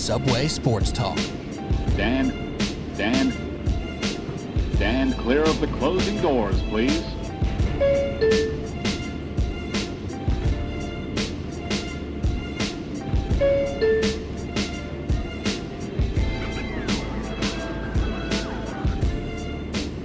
[0.00, 1.18] Subway Sports Talk.
[1.94, 2.56] Dan,
[2.96, 3.32] Dan,
[4.74, 7.04] stand clear of the closing doors, please.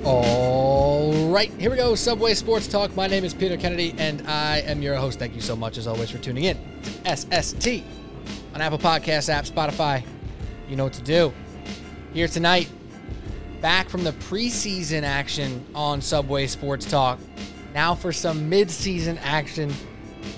[0.03, 1.95] All right, here we go.
[1.95, 2.93] Subway Sports Talk.
[2.97, 5.19] My name is Peter Kennedy, and I am your host.
[5.19, 7.81] Thank you so much, as always, for tuning in to SST
[8.55, 10.01] on Apple Podcast app, Spotify.
[10.69, 11.33] You know what to do.
[12.13, 12.69] Here tonight,
[13.59, 17.19] back from the preseason action on Subway Sports Talk.
[17.73, 19.73] Now for some midseason action.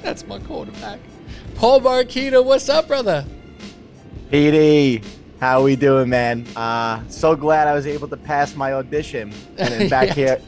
[0.01, 0.99] That's my quarterback.
[1.55, 3.23] Paul Marquita, what's up, brother?
[4.31, 5.05] PD,
[5.39, 6.45] how we doing, man?
[6.55, 10.13] Uh, so glad I was able to pass my audition and then back Yeah.
[10.15, 10.41] here,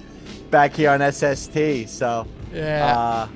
[0.50, 1.88] back here on SST.
[1.88, 2.98] So, Yeah.
[2.98, 3.28] uh,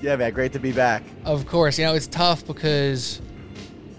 [0.00, 1.02] yeah, man, great to be back.
[1.26, 3.20] Of course, you know it's tough because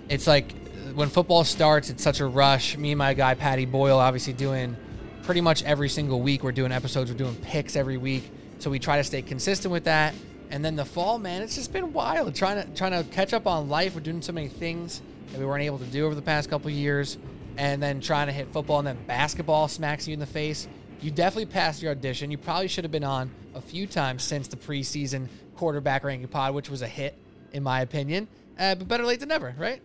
[0.09, 0.53] it's like
[0.93, 2.77] when football starts, it's such a rush.
[2.77, 4.75] Me and my guy Patty Boyle, obviously doing
[5.23, 6.43] pretty much every single week.
[6.43, 7.11] We're doing episodes.
[7.11, 10.13] We're doing picks every week, so we try to stay consistent with that.
[10.51, 12.35] And then the fall, man, it's just been wild.
[12.35, 13.95] Trying to trying to catch up on life.
[13.95, 16.69] We're doing so many things that we weren't able to do over the past couple
[16.69, 17.17] years,
[17.57, 20.67] and then trying to hit football, and then basketball smacks you in the face.
[21.01, 22.31] You definitely passed your audition.
[22.31, 26.53] You probably should have been on a few times since the preseason quarterback ranking pod,
[26.53, 27.17] which was a hit
[27.51, 28.27] in my opinion.
[28.57, 29.81] Uh, but better late than never, right?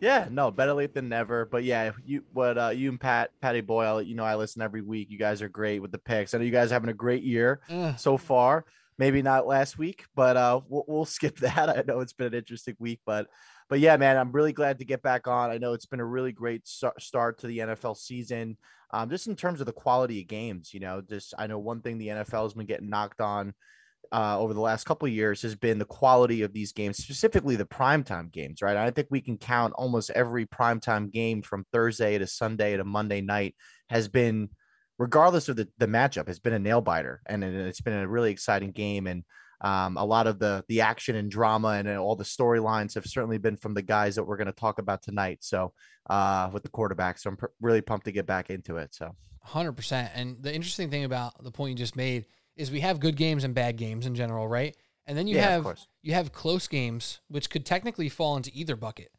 [0.00, 1.44] Yeah, no, better late than never.
[1.44, 4.80] But yeah, you, what, uh, you and Pat, Patty Boyle, you know, I listen every
[4.80, 5.10] week.
[5.10, 6.32] You guys are great with the picks.
[6.32, 7.98] I know you guys are having a great year Ugh.
[7.98, 8.64] so far.
[8.98, 11.68] Maybe not last week, but uh, we'll, we'll skip that.
[11.68, 13.28] I know it's been an interesting week, but
[13.68, 15.50] but yeah, man, I'm really glad to get back on.
[15.50, 18.56] I know it's been a really great start to the NFL season.
[18.92, 21.80] Um, just in terms of the quality of games, you know, just I know one
[21.80, 23.54] thing the NFL has been getting knocked on
[24.12, 27.64] uh, over the last couple years has been the quality of these games, specifically the
[27.64, 28.76] primetime games, right?
[28.76, 33.20] I think we can count almost every primetime game from Thursday to Sunday to Monday
[33.20, 33.54] night
[33.88, 34.48] has been,
[34.98, 37.20] regardless of the, the matchup, has been a nail biter.
[37.26, 39.06] And it- it's been a really exciting game.
[39.06, 39.24] And
[39.62, 43.04] um, a lot of the the action and drama and uh, all the storylines have
[43.04, 45.38] certainly been from the guys that we're going to talk about tonight.
[45.42, 45.74] So
[46.08, 48.94] uh, with the quarterback, so I'm pr- really pumped to get back into it.
[48.94, 50.10] So Hundred percent.
[50.14, 52.24] And the interesting thing about the point you just made
[52.56, 54.76] is we have good games and bad games in general, right?
[55.06, 55.64] And then you Yeah, have
[56.02, 59.12] you have close games, which could technically fall into either bucket.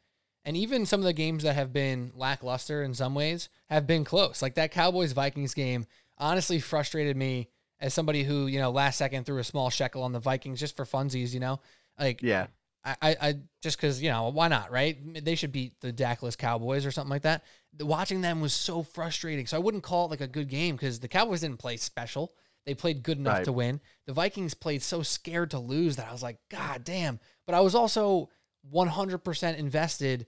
[0.44, 4.04] And even some of the games that have been lackluster in some ways have been
[4.04, 4.42] close.
[4.42, 5.86] Like that Cowboys Vikings game
[6.18, 7.48] honestly frustrated me
[7.80, 10.76] as somebody who, you know, last second threw a small shekel on the Vikings just
[10.76, 11.60] for funsies, you know?
[11.98, 12.46] Like yeah,
[12.84, 14.96] I, I, I just because you know why not, right?
[15.24, 17.44] They should beat the Dackless Cowboys or something like that.
[17.76, 19.46] The- Watching them was so frustrating.
[19.46, 22.32] So I wouldn't call it like a good game because the Cowboys didn't play special.
[22.66, 23.44] They played good enough Right.
[23.44, 23.80] to win.
[24.06, 27.18] The Vikings played so scared to lose that I was like, God damn.
[27.46, 28.28] But I was also
[28.72, 30.26] 100% invested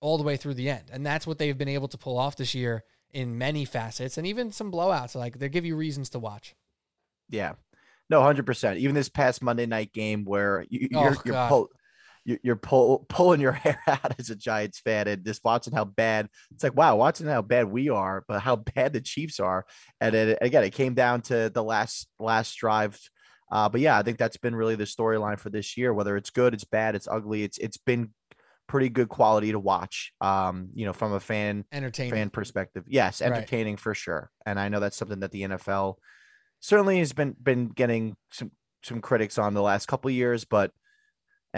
[0.00, 2.36] all the way through the end, and that's what they've been able to pull off
[2.36, 5.14] this year in many facets and even some blowouts.
[5.14, 6.54] Like they give you reasons to watch.
[7.28, 7.54] Yeah,
[8.08, 8.78] no, hundred percent.
[8.78, 11.48] Even this past Monday night game where you, Oh, you're you're, God.
[12.42, 16.28] You're pull, pulling your hair out as a Giants fan and just watching how bad
[16.52, 16.76] it's like.
[16.76, 19.64] Wow, watching how bad we are, but how bad the Chiefs are.
[20.00, 22.98] And it, again, it came down to the last last drive.
[23.50, 25.94] Uh, but yeah, I think that's been really the storyline for this year.
[25.94, 27.42] Whether it's good, it's bad, it's ugly.
[27.44, 28.12] It's it's been
[28.66, 30.12] pretty good quality to watch.
[30.20, 32.12] Um, you know, from a fan Entertaining.
[32.12, 32.84] fan perspective.
[32.86, 33.32] Yes, Right.
[33.32, 34.30] entertaining for sure.
[34.44, 35.94] And I know that's something that the NFL
[36.60, 38.50] certainly has been been getting some
[38.82, 40.70] some critics on the last couple of years, but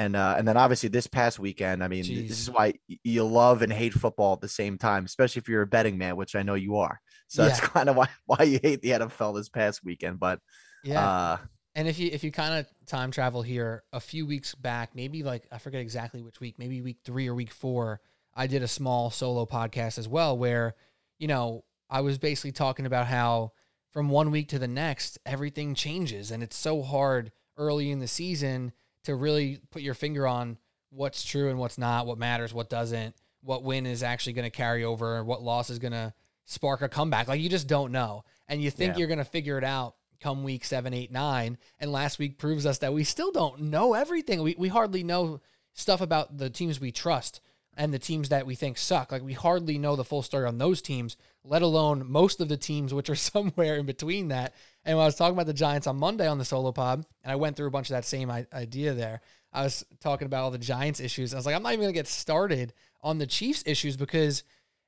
[0.00, 2.28] and uh and then obviously this past weekend, I mean, Jeez.
[2.28, 2.74] this is why
[3.04, 6.16] you love and hate football at the same time, especially if you're a betting man,
[6.16, 7.00] which I know you are.
[7.28, 10.18] So that's kind of why why you hate the NFL this past weekend.
[10.18, 10.40] But
[10.82, 11.06] yeah.
[11.06, 11.38] uh
[11.74, 15.22] And if you if you kind of time travel here a few weeks back, maybe
[15.22, 18.00] like I forget exactly which week, maybe week three or week four,
[18.34, 20.76] I did a small solo podcast as well where,
[21.18, 23.53] you know, I was basically talking about how
[23.92, 28.08] from one week to the next, everything changes and it's so hard early in the
[28.08, 28.72] season
[29.04, 30.58] to really put your finger on
[30.91, 34.50] what's true and what's not, what matters, what doesn't, what win is actually going to
[34.50, 36.12] carry over, what loss is going to
[36.47, 37.28] spark a comeback.
[37.28, 38.24] Like you just don't know.
[38.48, 38.98] And you think Yeah.
[38.98, 41.56] you're going to figure it out come week seven, eight, nine.
[41.78, 44.42] And last week proves us that we still don't know everything.
[44.42, 45.41] We, we hardly know
[45.72, 47.41] stuff about the teams we trust
[47.80, 49.10] and the teams that we think suck.
[49.10, 52.59] Like we hardly know the full story on those teams, let alone most of the
[52.59, 54.54] teams, which are somewhere in between that.
[54.84, 57.32] And when I was talking about the Giants on Monday on the solo pod, and
[57.32, 60.50] I went through a bunch of that same idea there, I was talking about all
[60.50, 61.32] the Giants issues.
[61.32, 64.44] I was like, I'm not even to get started on the Chiefs issues because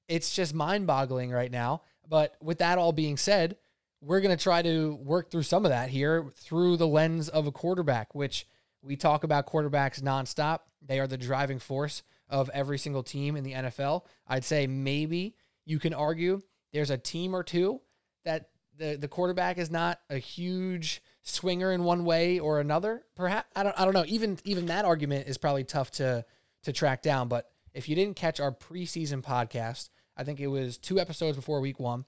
[0.07, 1.81] it's just mind boggling right now.
[2.07, 3.57] But with that all being said,
[4.03, 7.53] we're to try to work through some of that here through the lens of a
[7.53, 8.47] quarterback, which
[8.83, 10.59] we talk about quarterbacks nonstop.
[10.87, 14.07] They are the driving force of every single team in the NFL.
[14.27, 16.41] I'd say maybe you can argue
[16.73, 17.81] there's a team or two
[18.25, 23.05] that the the quarterback is not a huge swinger in one way or another.
[23.15, 24.05] Perhaps I don't I don't know.
[24.09, 26.25] Even even that argument is probably tough to
[26.65, 27.29] to track down.
[27.29, 31.61] But if you didn't catch our preseason podcast, I think it was two episodes before
[31.61, 32.07] week one.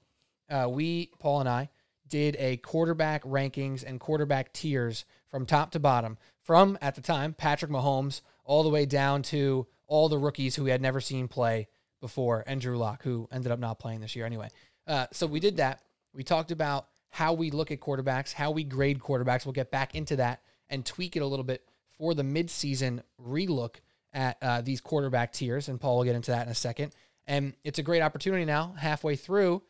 [0.49, 1.69] Uh, we Paul and I
[2.07, 7.33] did a quarterback rankings and quarterback tiers from top to bottom, from at the time
[7.33, 11.27] Patrick Mahomes all the way down to all the rookies who we had never seen
[11.27, 11.67] play
[12.01, 14.49] before, and Drew Lock, who ended up not playing this year anyway.
[14.87, 15.81] Uh, so we did that.
[16.13, 19.45] We talked about how we look at quarterbacks, how we grade quarterbacks.
[19.45, 21.67] We'll get back into that and tweak it a little bit
[21.97, 23.75] for the midseason relook
[24.13, 25.69] at uh, these quarterback tiers.
[25.69, 26.93] And Paul will get into that in a second.
[27.27, 29.63] And it's a great opportunity now, halfway through,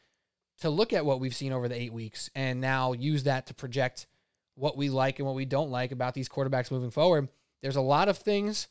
[0.59, 3.53] to look at what we've seen over the eight weeks and now use that to
[3.53, 4.07] project
[4.55, 7.29] what we like and what we don't like about these quarterbacks moving forward.
[7.61, 8.67] There's a lot of things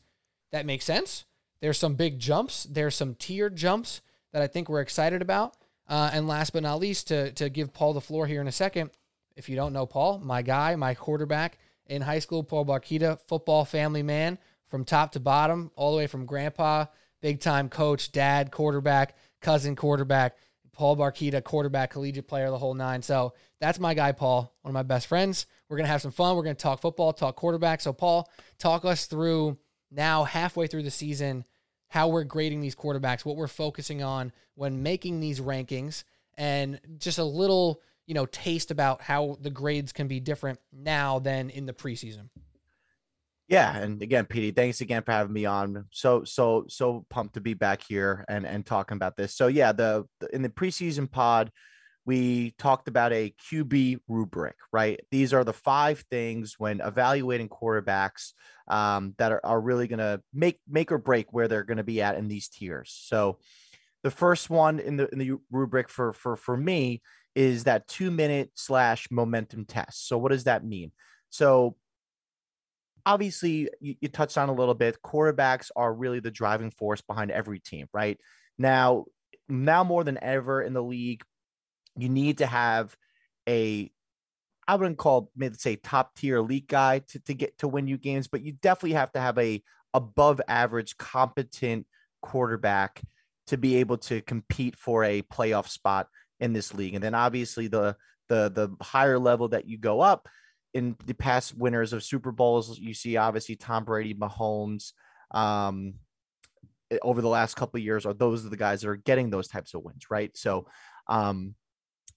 [0.51, 1.25] that make sense.
[1.61, 2.63] There's some big jumps.
[2.63, 4.01] There's some tiered jumps
[4.33, 5.55] that I think we're excited about.
[5.87, 8.51] Uh, and last but not least, to, to give Paul the floor here in a
[8.51, 8.89] second.
[9.35, 11.57] If you don't know Paul, my guy, my quarterback
[11.87, 14.37] in high school, Paul Barquita, football family man
[14.67, 16.85] from top to bottom, all the way from grandpa,
[17.21, 20.37] big time coach, dad, quarterback, cousin, quarterback,
[20.71, 23.01] Paul Barquita, quarterback, collegiate player, the whole nine.
[23.01, 25.45] So that's my guy, Paul, one of my best friends.
[25.69, 26.35] We're going to have some fun.
[26.35, 27.81] We're going to talk football, talk quarterback.
[27.81, 28.29] So, Paul,
[28.59, 29.57] talk us through
[29.95, 31.45] now, halfway through the season,
[31.87, 36.03] how we're grading these quarterbacks, what we're focusing on when making these rankings,
[36.37, 41.19] and just a little, you know, taste about how the grades can be different now
[41.19, 42.29] than in the preseason.
[43.47, 45.85] Yeah, and again, PD, thanks again for having me on.
[45.91, 49.35] So so so pumped to be back here and and talking about this.
[49.35, 51.51] So yeah, the, the in the preseason pod,
[52.05, 54.99] we talked about a QB rubric, right?
[55.11, 58.33] These are the five things when evaluating quarterbacks
[58.67, 61.83] um, that are, are really going to make make or break where they're going to
[61.83, 62.95] be at in these tiers.
[63.05, 63.39] So
[64.03, 67.01] the first one in the in the rubric for for for me
[67.33, 70.07] is that two minute slash momentum test.
[70.07, 70.91] So what does that mean?
[71.29, 71.75] So
[73.05, 77.31] obviously you, you touched on a little bit quarterbacks are really the driving force behind
[77.31, 78.19] every team right
[78.57, 79.05] now
[79.47, 81.23] now more than ever in the league
[81.97, 82.95] you need to have
[83.47, 83.91] a
[84.67, 87.97] i wouldn't call maybe say top tier elite guy to, to get to win you
[87.97, 89.61] games but you definitely have to have a
[89.93, 91.85] above average competent
[92.21, 93.01] quarterback
[93.47, 96.07] to be able to compete for a playoff spot
[96.39, 97.95] in this league and then obviously the
[98.27, 100.27] the the higher level that you go up
[100.75, 104.91] in the past winners of Super Bowls, you see obviously Tom Brady, Mahomes,
[105.31, 105.93] um,
[107.01, 109.47] over the last couple of years, are those are the guys that are getting those
[109.47, 110.35] types of wins, right?
[110.35, 110.67] So,
[111.07, 111.55] um,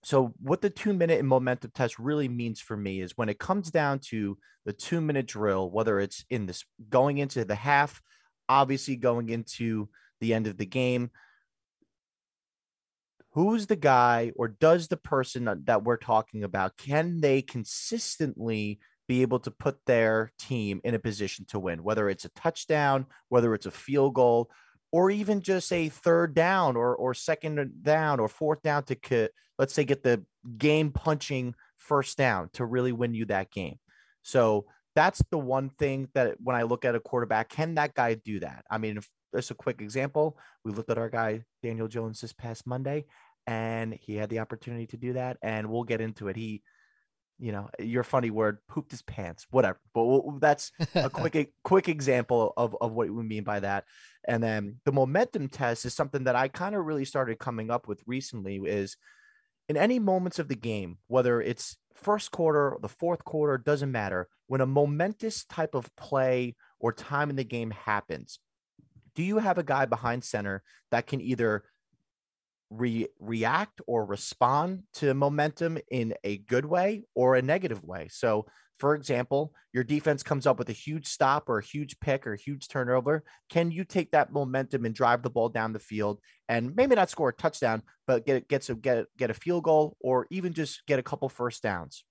[0.03, 3.39] so what the two minute and momentum test really means for me is when it
[3.39, 8.01] comes down to the two minute drill, whether it's in this going into the half,
[8.49, 9.89] obviously going into
[10.21, 11.11] the end of the game,
[13.33, 19.23] who's the guy or does the person that we're talking about can they consistently be
[19.23, 23.55] able to put their team in a position to win whether it's a touchdown whether
[23.55, 24.51] it's a field goal
[24.93, 29.29] or even just a third down or or second down or fourth down to
[29.59, 30.25] let's say get the
[30.57, 33.79] game punching first down to really win you that game
[34.23, 34.67] so
[34.99, 38.41] that's the one thing that when I look at a quarterback, can that guy do
[38.41, 38.65] that?
[38.69, 38.99] I mean,
[39.33, 40.37] just a quick example.
[40.65, 43.05] We looked at our guy Daniel Jones this past Monday,
[43.47, 45.37] and he had the opportunity to do that.
[45.41, 46.35] And we'll get into it.
[46.35, 46.63] He,
[47.39, 49.79] you know, your funny word, pooped his pants, whatever.
[49.95, 53.85] But that's a quick quick example of of what we mean by that.
[54.27, 57.89] And then the momentum test is something that I kind of really started coming up
[57.89, 58.57] with recently.
[58.57, 58.97] Is
[59.69, 64.29] in any moments of the game, whether it's first quarter, the fourth quarter, doesn't matter.
[64.47, 68.39] When a momentous type of play or time in the game happens,
[69.15, 71.65] do you have a guy behind center that can either
[72.71, 78.09] re- react or respond to momentum in a good way or a negative way?
[78.11, 78.47] So,
[78.79, 82.35] for example, your defense comes up with a huge stop or a huge pick or
[82.35, 83.25] a huge turnover.
[83.51, 87.11] Can you take that momentum and drive the ball down the field and maybe not
[87.11, 90.87] score a touchdown, but get get some get get a field goal or even just
[90.87, 92.05] get a couple first downs?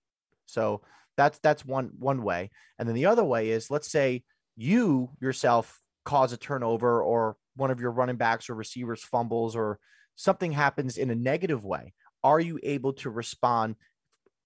[0.45, 0.81] So
[1.15, 2.49] that's that's one one way.
[2.77, 4.23] And then the other way is let's say
[4.57, 9.79] you yourself cause a turnover or one of your running backs or receivers fumbles or
[10.17, 11.93] something happens in a negative way,
[12.24, 13.75] are you able to respond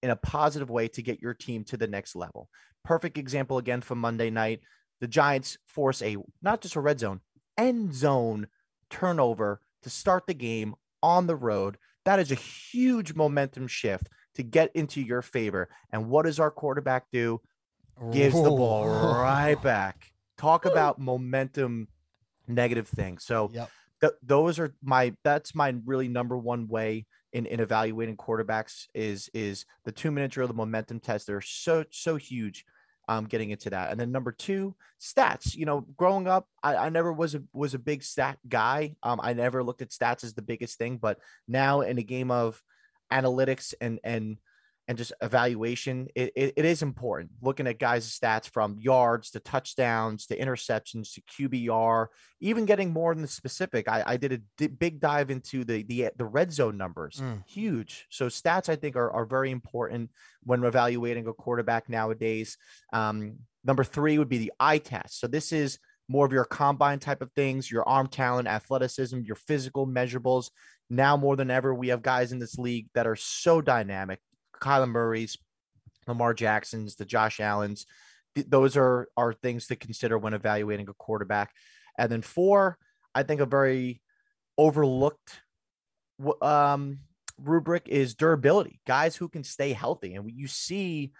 [0.02, 2.48] in a positive way to get your team to the next level?
[2.84, 4.60] Perfect example again from Monday night.
[5.00, 7.20] The Giants force a not just a red zone,
[7.58, 8.46] end zone
[8.88, 11.76] turnover to start the game on the road.
[12.04, 15.68] That is a huge momentum shift to get into your favor.
[15.90, 17.40] And what does our quarterback do?
[18.12, 20.12] Gives the ball right back
[20.42, 21.88] talk about momentum
[22.48, 23.18] negative thing.
[23.18, 23.70] So Yep.
[24.02, 29.30] Th- those are my that's my really number one way in, in evaluating quarterbacks is
[29.32, 31.26] is the two minute drill, the momentum test.
[31.26, 32.64] They're so so huge.
[33.08, 35.56] Um, getting into that, and then number two, stats.
[35.56, 38.94] You know, growing up, I, I never was a was a big stat guy.
[39.02, 41.18] Um, I never looked at stats as the biggest thing, but
[41.48, 42.62] now in a game of
[43.12, 44.38] analytics and and
[44.88, 47.30] and just evaluation, it, it, it is important.
[47.40, 52.06] Looking at guys' stats from yards to touchdowns to interceptions to QBR,
[52.40, 53.88] even getting more than the specific.
[53.88, 57.46] I, I did a big dive into the the the red zone numbers, Mm.
[57.46, 58.06] huge.
[58.10, 60.10] So stats I think are are very important
[60.42, 62.56] when evaluating a quarterback nowadays.
[62.92, 65.20] Um, number three would be the eye test.
[65.20, 69.36] So this is more of your combine type of things, your arm talent, athleticism, your
[69.36, 70.50] physical measurables.
[70.90, 74.18] Now more than ever, we have guys in this league that are so dynamic.
[74.62, 75.36] Kyler Murray's,
[76.06, 77.86] Lamar Jackson's, the Josh Allen's.
[78.34, 81.50] Th- Those are are things to consider when evaluating a quarterback.
[81.98, 82.78] And then four,
[83.14, 84.00] I think a very
[84.56, 85.40] overlooked
[86.40, 87.00] um,
[87.38, 88.80] rubric is durability.
[88.86, 91.12] Guys who can stay healthy, and you see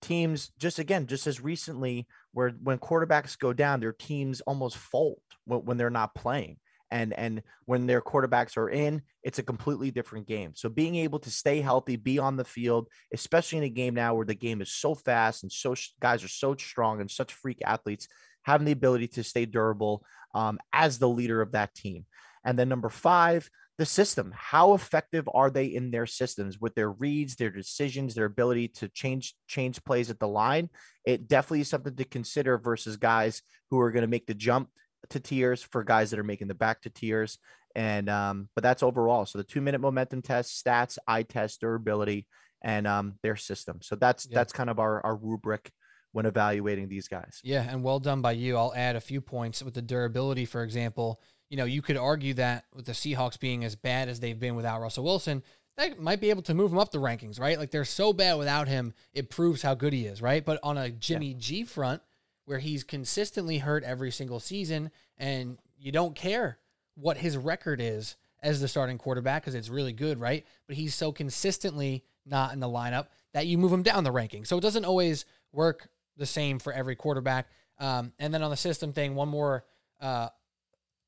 [0.00, 5.20] teams just again just as recently where when quarterbacks go down, their teams almost fold
[5.44, 6.58] when, when they're not playing.
[6.92, 10.52] And, and when their quarterbacks are in, it's a completely different game.
[10.54, 14.14] So being able to stay healthy, be on the field, especially in a game now
[14.14, 17.60] where the game is so fast and so guys are so strong and such freak
[17.64, 18.08] athletes,
[18.42, 22.04] having the ability to stay durable um, as the leader of that team.
[22.44, 24.34] And then number five, the system.
[24.36, 28.88] How effective are they in their systems with their reads, their decisions, their ability to
[28.88, 30.68] change change plays at the line?
[31.06, 34.68] It definitely is something to consider versus guys who are going to make the jump
[35.10, 37.38] to tiers for guys that are making the back to tiers.
[37.74, 39.24] And um, but that's overall.
[39.26, 42.26] So the two minute momentum test, stats, eye test, durability,
[42.62, 43.78] and um, their system.
[43.82, 44.34] So that's Yeah.
[44.36, 45.70] that's kind of our, our rubric
[46.12, 47.40] when evaluating these guys.
[47.42, 48.56] Yeah, and well done by you.
[48.58, 51.20] I'll add a few points with the durability, for example.
[51.48, 54.54] You know, you could argue that with the Seahawks being as bad as they've been
[54.54, 55.42] without Russell Wilson,
[55.78, 57.58] that might be able to move him up the rankings, right?
[57.58, 60.44] Like they're so bad without him, it proves how good he is, right?
[60.44, 62.02] But on a Jimmy G front,
[62.44, 66.58] where he's consistently hurt every single season, and you don't care
[66.94, 70.44] what his record is as the starting quarterback because it's really good, right?
[70.66, 74.44] But he's so consistently not in the lineup that you move him down the ranking.
[74.44, 77.46] So it doesn't always work the same for every quarterback.
[77.78, 79.64] Um, and then on the system thing, one more
[80.00, 80.28] uh,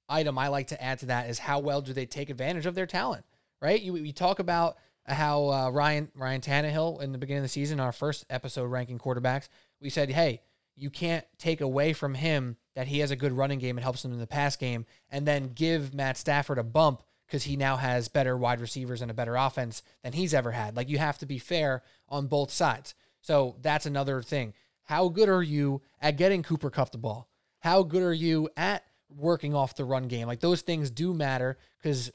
[0.09, 2.75] item I like to add to that is how well do they take advantage of
[2.75, 3.25] their talent,
[3.61, 3.81] right?
[3.81, 4.77] You, you talk about
[5.07, 8.99] how uh, Ryan Ryan Tannehill in the beginning of the season, our first episode ranking
[8.99, 9.49] quarterbacks,
[9.81, 10.41] we said, hey,
[10.77, 14.05] you can't take away from him that he has a good running game and helps
[14.05, 17.77] him in the pass game, and then give Matt Stafford a bump because he now
[17.77, 20.77] has better wide receivers and a better offense than he's ever had.
[20.77, 22.95] Like you have to be fair on both sides.
[23.23, 24.55] So that's another thing.
[24.83, 27.29] How good are you at getting Cooper Kupp the ball?
[27.61, 30.27] How good are you at working off the run game?
[30.27, 32.13] Like those things do matter because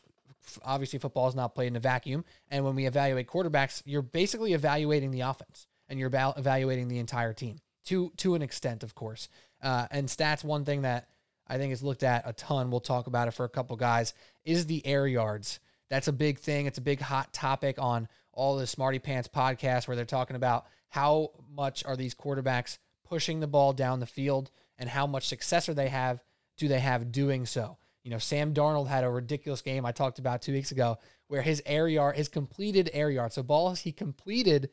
[0.64, 2.24] obviously football is not played in a vacuum.
[2.52, 7.34] And when we evaluate quarterbacks, you're basically evaluating the offense and you're evaluating the entire
[7.34, 7.58] team
[7.90, 9.30] to to an extent, of course.
[9.62, 11.10] Uh, and stats, one thing that
[11.48, 12.70] I think is looked at a ton.
[12.70, 14.14] We'll talk about it for a couple guys.
[14.46, 15.60] Is the air yards?
[15.90, 16.68] That's a big thing.
[16.68, 20.68] It's a big hot topic on all the Smarty Pants podcasts where they're talking about
[20.90, 25.68] how much are these quarterbacks pushing the ball down the field and how much success
[25.68, 26.24] are they have
[26.58, 27.78] do they have doing so.
[28.04, 31.42] You know, Sam Darnold had a ridiculous game I talked about two weeks ago where
[31.42, 34.70] his air yard, his completed air yard, so balls he completed,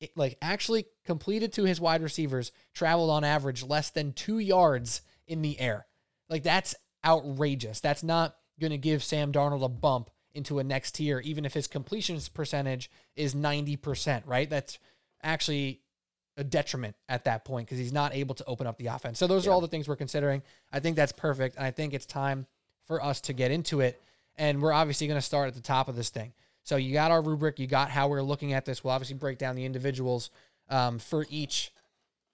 [0.00, 5.02] it, like actually completed to his wide receivers, traveled on average less than two yards
[5.26, 5.86] in the air.
[6.28, 7.80] Like that's outrageous.
[7.80, 11.54] That's not going to give Sam Darnold a bump into a next tier, even if
[11.54, 14.48] his completions percentage is 90%, right?
[14.48, 14.78] That's
[15.22, 15.80] actually
[16.36, 19.18] a detriment at that point because he's not able to open up the offense.
[19.18, 20.42] So those are all the things we're considering.
[20.72, 21.56] I think that's perfect.
[21.56, 22.46] And I think it's time
[22.86, 24.00] for us to get into it.
[24.36, 26.32] And we're obviously going to start at the top of this thing.
[26.62, 28.84] So you got our rubric, you got how we're looking at this.
[28.84, 30.30] We'll obviously break down the individuals
[30.68, 31.72] um, for each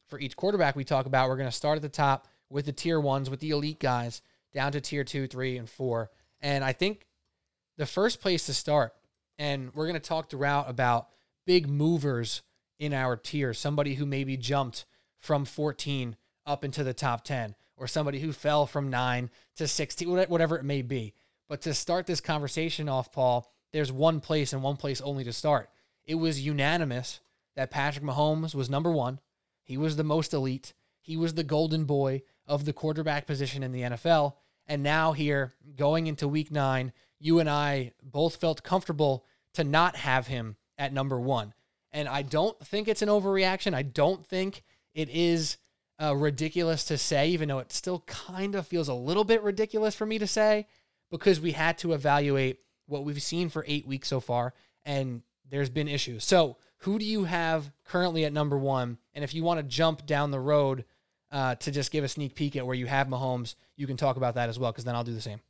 [0.08, 1.28] for each quarterback we talk about.
[1.28, 4.22] We're going to start at the top with the tier ones, with the elite guys,
[4.52, 6.10] down to tier two, three, and four.
[6.40, 7.06] And I think
[7.76, 8.94] the first place to start,
[9.38, 11.08] and we're going to talk throughout about
[11.44, 12.42] big movers
[12.78, 14.84] in our tier, somebody who maybe jumped
[15.18, 16.16] from 14
[16.46, 20.64] up into the top 10, or somebody who fell from 9 to 16, whatever it
[20.64, 21.14] may be.
[21.48, 25.32] But to start this conversation off, Paul, there's one place and one place only to
[25.32, 25.70] start.
[26.04, 27.20] It was unanimous
[27.56, 29.20] that Patrick Mahomes was number one.
[29.62, 30.72] He was the most elite.
[31.00, 34.34] He was the golden boy of the quarterback position in the NFL.
[34.66, 39.96] And now, here, going into week nine, you and I both felt comfortable to not
[39.96, 41.54] have him at number one.
[41.92, 43.74] And I don't think it's an overreaction.
[43.74, 44.62] I don't think
[44.94, 45.56] it is
[46.02, 49.94] uh, ridiculous to say, even though it still kind of feels a little bit ridiculous
[49.94, 50.66] for me to say,
[51.10, 55.70] because we had to evaluate what we've seen for eight weeks so far, and there's
[55.70, 56.24] been issues.
[56.24, 58.98] So, who do you have currently at number one?
[59.14, 60.84] And if you want to jump down the road
[61.30, 64.16] uh, to just give a sneak peek at where you have Mahomes, you can talk
[64.16, 65.40] about that as well, because then I'll do the same.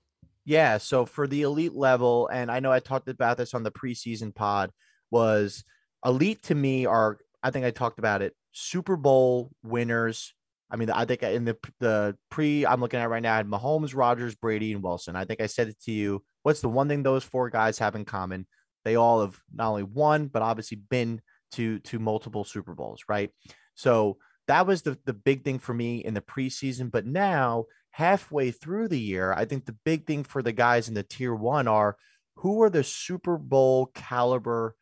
[0.45, 0.79] Yeah.
[0.79, 4.35] So for the elite level, and I know I talked about this on the preseason
[4.35, 4.71] pod,
[5.11, 5.65] was
[6.05, 8.35] elite to me are I think I talked about it.
[8.53, 10.35] Super Bowl winners.
[10.71, 13.37] I mean, I think uh, in the the pre I'm looking at right now, I
[13.37, 15.17] had Mahomes, Rodgers, Brady, and Wilson.
[15.17, 16.25] I think I said it to you.
[16.43, 18.47] What's the one thing those four guys have in common?
[18.85, 21.21] They all have not only won, but obviously been
[21.53, 23.31] to to multiple Super Bowls, right?
[23.75, 24.19] So
[24.49, 26.91] that was the the big thing for me in the preseason.
[26.91, 30.95] But now halfway through the year, I think the big thing for the guys in
[30.95, 31.97] the tier one are
[32.37, 34.75] who are the Super Bowl caliber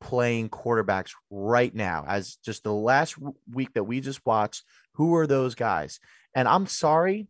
[0.00, 3.16] playing quarterbacks right now as just the last
[3.50, 6.00] week that we just watched who are those guys
[6.34, 7.28] and i'm sorry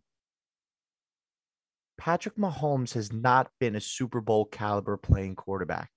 [1.98, 5.90] patrick mahomes has not been a super bowl caliber playing quarterback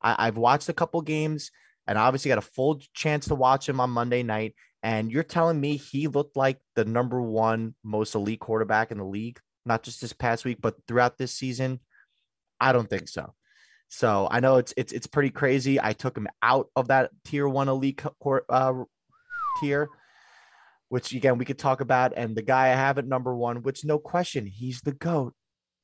[0.00, 1.50] I, have watched a couple games
[1.88, 5.60] and obviously got a full chance to watch him on monday night and you're telling
[5.60, 10.00] me he looked like the number one most elite quarterback in the league, not just
[10.00, 11.80] this past week, but throughout this season?
[12.60, 13.34] I don't think so.
[13.88, 15.80] So I know it's it's it's pretty crazy.
[15.80, 18.00] I took him out of that tier one elite
[18.48, 18.72] uh,
[19.60, 19.88] tier,
[20.88, 22.12] which again we could talk about.
[22.16, 25.34] And the guy I have at number one, which no question, he's the goat.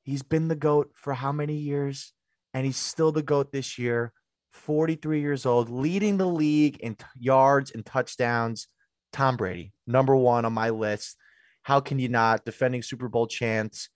[0.03, 2.13] He's been the goat for how many years,
[2.53, 4.13] and he's still the goat this year.
[4.53, 8.69] 43 years old, leading the league in t- yards and touchdowns.
[9.13, 11.17] Tom Brady, number one on my list.
[11.63, 12.45] How can you not?
[12.45, 13.89] Defending Super Bowl chance.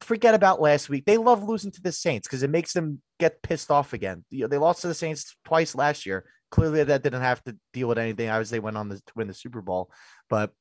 [0.00, 1.04] Forget about last week.
[1.06, 4.24] They love losing to the Saints because it makes them get pissed off again.
[4.30, 6.24] They lost to the Saints twice last year.
[6.52, 9.26] Clearly, that didn't have to deal with anything as they went on the, to win
[9.26, 9.90] the Super Bowl.
[10.30, 10.52] But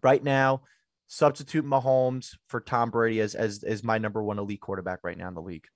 [0.00, 0.62] right now,
[1.08, 5.26] substitute Mahomes for Tom Brady as, as, as my number one elite quarterback right now
[5.26, 5.66] in the league.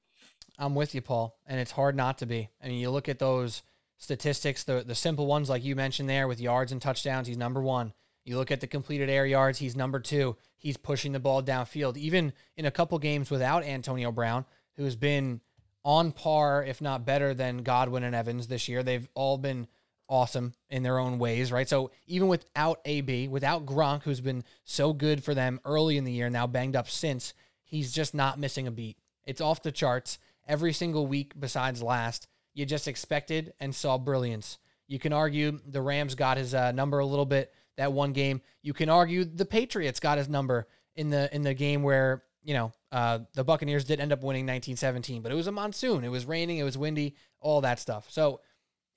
[0.57, 1.37] I'm with you, Paul.
[1.45, 2.51] And it's hard not to be.
[2.62, 3.64] I mean, you look at those–
[3.99, 7.62] statistics, the the simple ones like you mentioned there with yards and touchdowns, he's number
[7.62, 7.92] one.
[8.25, 10.37] You look at the completed air yards, he's number two.
[10.57, 11.97] He's pushing the ball downfield.
[11.97, 14.45] Even in a couple games without Antonio Brown,
[14.77, 15.40] who's been
[15.87, 19.68] on par, if not better than Godwin and Evans this year, they've all been
[20.09, 21.68] awesome in their own ways, right?
[21.68, 26.12] So even without AB, without Gronk, who's been so good for them early in the
[26.12, 28.99] year, now banged up since, he's just not missing a beat.
[29.25, 34.59] It's off the charts every single week besides last you just expected and saw brilliance.
[34.88, 38.40] You can argue the Rams got his uh, number a little bit that one game.
[38.62, 42.55] You can argue the Patriots got his number in the in the game where you
[42.55, 46.05] know uh, the Buccaneers did end up winning 1917, but it was a monsoon.
[46.05, 46.59] It was raining.
[46.59, 47.15] It was windy.
[47.41, 48.07] All that stuff.
[48.09, 48.41] So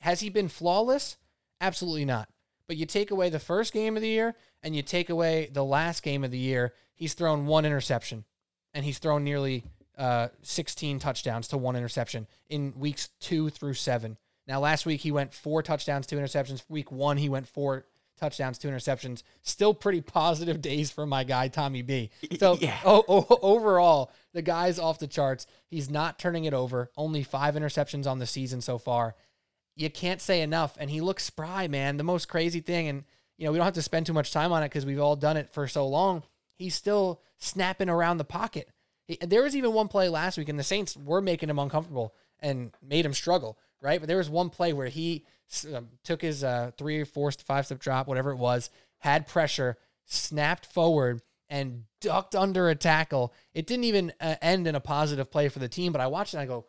[0.02, 1.18] has he been flawless?
[1.60, 2.30] Absolutely not.
[2.68, 5.66] But you take away the first game of the year and you take away the
[5.66, 8.24] last game of the year, he's thrown one interception,
[8.74, 9.64] and he's thrown nearly
[9.98, 14.18] uh, 16 touchdowns to one interception in weeks two through seven.
[14.48, 16.64] Now, last week he went four touchdowns, two interceptions.
[16.70, 17.86] Week one, he went four
[18.20, 19.24] touchdowns, two interceptions.
[19.42, 22.10] Still pretty positive days for my guy, Tommy B.
[22.38, 22.78] So, yeah.
[22.86, 25.48] oh, oh, overall, the guy's off the charts.
[25.68, 26.92] He's not turning it over.
[26.98, 29.16] Only five interceptions on the season so far.
[29.76, 30.76] You can't say enough.
[30.80, 31.98] And he looks spry, man.
[31.98, 33.04] The most crazy thing, and,
[33.38, 35.16] you know, we don't have to spend too much time on it because we've all
[35.16, 36.24] done it for so long.
[36.56, 38.70] He's still snapping around the pocket.
[39.22, 42.72] There was even one play last week, and the Saints were making him uncomfortable and
[42.82, 44.00] made him struggle, right?
[44.00, 45.26] But there was one play where he
[45.74, 51.22] um, took his uh, three five step drop, whatever it was, had pressure, snapped forward,
[51.50, 53.34] and ducked under a tackle.
[53.54, 56.34] It didn't even uh, end in a positive play for the team, but I watched
[56.34, 56.66] it and I go,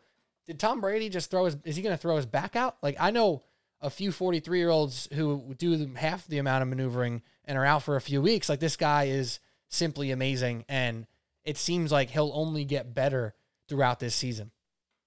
[0.47, 2.77] did Tom Brady just throw his, is he going to throw his back out?
[2.81, 3.43] Like, I know
[3.79, 7.83] a few 43 year olds who do half the amount of maneuvering and are out
[7.83, 8.49] for a few weeks.
[8.49, 10.65] Like, this guy is simply amazing.
[10.67, 11.05] And
[11.43, 13.33] it seems like he'll only get better
[13.67, 14.51] throughout this season.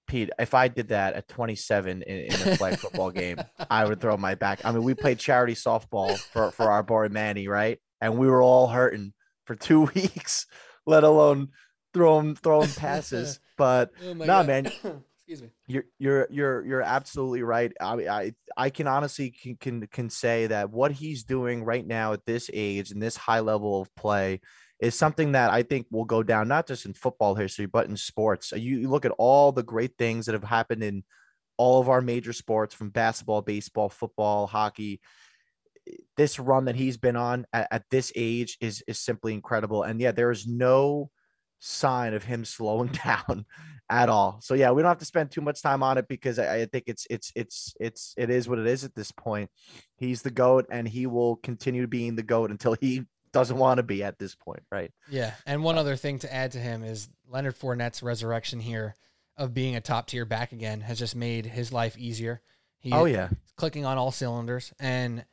[0.07, 3.37] Pete, if I did that at 27 in, in a flag football game,
[3.69, 4.61] I would throw my back.
[4.63, 7.79] I mean, we played charity softball for, for our boy Manny, right?
[8.01, 9.13] And we were all hurting
[9.45, 10.47] for two weeks,
[10.85, 11.49] let alone
[11.93, 13.39] throwing throwing passes.
[13.57, 14.65] But oh no, nah, man.
[15.27, 15.49] Excuse me.
[15.65, 17.71] You're you're you're you're absolutely right.
[17.79, 22.11] I I I can honestly can, can can say that what he's doing right now
[22.11, 24.41] at this age and this high level of play
[24.79, 27.95] is something that I think will go down not just in football history, but in
[27.95, 28.51] sports.
[28.53, 31.03] Uh, you, you look at all the great things that have happened in
[31.57, 34.99] all of our major sports from basketball, baseball, football, hockey.
[36.17, 39.83] This run that he's been on at, at this age is is simply incredible.
[39.83, 41.09] And yeah, there is no
[41.59, 43.45] sign of him slowing down
[43.89, 44.39] at all.
[44.41, 46.65] So yeah, we don't have to spend too much time on it because I, I,
[46.65, 49.49] think it's it's it's it's it is what it is at this point.
[49.97, 53.83] He's the goat, and he will continue being the goat until he doesn't want to
[53.83, 54.91] be at this point, right?
[55.09, 55.33] Yeah.
[55.45, 58.95] And one uh, other thing to add to him is Leonard Fournette's resurrection here
[59.35, 62.41] of being a top tier back again has just made his life easier.
[62.77, 65.25] He oh yeah, clicking on all cylinders, and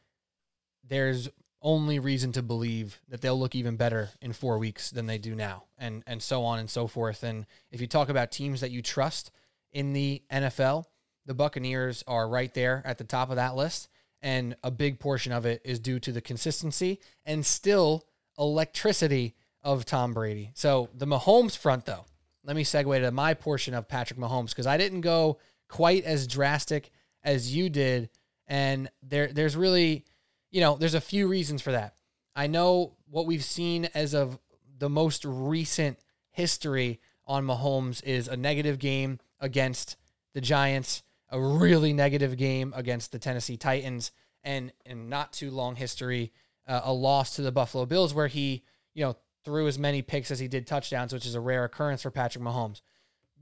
[0.89, 1.29] there's
[1.61, 5.35] only reason to believe that they'll look even better in four weeks than they do
[5.35, 7.23] now, and and so on and so forth.
[7.23, 9.31] And if you talk about teams that you trust
[9.71, 10.87] in the NFL,
[11.27, 13.89] the Buccaneers are right there at the top of that list,
[14.23, 18.05] and a big portion of it is due to the consistency and still
[18.39, 20.51] electricity of Tom Brady.
[20.55, 22.05] So the Mahomes front, though,
[22.45, 26.27] let me segue to my portion of Patrick Mahomes because I didn't go quite as
[26.27, 26.91] drastic
[27.23, 28.11] as you did,
[28.47, 30.05] and there there's really
[30.53, 31.97] you know, there's a few reasons for that.
[32.37, 34.39] I know what we've seen as of
[34.79, 35.99] the most recent
[36.31, 39.97] history on Mahomes is a negative game against
[40.35, 44.13] the Giants, a really negative game against the Tennessee Titans,
[44.45, 46.33] and in not too long history,
[46.69, 48.63] uh, a loss to the Buffalo Bills where he,
[48.95, 52.03] you know, threw as many picks as he did touchdowns, which is a rare occurrence
[52.03, 52.81] for Patrick Mahomes.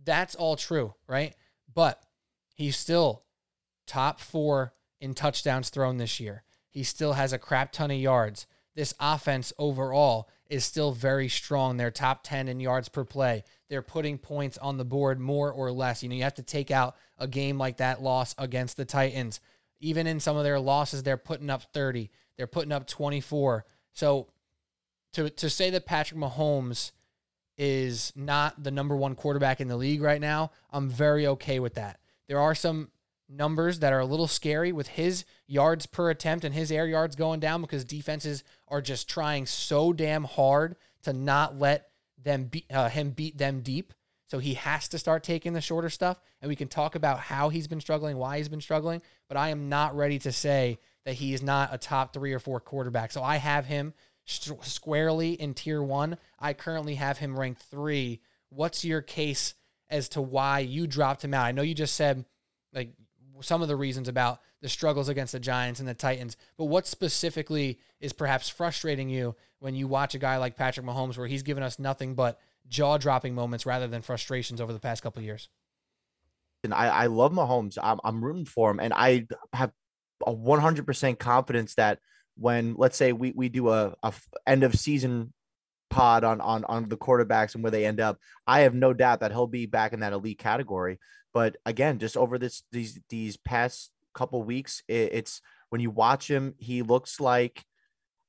[0.04, 1.34] That's all true, right?
[1.74, 2.02] But
[2.54, 3.24] he's still
[3.86, 8.46] top four in touchdowns thrown this year he still has a crap ton of yards.
[8.74, 11.76] This offense overall is still very strong.
[11.76, 13.44] They're top 10 in yards per play.
[13.68, 16.02] They're putting points on the board more or less.
[16.02, 19.40] You know, you have to take out a game like that loss against the Titans.
[19.80, 22.10] Even in some of their losses, they're putting up 30.
[22.36, 23.64] They're putting up 24.
[23.92, 24.28] So
[25.12, 26.92] to to say that Patrick Mahomes
[27.56, 31.74] is not the number one quarterback in the league right now, I'm very okay with
[31.74, 32.00] that.
[32.28, 32.90] There are some
[33.30, 37.16] numbers that are a little scary with his yards per attempt and his air yards
[37.16, 41.88] going down because defenses are just trying so damn hard to not let
[42.22, 43.94] them beat uh, him beat them deep.
[44.26, 47.48] So he has to start taking the shorter stuff, and we can talk about how
[47.48, 49.02] he's been struggling, why he's been struggling.
[49.26, 52.38] But I am not ready to say that he is not a top three or
[52.38, 53.10] four quarterback.
[53.10, 53.92] So I have him
[54.24, 56.16] squarely in tier one.
[56.38, 58.20] I currently have him ranked three.
[58.50, 59.54] What's your case
[59.88, 61.46] as to why you dropped him out?
[61.46, 62.24] I know you just said
[62.72, 62.92] like
[63.40, 66.36] some of the reasons about the struggles against the Giants and the Titans.
[66.56, 71.16] But what specifically is perhaps frustrating you when you watch a guy like Patrick Mahomes,
[71.16, 75.02] where he's given us nothing but jaw dropping moments rather than frustrations over the past
[75.02, 75.48] couple years?
[76.62, 77.78] And I, I love Mahomes.
[77.82, 78.80] I'm, I'm rooting for him.
[78.80, 79.72] And I have
[80.26, 81.98] a 100% confidence that
[82.36, 84.12] when, let's say, we, we do a, a
[84.46, 85.32] end of season
[85.88, 89.20] pod on, on, on the quarterbacks and where they end up, I have no doubt
[89.20, 90.98] that he'll be back in that elite category.
[91.32, 96.28] But again, just over this these these past couple weeks, it, it's when you watch
[96.28, 97.64] him, he looks like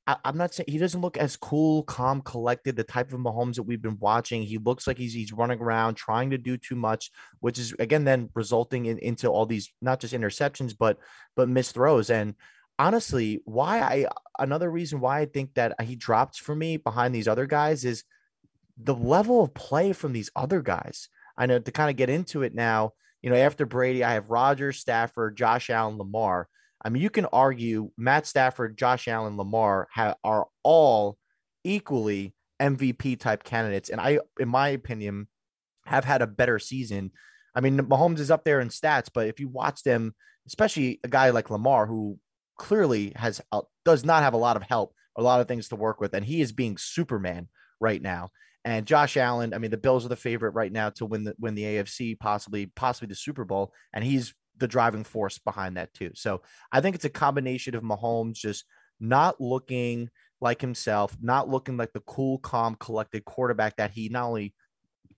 [0.07, 3.55] I, am not saying he doesn't look as cool, calm, collected, the type of Mahomes
[3.55, 4.41] that we've been watching.
[4.41, 8.03] He looks like he's he's running around trying to do too much, which is again
[8.03, 10.97] then resulting in into all these not just interceptions, but
[11.35, 12.09] but missed throws.
[12.09, 12.35] And
[12.79, 14.07] honestly, why I
[14.39, 18.03] another reason why I think that he drops for me behind these other guys is
[18.77, 21.09] the level of play from these other guys.
[21.41, 22.91] I know to kind of get into it now,
[23.23, 26.47] you know, after Brady, I have Rodgers, Stafford, Josh Allen, Lamar.
[26.85, 29.87] I mean, you can argue Matt Stafford, Josh Allen, Lamar
[30.23, 31.17] are all
[31.63, 33.89] equally MVP type candidates.
[33.89, 35.29] And I, in my opinion,
[35.87, 37.09] have had a better season.
[37.55, 40.13] I mean, Mahomes is up there in stats, but if you watch them,
[40.45, 42.19] especially a guy like Lamar, who
[42.59, 45.75] clearly has uh, does not have a lot of help, a lot of things to
[45.75, 47.47] work with, and he is being Superman
[47.79, 48.29] right now.
[48.63, 51.35] And Josh Allen, I mean, the Bills are the favorite right now to win the
[51.39, 55.93] win the AFC, possibly possibly the Super Bowl, and he's the driving force behind that
[55.93, 56.11] too.
[56.13, 58.65] So I think it's a combination of Mahomes just
[58.99, 64.27] not looking like himself, not looking like the cool, calm, collected quarterback that he not
[64.27, 64.53] only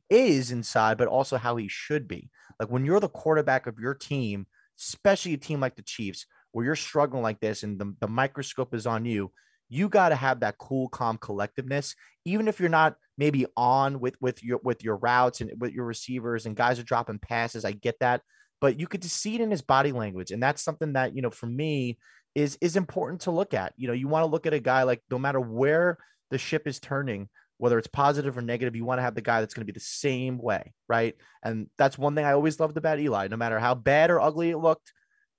[0.10, 2.30] is inside, but also how he should be.
[2.60, 4.48] Like when you're the quarterback of your team,
[4.80, 8.74] especially a team like the Chiefs, where you're struggling like this and the, the microscope
[8.74, 9.32] is on you,
[9.74, 14.16] you got to have that cool, calm collectiveness, even if you're not maybe on with
[14.22, 17.66] with your with your routes and with your receivers and guys are dropping passes.
[17.66, 18.22] I get that,
[18.62, 21.32] but you could see it in his body language, and that's something that you know
[21.32, 21.98] for me
[22.36, 23.74] is is important to look at.
[23.76, 25.98] You know, you want to look at a guy like no matter where
[26.30, 29.40] the ship is turning, whether it's positive or negative, you want to have the guy
[29.40, 31.16] that's going to be the same way, right?
[31.44, 33.28] And that's one thing I always loved about Eli.
[33.28, 34.94] No matter how bad or ugly it looked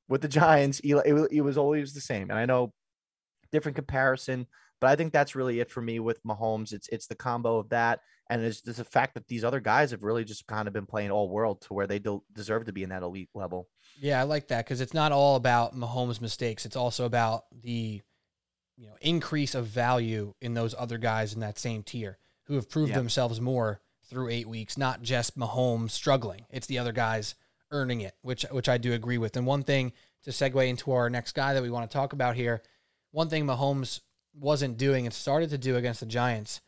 [0.09, 2.31] with the Giants, Eli it, it was always the same.
[2.31, 2.73] And I know
[3.55, 4.47] different comparison.
[4.81, 6.73] But I think that's really it for me with Mahomes.
[6.73, 9.93] It's it's the combo of that, and it's, it's the fact that these other guys
[9.93, 12.03] have really just kind of been playing all world to where they
[12.35, 13.69] deserve to be in that elite level.
[13.99, 16.67] Yeah, I like that because it's not all about Mahomes' mistakes.
[16.67, 18.03] It's also about the
[18.77, 22.69] you know increase of value in those other guys in that same tier who have
[22.69, 22.99] proved yeah.
[22.99, 26.45] themselves more through eight weeks, not just Mahomes struggling.
[26.51, 27.37] It's the other guys
[27.71, 29.37] earning it, which which I do agree with.
[29.37, 29.93] And one thing
[30.25, 32.63] to segue into our next guy that we want to talk about here,
[33.15, 34.01] one thing Mahomes
[34.35, 36.61] wasn't doing and started to do against the Giants,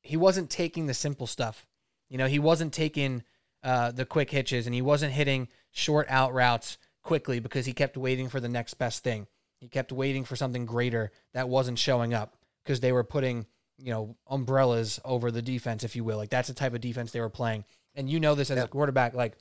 [0.00, 1.66] he wasn't taking the simple stuff.
[2.08, 3.24] You know, he wasn't taking
[3.64, 7.96] uh, the quick hitches and he wasn't hitting short out routes quickly because he kept
[7.96, 9.26] waiting for the next best thing.
[9.58, 13.90] He kept waiting for something greater that wasn't showing up because they were putting, you
[13.90, 16.16] know, umbrellas over the defense, if you will.
[16.16, 17.64] Like that's the type of defense they were playing.
[17.96, 19.36] And you know this as a quarterback, like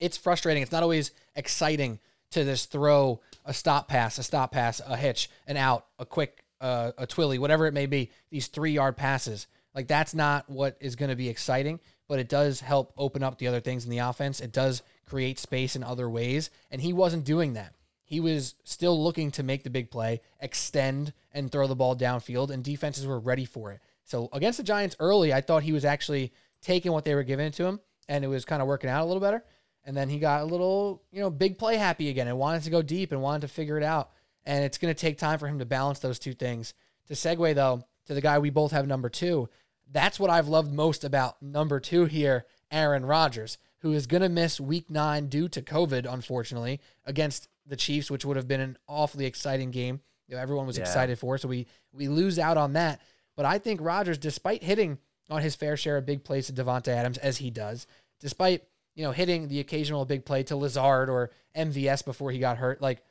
[0.00, 0.62] it's frustrating.
[0.62, 1.98] It's not always exciting
[2.34, 6.44] to just throw a stop pass, a stop pass, a hitch, an out, a quick,
[6.60, 8.10] uh, a twilly, whatever it may be.
[8.30, 11.80] These three yard passes, like that's not what is going to be exciting.
[12.06, 14.40] But it does help open up the other things in the offense.
[14.40, 17.74] It does create space in other ways, and he wasn't doing that.
[18.04, 22.50] He was still looking to make the big play, extend, and throw the ball downfield,
[22.50, 23.80] and defenses were ready for it.
[24.04, 27.50] So against the Giants early, I thought he was actually taking what they were giving
[27.52, 29.42] to him, and it was kind of working out a little better.
[29.84, 32.70] And then he got a little, you know, big play happy again and wanted to
[32.70, 34.10] go deep and wanted to figure it out.
[34.46, 36.74] And it's going to take time for him to balance those two things.
[37.08, 39.48] To segue, though, to the guy we both have number two,
[39.90, 44.28] that's what I've loved most about number two here, Aaron Rodgers, who is going to
[44.30, 48.78] miss week nine due to COVID, unfortunately, against the Chiefs, which would have been an
[48.88, 50.00] awfully exciting game.
[50.28, 50.84] You know, everyone was Yeah.
[50.84, 51.36] excited for.
[51.36, 53.00] So we we lose out on that.
[53.36, 56.88] But I think Rodgers, despite hitting on his fair share of big plays to Davante
[56.88, 57.86] Adams, as he does,
[58.20, 58.64] despite
[58.94, 62.80] you know hitting the occasional big play to Lazard or MVS before he got hurt,
[62.80, 63.02] like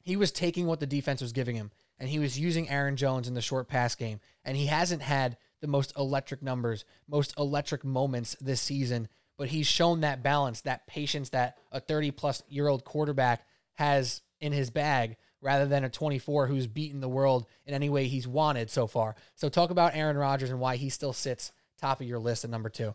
[0.00, 3.28] he was taking what the defense was giving him, and he was using Aaron Jones
[3.28, 7.84] in the short pass game, and he hasn't had the most electric numbers, most electric
[7.84, 9.08] moments this season.
[9.38, 14.20] But he's shown that balance, that patience that a 30 plus year old quarterback has
[14.40, 18.28] in his bag rather than a 24 who's beaten the world in any way he's
[18.28, 19.16] wanted so far.
[19.34, 22.50] So talk about Aaron Rodgers and why he still sits top of your list at
[22.50, 22.94] number two.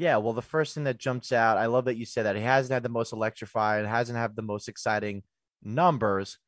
[0.00, 2.40] Yeah, well, the first thing that jumps out, I love that you said that he
[2.40, 5.24] hasn't had the most electrifying, hasn't had the most exciting
[5.62, 6.38] numbers.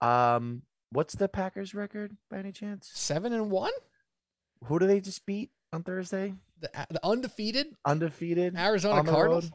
[0.00, 2.90] Um, what's the Packers record by any chance?
[2.94, 3.72] Seven and one,
[4.64, 6.34] Who do they just beat on Thursday?
[6.58, 9.44] the, the undefeated Undefeated Arizona Cardinals.
[9.50, 9.52] road?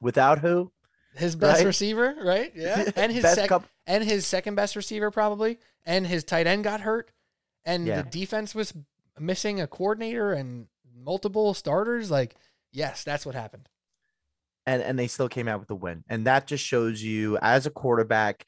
[0.00, 0.70] Without who?
[1.16, 1.66] His best Right?
[1.66, 2.52] receiver, right?
[2.54, 3.50] Yeah, and his sec-
[3.88, 7.10] and his second best receiver probably, and his tight end got hurt,
[7.64, 8.02] and Yeah.
[8.02, 8.72] the defense was
[9.18, 12.08] missing a coordinator and multiple starters.
[12.10, 12.36] Like,
[12.72, 13.68] yes, that's what happened.
[14.66, 16.04] and and they still came out with the win.
[16.08, 18.44] And that just shows you as a quarterback.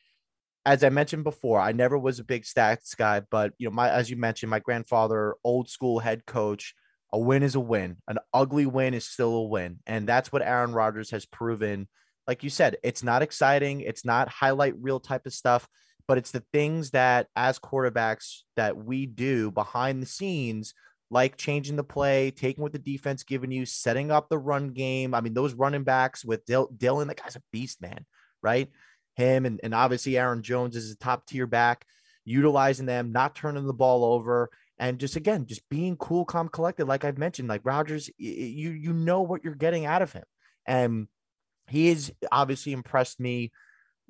[0.67, 3.91] As I mentioned before, I never was a big stats guy, but you know, my
[3.91, 6.75] as you mentioned, my grandfather, old school head coach,
[7.13, 7.97] a win is a win.
[8.09, 11.89] An ugly win is still a win, and that's what Aaron Rodgers has proven.
[12.27, 15.67] Like you said, it's not exciting, it's not highlight reel type of stuff,
[16.07, 20.75] but it's the things that as quarterbacks that we do behind the scenes
[21.11, 25.15] like changing the play, taking what the defense giving you, setting up the run game.
[25.15, 28.07] I mean, those running backs with Dil- Dillon, that guy's a beast, man,
[28.43, 28.69] right?
[29.17, 31.85] Him and, and obviously Aaron Jones is a top tier back,
[32.25, 36.87] utilizing them, not turning the ball over, and just again, just being cool, calm, collected.
[36.87, 40.25] Like I've mentioned, like Rodgers, you you know what you're getting out of him,
[40.65, 41.09] and
[41.69, 43.53] he has obviously impressed me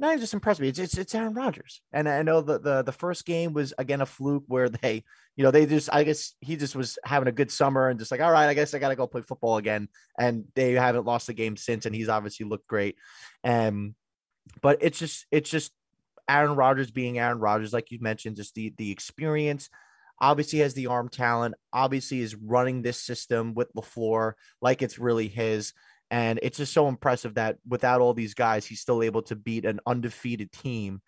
[0.08, 0.68] even just impressed me.
[0.68, 4.00] It's it's, it's Aaron Rodgers, and I know the, the the first game was again
[4.00, 5.04] a fluke where they,
[5.36, 8.10] you know, they just I guess he just was having a good summer and just
[8.10, 11.06] like, all right, I guess I got to go play football again, and they haven't
[11.06, 12.96] lost the game since, and he's obviously looked great,
[13.44, 13.94] um,
[14.62, 15.72] but it's just it's just
[16.28, 19.68] Aaron Rodgers being Aaron Rodgers, like you mentioned, just the the experience.
[20.22, 21.54] Obviously has the arm talent.
[21.72, 25.72] Obviously is running this system with LaFleur like it's really his.
[26.10, 29.64] And it's just so impressive that without all these guys, he's still able to beat
[29.64, 31.02] an undefeated team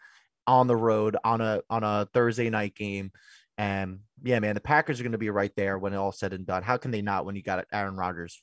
[0.46, 3.10] on the road on a on a Thursday night game.
[3.58, 6.32] And yeah, man, the Packers are going to be right there when it all said
[6.32, 6.62] and done.
[6.62, 8.40] How can they not when you got Aaron Rodgers?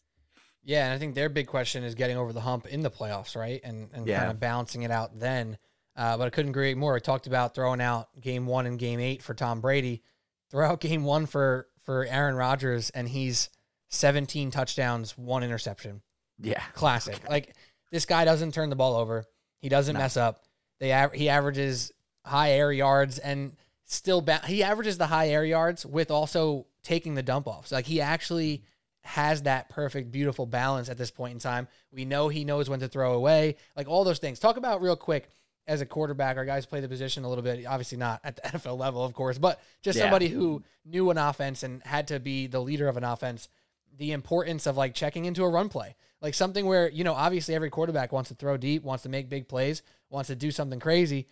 [0.63, 3.35] Yeah, and I think their big question is getting over the hump in the playoffs,
[3.35, 3.61] right?
[3.63, 4.19] And and Yeah.
[4.19, 5.57] kind of balancing it out then.
[5.95, 6.95] Uh, but I couldn't agree more.
[6.95, 10.03] I talked about throwing out game one and game eight for Tom Brady.
[10.51, 13.49] Throw out game one for for Aaron Rodgers, and he's
[13.89, 16.01] 17 touchdowns, one interception.
[16.41, 17.17] Yeah, Classic.
[17.29, 17.55] Like
[17.91, 19.25] this guy doesn't turn the ball over.
[19.61, 19.99] He doesn't No.
[19.99, 20.43] mess up.
[20.79, 21.91] They av- he averages
[22.25, 27.15] high air yards and still ba- he averages the high air yards with also taking
[27.15, 27.71] the dump offs.
[27.71, 28.63] Like he actually
[29.01, 31.67] has that perfect beautiful balance at this point in time.
[31.91, 33.55] We know he knows when to throw away.
[33.75, 34.39] Like all those things.
[34.39, 35.29] Talk about real quick
[35.67, 38.41] as a quarterback, our guys play the position a little bit, obviously not at the
[38.57, 40.03] NFL level, of course, but just Yeah.
[40.05, 43.49] somebody who knew an offense and had to be the leader of an offense
[43.97, 45.95] the importance of like checking into a run play.
[46.21, 49.29] Like something where, you know, obviously every quarterback wants to throw deep, wants to make
[49.29, 51.27] big plays, wants to do something crazy.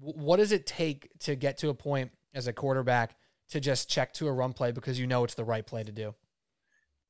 [0.00, 3.16] What does it take to get to a point as a quarterback
[3.50, 5.92] to just check to a run play because you know it's the right play to
[5.92, 6.14] do?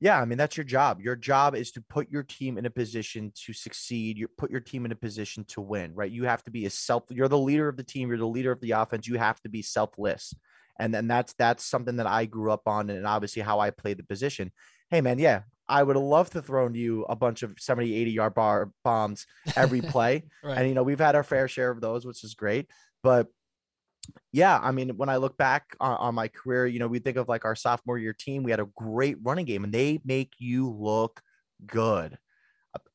[0.01, 0.99] Yeah, I mean that's your job.
[1.01, 4.17] Your job is to put your team in a position to succeed.
[4.17, 6.11] You put your team in a position to win, right?
[6.11, 7.05] You have to be a self.
[7.09, 8.09] You're the leader of the team.
[8.09, 9.07] You're the leader of the offense.
[9.07, 10.35] You have to be selfless,
[10.79, 13.97] and then that's that's something that I grew up on, and obviously how I played
[13.97, 14.51] the position.
[14.89, 18.11] Hey, man, yeah, I would have loved to throw you a bunch of 70, 80
[18.11, 20.57] yard bar bombs every play, Right.
[20.59, 22.69] and you know we've had our fair share of those, which is great.
[23.03, 23.27] But
[24.31, 27.17] yeah, I mean, when I look back on, on my career, you know, we think
[27.17, 30.33] of like our sophomore year team, we had a great running game and they make
[30.37, 31.21] you look
[31.65, 32.17] good.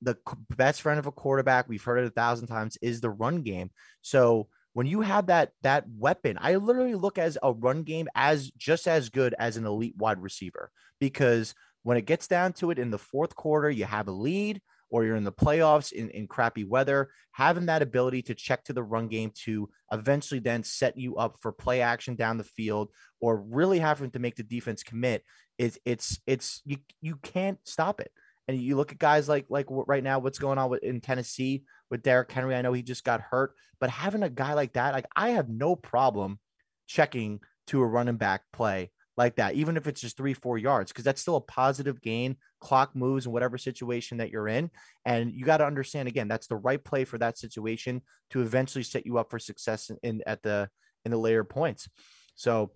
[0.03, 0.17] The
[0.57, 3.71] best friend of a quarterback, we've heard it a thousand times, is the run game.
[4.03, 8.51] So when you have that that weapon, I literally look as a run game as
[8.53, 12.79] just as good as an elite wide receiver because when it gets down to it
[12.79, 16.27] in the fourth quarter, you have a lead or you're in the playoffs in, in
[16.27, 20.99] crappy weather, having that ability to check to the run game to eventually then set
[20.99, 24.83] you up for play action down the field or really having to make the defense
[24.83, 25.25] commit
[25.59, 28.11] is it's it's you you can't stop it.
[28.49, 31.63] And you look at guys like like right now what's going on with, in Tennessee
[31.91, 32.55] with Derrick Henry.
[32.55, 35.49] I know he just got hurt, but having a guy like that, like I have
[35.49, 36.39] no problem
[36.87, 40.91] checking to a running back play like that, even if it's just three, four yards,
[40.91, 42.37] because that's still a positive gain.
[42.61, 44.71] Clock moves in whatever situation that you're in.
[45.05, 48.83] And you got to understand again, that's the right play for that situation to eventually
[48.83, 50.69] set you up for success in, in at the
[51.05, 51.89] in the later points.
[52.35, 52.71] So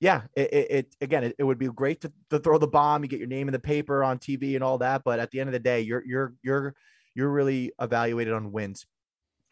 [0.00, 3.02] yeah, it, it, it again, it, it would be great to, to throw the bomb,
[3.02, 5.02] you get your name in the paper on TV and all that.
[5.04, 6.74] But at the end of the day, you're you're you're
[7.16, 8.86] you're really evaluated on wins.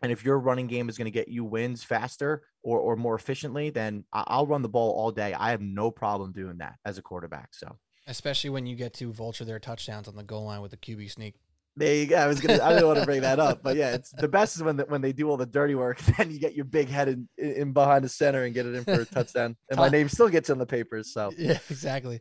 [0.03, 3.15] And if your running game is going to get you wins faster or, or more
[3.15, 5.33] efficiently, then I- I'll run the ball all day.
[5.33, 7.55] I have no problem doing that as a quarterback.
[7.55, 10.77] So Especially when you get to vulture their touchdowns on the goal line with the
[10.77, 11.37] QB sneak.
[11.75, 12.17] there you go.
[12.17, 12.63] I was gonna.
[12.63, 14.85] I didn't want to bring that up, but yeah, it's the best is when the,
[14.85, 15.99] when they do all the dirty work.
[16.19, 18.85] Then you get your big head in, in behind the center and get it in
[18.85, 21.13] for a touchdown, and my name still gets in the papers.
[21.15, 22.21] So Yeah, exactly.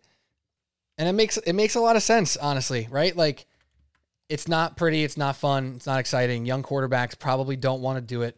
[0.97, 3.13] And it makes it makes a lot of sense, honestly, right?
[3.15, 3.45] Like
[4.33, 6.43] it's not pretty, it's not fun, it's not exciting.
[6.43, 8.35] Young quarterbacks probably don't want to do it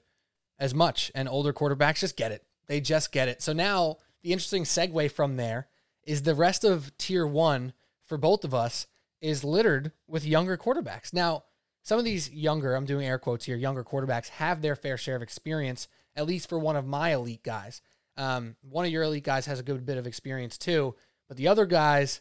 [0.59, 2.43] as much, and older quarterbacks just get it.
[2.67, 3.41] They just get it.
[3.41, 5.69] So now the interesting segue from there
[6.03, 7.71] is the rest of tier one
[8.03, 8.87] for both of us
[9.21, 11.13] is littered with younger quarterbacks.
[11.13, 11.45] Now,
[11.81, 15.15] some of these younger, I'm doing air quotes here, younger quarterbacks have their fair share
[15.15, 17.81] of experience, at least for one of my elite guys.
[18.17, 20.93] Um, one of your elite guys has a good bit of experience too,
[21.29, 22.19] but the other guys,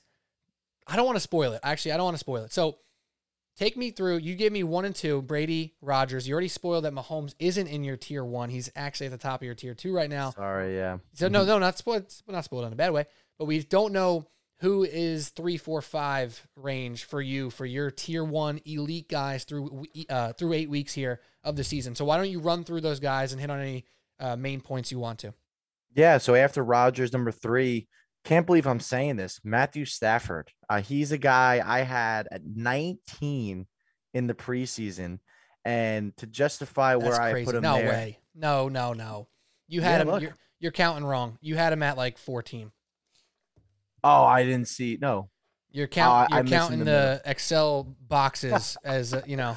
[0.86, 1.60] I don't want to spoil it.
[1.64, 2.52] Actually, I don't want to spoil it.
[2.52, 2.78] So
[3.56, 4.18] take me through.
[4.18, 6.26] You gave me one and two, Brady, Rodgers.
[6.28, 8.50] You already spoiled that Mahomes isn't in your tier one.
[8.50, 10.30] He's actually at the top of your tier two right now.
[10.30, 10.98] sorry, yeah.
[11.14, 13.06] So no, no, not spoiled, not spoiled in a bad way.
[13.38, 14.26] But we don't know
[14.58, 19.84] who is three, four, five range for you for your tier one elite guys through
[20.08, 21.94] uh, through eight weeks here of the season.
[21.94, 23.84] So why don't you run through those guys and hit on any
[24.20, 25.34] uh, main points you want to?
[25.94, 26.18] Yeah.
[26.18, 27.88] So after Rodgers, number three,
[28.24, 29.40] can't believe I'm saying this.
[29.44, 30.50] Matthew Stafford.
[30.68, 33.66] Uh, he's a guy I had at 19
[34.14, 35.18] in the preseason,
[35.64, 38.18] and to justify That's where I put him no there, way.
[38.34, 39.28] No, no, no.
[39.68, 40.08] You Yeah, had him.
[40.08, 40.22] look.
[40.22, 41.38] You're, you're counting wrong.
[41.40, 42.70] You had him at like 14.
[44.02, 44.98] Oh, I didn't see.
[45.00, 45.30] No,
[45.70, 49.56] You're count, I- I You're counting the the, Excel boxes as uh, you know.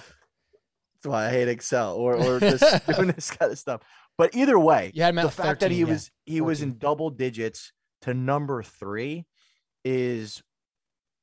[0.95, 3.81] that's why I hate Excel or or just doing this kind of stuff.
[4.17, 7.09] But either way, You had the fact that he yeah, was he was in double
[7.09, 7.71] digits
[8.01, 9.25] to number three
[9.83, 10.41] is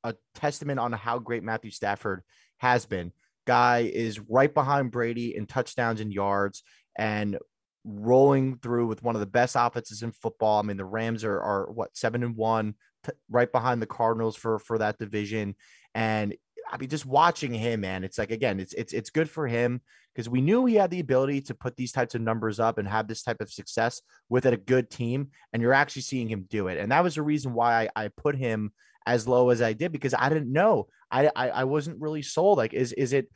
[0.03, 2.21] a testament on how great Matthew Stafford
[2.57, 3.11] has been.
[3.45, 6.63] Guy is right behind Brady in touchdowns and yards
[6.97, 7.37] and
[7.83, 10.59] rolling through with one of the best offenses in football.
[10.59, 14.35] I mean, the Rams are are what seven and one, t- right behind the Cardinals
[14.35, 15.55] for for that division.
[15.93, 16.35] And
[16.71, 19.81] I mean, just watching him, man, it's like again, it's it's it's good for him
[20.15, 22.87] because we knew he had the ability to put these types of numbers up and
[22.87, 25.29] have this type of success with a good team.
[25.51, 26.79] And you're actually seeing him do it.
[26.79, 28.71] And that was the reason why I, I put him
[29.05, 30.87] as low as I did because I didn't know.
[31.11, 32.57] I, I I wasn't really sold.
[32.57, 33.29] Like, is is it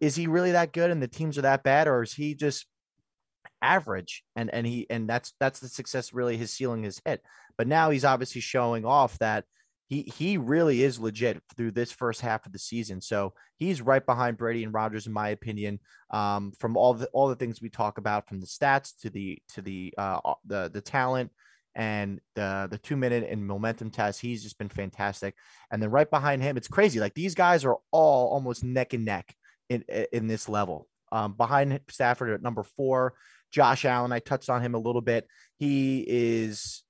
[0.00, 2.66] is he really that good and the teams are that bad, or is he just
[3.62, 4.24] average?
[4.36, 7.22] And and he and that's that's the success really his ceiling is hit.
[7.56, 9.44] But now he's obviously showing off that
[9.86, 13.00] he he really is legit through this first half of the season.
[13.00, 15.78] So he's right behind Brady and Rodgers, in my opinion.
[16.10, 19.38] Um, from all the all the things we talk about, from the stats to the
[19.54, 21.30] to the uh the the talent
[21.74, 25.34] and the the two minute and momentum test, he's just been fantastic.
[25.70, 26.98] And then right behind him, it's crazy.
[26.98, 29.34] Like these guys are all almost neck and neck
[29.68, 30.88] in in this level.
[31.12, 33.14] Um, behind Stafford at number four,
[33.52, 34.12] Josh Allen.
[34.12, 35.26] I touched on him a little bit.
[35.58, 36.82] He is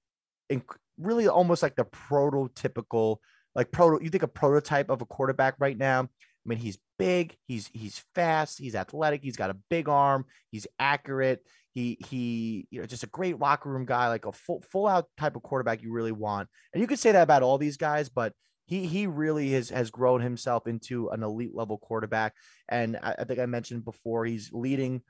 [0.98, 3.18] really almost like the prototypical,
[3.54, 4.02] like proto.
[4.02, 6.00] You think a prototype of a quarterback right now.
[6.02, 10.66] I mean, he's big, he's he's fast, he's athletic, he's got a big arm, he's
[10.78, 11.42] accurate.
[11.72, 15.06] He he, you know, just a great locker room guy, like a full full out
[15.16, 16.48] type of quarterback you really want.
[16.72, 18.32] And you could say that about all these guys, but
[18.66, 22.34] he he really has has grown himself into an elite level quarterback.
[22.68, 25.02] And I, I think I mentioned before, he's leading.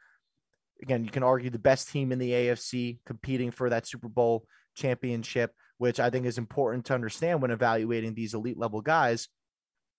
[0.82, 4.44] Again, you can argue the best team in the AFC competing for that Super Bowl
[4.74, 9.28] championship, which I think is important to understand when evaluating these elite level guys.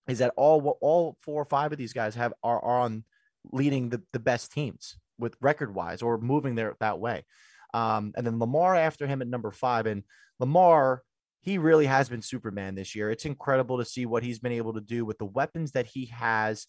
[0.07, 3.03] Is that all all four or five of these guys have are, are on
[3.51, 7.26] leading the, the best teams with record wise or moving there that way.
[7.73, 9.86] Um, and then Lamar after him at number five.
[9.86, 10.03] And
[10.39, 11.03] Lamar,
[11.41, 13.11] he really has been Superman this year.
[13.11, 16.05] It's incredible to see what he's been able to do with the weapons that he
[16.07, 16.67] has.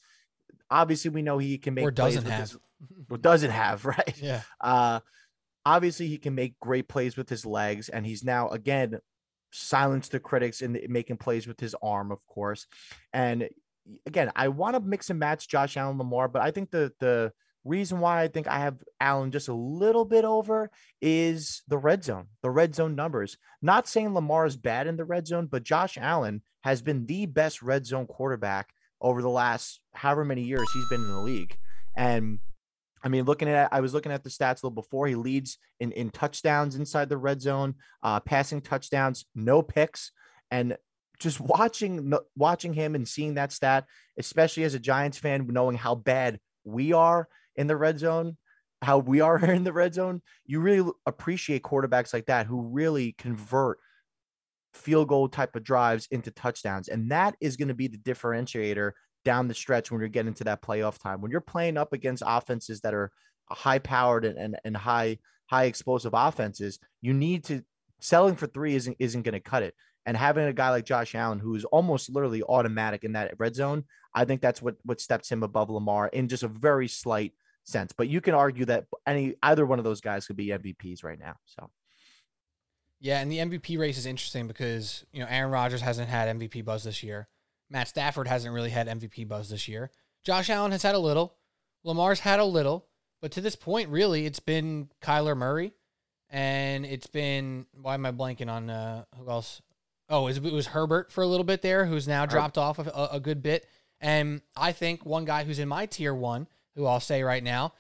[0.70, 2.57] Obviously, we know he can make or doesn't have, his,
[3.11, 4.20] or doesn't have, right?
[4.20, 4.42] Yeah.
[4.61, 5.00] Uh,
[5.67, 8.99] obviously, he can make great plays with his legs, and he's now again
[9.51, 12.67] silenced the critics in making plays with his arm, of course.
[13.12, 13.49] And
[14.07, 17.33] again, I want to mix and match Josh Allen Lamar, but I think the the
[17.64, 20.71] reason why I think I have Allen just a little bit over
[21.03, 23.37] is the red zone, the red zone numbers.
[23.61, 27.27] Not saying Lamar is bad in the red zone, but Josh Allen has been the
[27.27, 31.57] best red zone quarterback over the last however many years he's been in the league.
[31.97, 32.39] And
[33.07, 35.07] I mean, looking at I was looking at the stats a little before.
[35.07, 40.11] He leads in in touchdowns inside the red zone, uh, passing touchdowns, no picks,
[40.50, 40.76] and
[41.20, 43.84] just watching watching him and seeing that stat,
[44.18, 48.36] especially as a Giants fan, knowing how bad we are in the red zone,
[48.82, 53.14] how we are in the red zone, you really appreciate quarterbacks like that who really
[53.18, 53.78] convert
[54.74, 56.88] field goal type of drives into touchdowns.
[56.88, 58.90] And that is going to be the differentiator
[59.27, 61.20] down the stretch when you're getting to that playoff time.
[61.20, 63.11] When you're playing up against offenses that are
[63.51, 67.64] high powered and, and, and high, high explosive offenses, you need to
[68.01, 69.74] selling for three isn't isn't going to cut it.
[70.07, 73.57] And having a guy like Josh Allen, who is almost literally automatic in that red
[73.57, 73.83] zone,
[74.14, 77.33] I think that's what what steps him above Lamar in just a very slight
[77.64, 77.93] sense.
[77.93, 81.18] But you can argue that any either one of those guys could be MVPs right
[81.18, 81.35] now.
[81.47, 81.68] So.
[83.01, 86.64] Yeah, and the MVP race is interesting because you know Aaron Rodgers hasn't had MVP
[86.64, 87.29] buzz this year.
[87.71, 89.91] Matt Stafford hasn't really had MVP buzz this year.
[90.25, 91.37] Josh Allen has had a little.
[91.85, 92.87] Lamar's had a little,
[93.21, 95.73] but to this point, really, it's been Kyler Murray,
[96.31, 99.62] and it's been why am I blanking on uh, who else?
[100.09, 103.21] Oh, it was Herbert for a little bit there, who's now dropped off a, a
[103.21, 103.67] good bit.
[104.01, 107.73] And I think one guy who's in my tier one who I'll say right now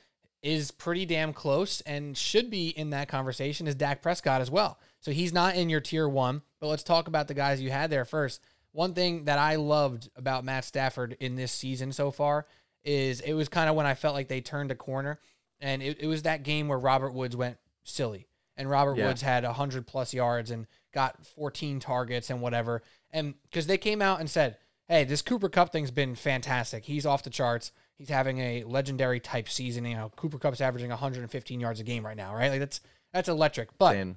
[0.42, 4.78] is pretty damn close and should be in that conversation is Dak Prescott as well.
[5.00, 7.90] So he's not in your tier one, but let's talk about the guys you had
[7.90, 8.40] there first.
[8.76, 12.46] One thing that I loved about Matt Stafford in this season so far
[12.84, 15.18] is it was kind of when I felt like they turned a corner.
[15.62, 18.28] And it, it was that game where Robert Woods went silly.
[18.54, 19.06] And Robert yeah.
[19.06, 22.82] Woods had 100 plus yards and got 14 targets and whatever.
[23.10, 24.58] And because they came out and said,
[24.88, 26.84] hey, this Cooper Kupp thing's been fantastic.
[26.84, 27.72] He's off the charts.
[27.96, 29.86] He's having a legendary type season.
[29.86, 32.50] You know, Cooper Kupp's averaging 115 yards a game right now, right?
[32.50, 33.78] Like that's that's electric.
[33.78, 34.16] But Same.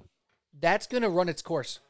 [0.60, 1.80] that's going to run its course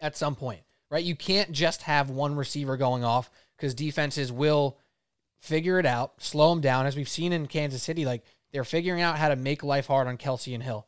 [0.00, 0.62] at some point,
[0.92, 1.02] right?
[1.02, 4.78] You can't just have one receiver going off because defenses will
[5.40, 8.04] figure it out, slow them down, as we've seen in Kansas City.
[8.04, 8.22] Like
[8.52, 10.86] they're figuring out how to make life hard on Kelce and Hill.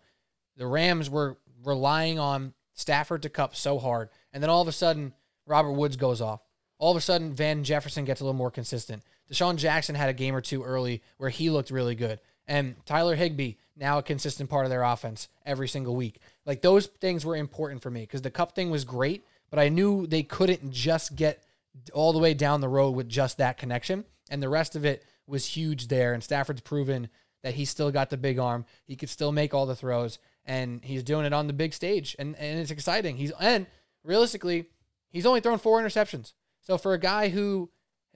[0.58, 4.72] The Rams were relying on Stafford to Kupp so hard, and then all of a
[4.72, 5.14] sudden
[5.46, 6.42] Robert Woods goes off.
[6.78, 9.02] All of a sudden Van Jefferson gets a little more consistent.
[9.32, 12.20] DeSean Jackson had a game or two early where he looked really good.
[12.46, 16.20] And Tyler Higbee, now a consistent part of their offense every single week.
[16.44, 19.24] Like those things were important for me because the Kupp thing was great,
[19.54, 21.44] but I knew they couldn't just get
[21.92, 24.04] all the way down the road with just that connection.
[24.28, 26.12] And the rest of it was huge there.
[26.12, 27.08] And Stafford's proven
[27.44, 28.64] that he still got the big arm.
[28.84, 30.18] He could still make all the throws.
[30.44, 32.16] And he's doing it on the big stage.
[32.18, 33.16] And, and it's exciting.
[33.16, 33.68] He's and
[34.02, 34.66] realistically,
[35.10, 36.32] he's only thrown four interceptions.
[36.60, 37.70] So for a guy who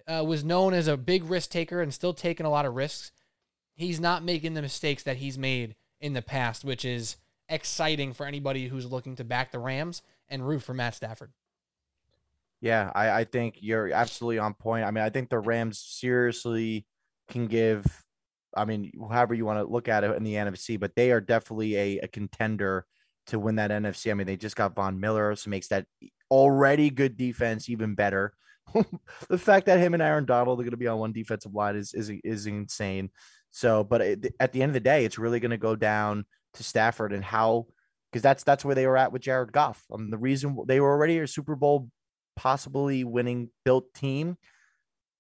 [0.08, 3.12] uh, was known as a big risk taker and still taking a lot of risks,
[3.76, 7.14] he's not making the mistakes that he's made in the past, which is
[7.48, 11.32] exciting for anybody who's looking to back the Rams and root for Matt Stafford.
[12.60, 14.84] Yeah, I, I think you're absolutely on point.
[14.84, 16.86] I mean, I think the Rams seriously
[17.28, 17.84] can give,
[18.56, 21.20] I mean, however you want to look at it in the NFC, but they are
[21.20, 22.84] definitely a, a contender
[23.28, 24.10] to win that NFC.
[24.10, 25.86] I mean, they just got Von Miller, so makes that
[26.30, 28.32] already good defense even better.
[29.28, 31.76] the fact that him and Aaron Donald are going to be on one defensive line
[31.76, 33.10] is is is insane.
[33.50, 34.02] So, but
[34.40, 37.24] at the end of the day, it's really going to go down to Stafford and
[37.24, 37.66] how,
[38.10, 39.84] because that's that's where they were at with Jared Goff.
[39.92, 41.90] Um, the reason they were already a Super Bowl
[42.36, 44.36] possibly winning built team.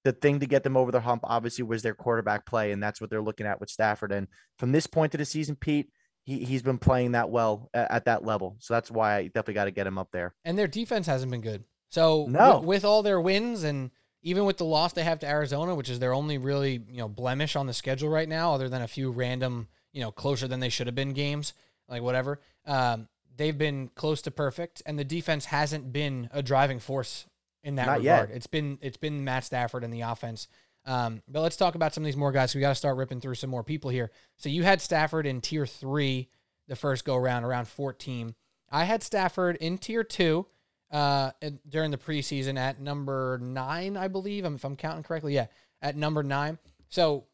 [0.04, 3.00] The thing to get them over the hump, obviously, was their quarterback play, and that's
[3.00, 4.12] what they're looking at with Stafford.
[4.12, 5.90] And from this point to the season, Pete,
[6.24, 8.56] he, he's been playing that well at, at that level.
[8.60, 10.34] So that's why I definitely got to get him up there.
[10.44, 11.64] And their defense hasn't been good.
[11.88, 12.58] So no.
[12.58, 13.90] with, with all their wins and
[14.22, 17.08] even with the loss they have to Arizona, which is their only really you know
[17.08, 20.60] blemish on the schedule right now, other than a few random you know closer than
[20.60, 21.54] they should have been games,
[21.88, 22.40] like whatever.
[22.68, 27.26] Um, they've been close to perfect, and the defense hasn't been a driving force
[27.64, 28.28] in that Not regard.
[28.28, 28.36] yet.
[28.36, 30.46] It's been it's been Matt Stafford in the offense.
[30.86, 32.54] Um, but let's talk about some of these more guys.
[32.54, 34.10] We got to start ripping through some more people here.
[34.36, 36.28] So you had Stafford in tier three
[36.68, 38.34] the first go around, around 14.
[38.70, 40.46] I had Stafford in tier two
[40.90, 41.32] uh,
[41.68, 45.34] during the preseason at number nine, I believe, if I'm counting correctly.
[45.34, 45.46] Yeah,
[45.82, 46.58] at number nine.
[46.88, 47.24] So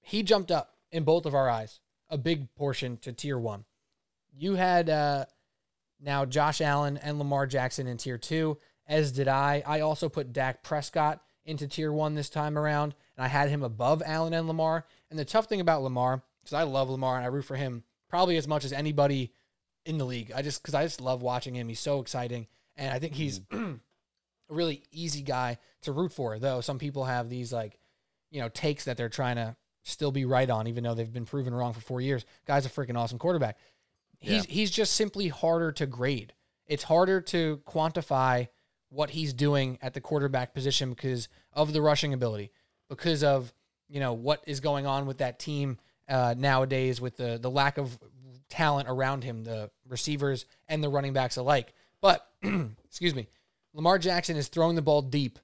[0.00, 3.64] he jumped up in both of our eyes, a big portion to tier one.
[4.36, 5.26] You had uh,
[6.00, 9.62] now Josh Allen and Lamar Jackson in tier two, as did I.
[9.66, 13.62] I also put Dak Prescott into tier one this time around, and I had him
[13.62, 14.86] above Allen and Lamar.
[15.10, 17.82] And the tough thing about Lamar, because I love Lamar and I root for him
[18.08, 19.32] probably as much as anybody
[19.84, 20.32] in the league.
[20.34, 21.68] I just because I just love watching him.
[21.68, 23.74] He's so exciting, and I think he's a
[24.48, 26.38] really easy guy to root for.
[26.38, 27.78] Though some people have these like,
[28.30, 31.26] you know, takes that they're trying to still be right on, even though they've been
[31.26, 32.24] proven wrong for four years.
[32.46, 33.58] Guy's a freaking awesome quarterback.
[34.22, 36.32] He's he's just simply harder to grade.
[36.66, 38.48] It's harder to quantify
[38.88, 42.52] what he's doing at the quarterback position because of the rushing ability,
[42.88, 43.52] because of
[43.88, 47.78] you know what is going on with that team uh, nowadays with the the lack
[47.78, 47.98] of
[48.48, 51.72] talent around him, the receivers and the running backs alike.
[52.00, 52.26] But
[52.84, 53.28] excuse me,
[53.72, 55.38] Lamar Jackson is throwing the ball deep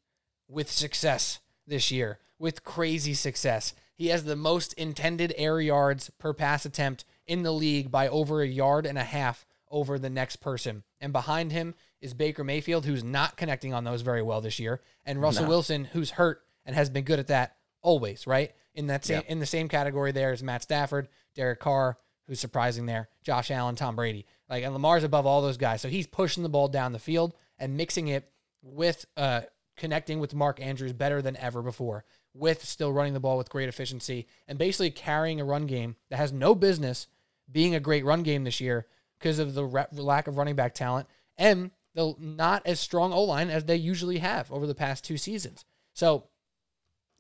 [0.49, 3.75] with success this year, with crazy success.
[3.95, 8.43] He has the most intended air yards per pass attempt in the league by over
[8.43, 10.83] a yard and a half over the next person.
[11.01, 14.81] And behind him is Baker Mayfield, who's not connecting on those very well this year,
[15.05, 15.51] and Russell No.
[15.51, 18.53] Wilson, who's hurt and has been good at that always, right?
[18.75, 19.31] In that same Yeah.
[19.33, 23.77] in the same category there is Matt Stafford, Derek Carr, who's surprising there, Josh Allen,
[23.77, 24.27] Tom Brady.
[24.49, 25.81] Like and Lamar's above all those guys.
[25.83, 28.31] So he's pushing the ball down the field and mixing it
[28.63, 29.43] with uh
[29.77, 32.05] connecting with Mark Andrews better than ever before,
[32.35, 36.17] with still running the ball with great efficiency and basically carrying a run game that
[36.17, 37.07] has no business
[37.51, 38.87] being a great run game this year
[39.19, 43.25] because of the ra- lack of running back talent and the not as strong O
[43.25, 45.65] line as they usually have over the past two seasons.
[45.93, 46.25] So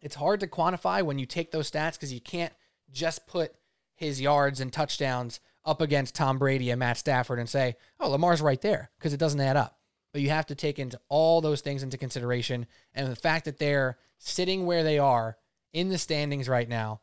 [0.00, 2.52] it's hard to quantify when you take those stats because you can't
[2.92, 3.54] just put
[3.94, 8.40] his yards and touchdowns up against Tom Brady and Matt Stafford and say, oh, Lamar's
[8.40, 9.78] right there because it doesn't add up.
[10.12, 12.66] But you have to take into all those things into consideration.
[12.94, 15.36] And the fact that they're sitting where they are
[15.72, 17.00] in the standings right now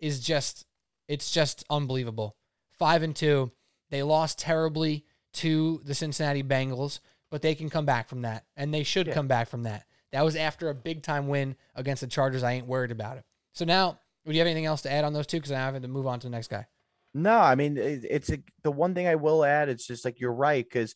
[0.00, 0.66] is just,
[1.06, 2.36] it's just unbelievable.
[2.78, 3.52] Five and two.
[3.90, 5.04] They lost terribly
[5.34, 7.00] to the Cincinnati Bengals,
[7.30, 8.44] but they can come back from that.
[8.56, 9.14] And they should Yeah.
[9.14, 9.84] come back from that.
[10.12, 12.42] That was after a big time win against the Chargers.
[12.42, 13.24] I ain't worried about it.
[13.52, 15.38] So now, would you have anything else to add on those two?
[15.38, 16.66] Because I have to move on to the next guy.
[17.14, 19.68] No, I mean it's a, the one thing I will add.
[19.68, 20.94] It's just like you're right because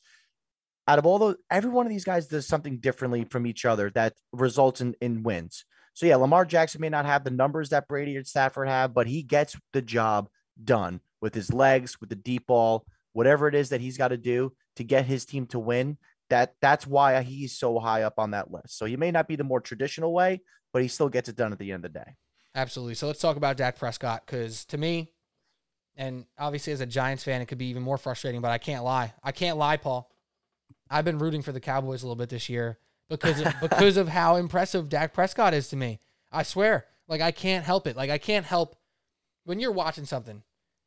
[0.86, 3.90] out of all those, every one of these guys does something differently from each other
[3.90, 5.64] that results in in wins.
[5.94, 9.06] So yeah, Lamar Jackson may not have the numbers that Brady or Stafford have, but
[9.06, 10.28] he gets the job
[10.62, 14.16] done with his legs, with the deep ball, whatever it is that he's got to
[14.16, 15.98] do to get his team to win.
[16.30, 18.78] That that's why he's so high up on that list.
[18.78, 20.40] So he may not be the more traditional way,
[20.72, 22.16] but he still gets it done at the end of the day.
[22.55, 22.94] Absolutely.
[22.94, 25.11] So let's talk about Dak Prescott because to me,
[25.96, 28.84] and obviously as a Giants fan, it could be even more frustrating, but I can't
[28.84, 29.12] lie.
[29.22, 30.11] I can't lie, Paul.
[30.90, 32.78] I've been rooting for the Cowboys a little bit this year
[33.09, 36.00] because of, because of how impressive Dak Prescott is to me.
[36.30, 36.86] I swear.
[37.09, 37.96] Like I can't help it.
[37.96, 38.76] Like I can't help
[39.45, 40.43] when you're watching something,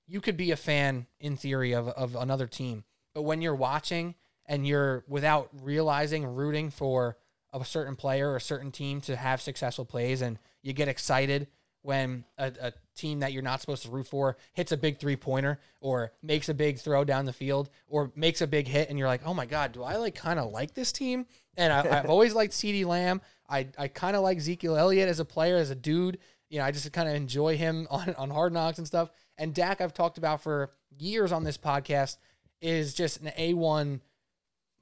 [0.08, 2.84] you could be a fan in theory of, of another team.
[3.14, 7.18] But when you're watching and you're without realizing rooting for
[7.54, 11.48] a certain player or a certain team to have successful plays and you get excited
[11.82, 15.16] when a, a team that you're not supposed to root for hits a big three
[15.16, 18.98] pointer or makes a big throw down the field or makes a big hit and
[18.98, 21.28] you're like, oh my God, do I like kind of like this team?
[21.56, 23.22] And I, I've always liked CeeDee Lamb.
[23.48, 26.18] I, I kind of like Ezekiel Elliott as a player, as a dude.
[26.50, 29.10] You know, I just kind of enjoy him on, on Hard Knocks and stuff.
[29.38, 32.18] And Dak, I've talked about for years on this podcast,
[32.62, 34.00] is just an A1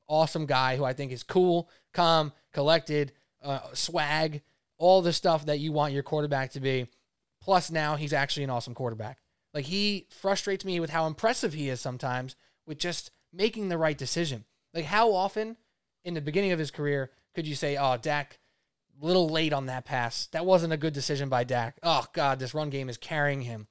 [0.08, 4.42] awesome guy who I think is cool, calm, collected, uh, swag,
[4.78, 6.88] all the stuff that you want your quarterback to be.
[7.42, 9.20] Plus, now he's actually an awesome quarterback.
[9.54, 12.36] Like, he frustrates me with how impressive he is sometimes
[12.66, 14.46] with just making the right decision.
[14.74, 15.58] Like, how often
[16.04, 18.40] in the beginning of his career could you say, oh, Dak,
[19.04, 20.28] little late on that pass.
[20.28, 21.78] That wasn't a good decision by Dak.
[21.84, 23.68] Oh, God, this run game is carrying him.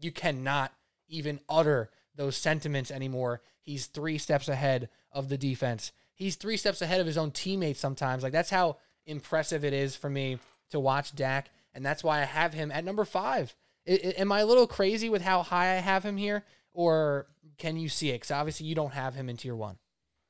[0.00, 0.72] You cannot
[1.08, 3.42] even utter those sentiments anymore.
[3.60, 5.92] He's three steps ahead of the defense.
[6.14, 8.22] He's three steps ahead of his own teammates sometimes.
[8.22, 10.38] Like, that's how impressive it is for me
[10.70, 11.50] to watch Dak.
[11.74, 13.54] And that's why I have him at number five.
[13.86, 16.44] I- I- am I a little crazy with how high I have him here?
[16.72, 17.26] Or
[17.58, 18.14] can you see it?
[18.14, 19.78] Because obviously you don't have him in tier one.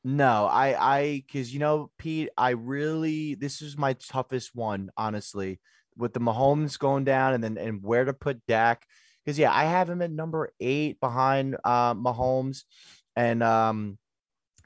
[0.03, 5.61] No, I, I, because you know, Pete, I really, this is my toughest one, honestly,
[5.97, 8.87] with the Mahomes going down and then and where to put Dak.
[9.25, 12.63] Because yeah, I have him at number eight behind uh Mahomes,
[13.15, 13.99] and um,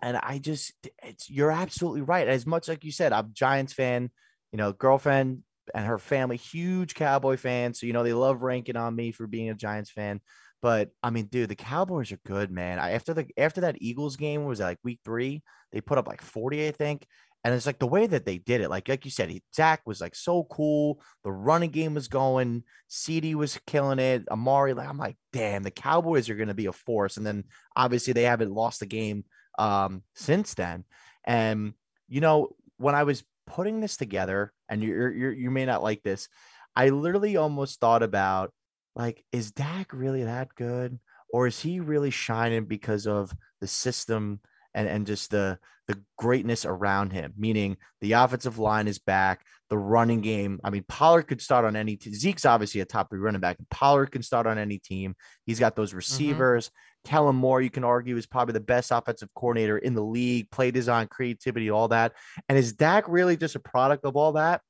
[0.03, 0.73] and I just,
[1.03, 2.29] it's you're absolutely right.
[2.29, 4.11] As much like you said, I'm Giants fan.
[4.53, 5.43] You know, girlfriend
[5.75, 7.81] and her family, huge Cowboy fans.
[7.81, 10.21] So you know they love ranking on me for being a Giants fan.
[10.65, 12.79] But I mean, dude, the Cowboys are good, man.
[12.79, 15.43] I, after the after that Eagles game was like week three,
[15.73, 17.07] they put up like 40, I think.
[17.45, 19.83] And it's like the way that they did it, like like you said, he, Zach
[19.85, 21.03] was like so cool.
[21.23, 22.63] The running game was going.
[22.89, 24.27] CeeDee was killing it.
[24.31, 27.19] Amari, like I'm like, damn, the Cowboys are going to be a force.
[27.19, 27.45] And then
[27.77, 29.27] obviously they haven't lost the game
[29.59, 30.85] um, since then.
[31.25, 31.75] And
[32.09, 36.03] you know, when I was putting this together, and you're, you're you may not like
[36.03, 36.27] this,
[36.75, 38.55] I literally almost thought about
[38.97, 40.99] like, is Dak really that good,
[41.33, 44.41] or is he really shining because of the system
[44.75, 49.77] and and just the the greatness around him, meaning the offensive line is back, the
[49.77, 50.59] running game.
[50.65, 52.15] I mean, Pollard could start on any team.
[52.15, 53.59] Zeke's obviously a top three running back.
[53.71, 55.15] Pollard can start on any team.
[55.45, 55.99] He's got those mm-hmm.
[55.99, 56.69] receivers.
[56.69, 57.11] Mm-hmm.
[57.11, 60.71] Kellen Moore, you can argue, is probably the best offensive coordinator in the league, play
[60.71, 62.13] design, creativity, all that.
[62.49, 64.63] And is Dak really just a product of all that?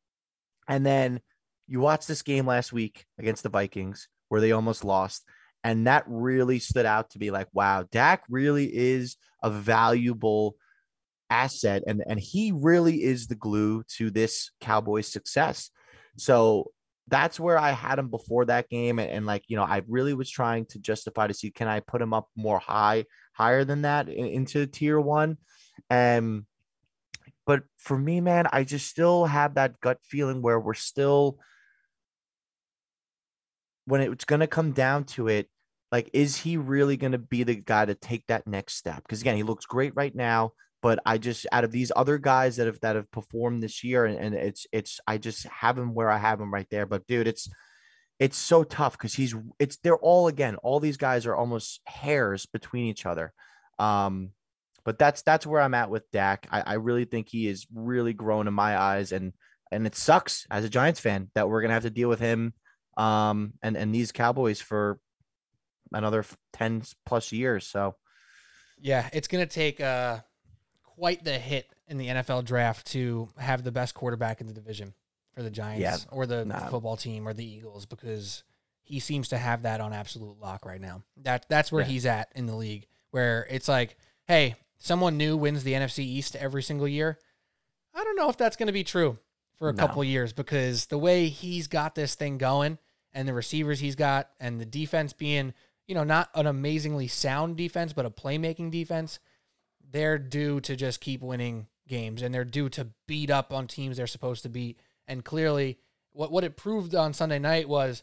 [0.69, 1.21] And then
[1.69, 5.25] you watch this game last week against the Vikings where they almost lost.
[5.63, 10.57] And that really stood out to be like, wow, Dak really is a valuable
[11.31, 15.71] asset and and he really is the glue to this Cowboys success.
[16.17, 16.71] So
[17.09, 20.15] that's where I had him before that game and, and, like you know I really
[20.15, 23.83] was trying to justify to see can I put him up more high higher than
[23.83, 25.37] that in, into tier 1
[25.91, 26.45] and
[27.47, 31.39] but for me man I just still have that gut feeling where we're still
[33.87, 35.49] when it's going to come down to it
[35.93, 39.21] like is he really going to be the guy to take that next step because
[39.21, 40.53] again he looks great right now
[40.85, 44.05] but I just out of these other guys that have that have performed this year,
[44.05, 46.85] and, and it's it's I just have him where I have him right there.
[46.85, 47.49] But dude, it's
[48.19, 52.45] it's so tough because he's it's they're all again, all these guys are almost hairs
[52.45, 53.33] between each other.
[53.79, 54.33] Um,
[54.85, 56.47] but that's that's where I'm at with Dak.
[56.51, 59.33] I, I really think he is really grown in my eyes, and
[59.73, 62.53] and it sucks as a Giants fan that we're gonna have to deal with him
[62.97, 64.99] um and and these Cowboys for
[65.93, 67.67] another 10 plus years.
[67.67, 67.97] So
[68.81, 70.21] yeah, it's gonna take uh
[70.83, 74.95] quite the hit in the NFL draft to have the best quarterback in the division
[75.35, 76.69] for the Giants yeah, or the nah.
[76.69, 78.45] football team or the Eagles because
[78.85, 81.03] he seems to have that on absolute lock right now.
[81.23, 81.89] That that's where yeah.
[81.89, 86.37] he's at in the league where it's like, hey, someone new wins the NFC East
[86.37, 87.19] every single year.
[87.95, 89.19] I don't know if that's going to be true
[89.59, 89.81] for a no.
[89.81, 92.79] couple years because the way he's got this thing going
[93.15, 95.55] and the receivers he's got and the defense being,
[95.87, 99.19] you know, not an amazingly sound defense but a playmaking defense–
[99.95, 103.97] they're due to just keep winning games and they're due to beat up on teams
[103.97, 104.81] they're supposed to beat.
[105.07, 105.79] And clearly,
[106.11, 108.03] what, what it proved on Sunday night was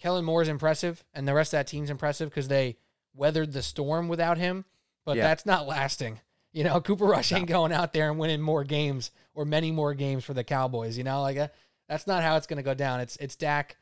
[0.00, 2.76] Kellen Moore's impressive and the rest of that team's impressive because they
[3.14, 4.66] weathered the storm without him,
[5.06, 5.22] but yeah.
[5.22, 6.20] that's not lasting.
[6.52, 9.94] You know, Cooper Rush ain't going out there and winning more games or many more
[9.94, 10.98] games for the Cowboys.
[10.98, 11.48] You know, like uh,
[11.88, 13.00] that's not how it's going to go down.
[13.00, 13.76] It's it's Dak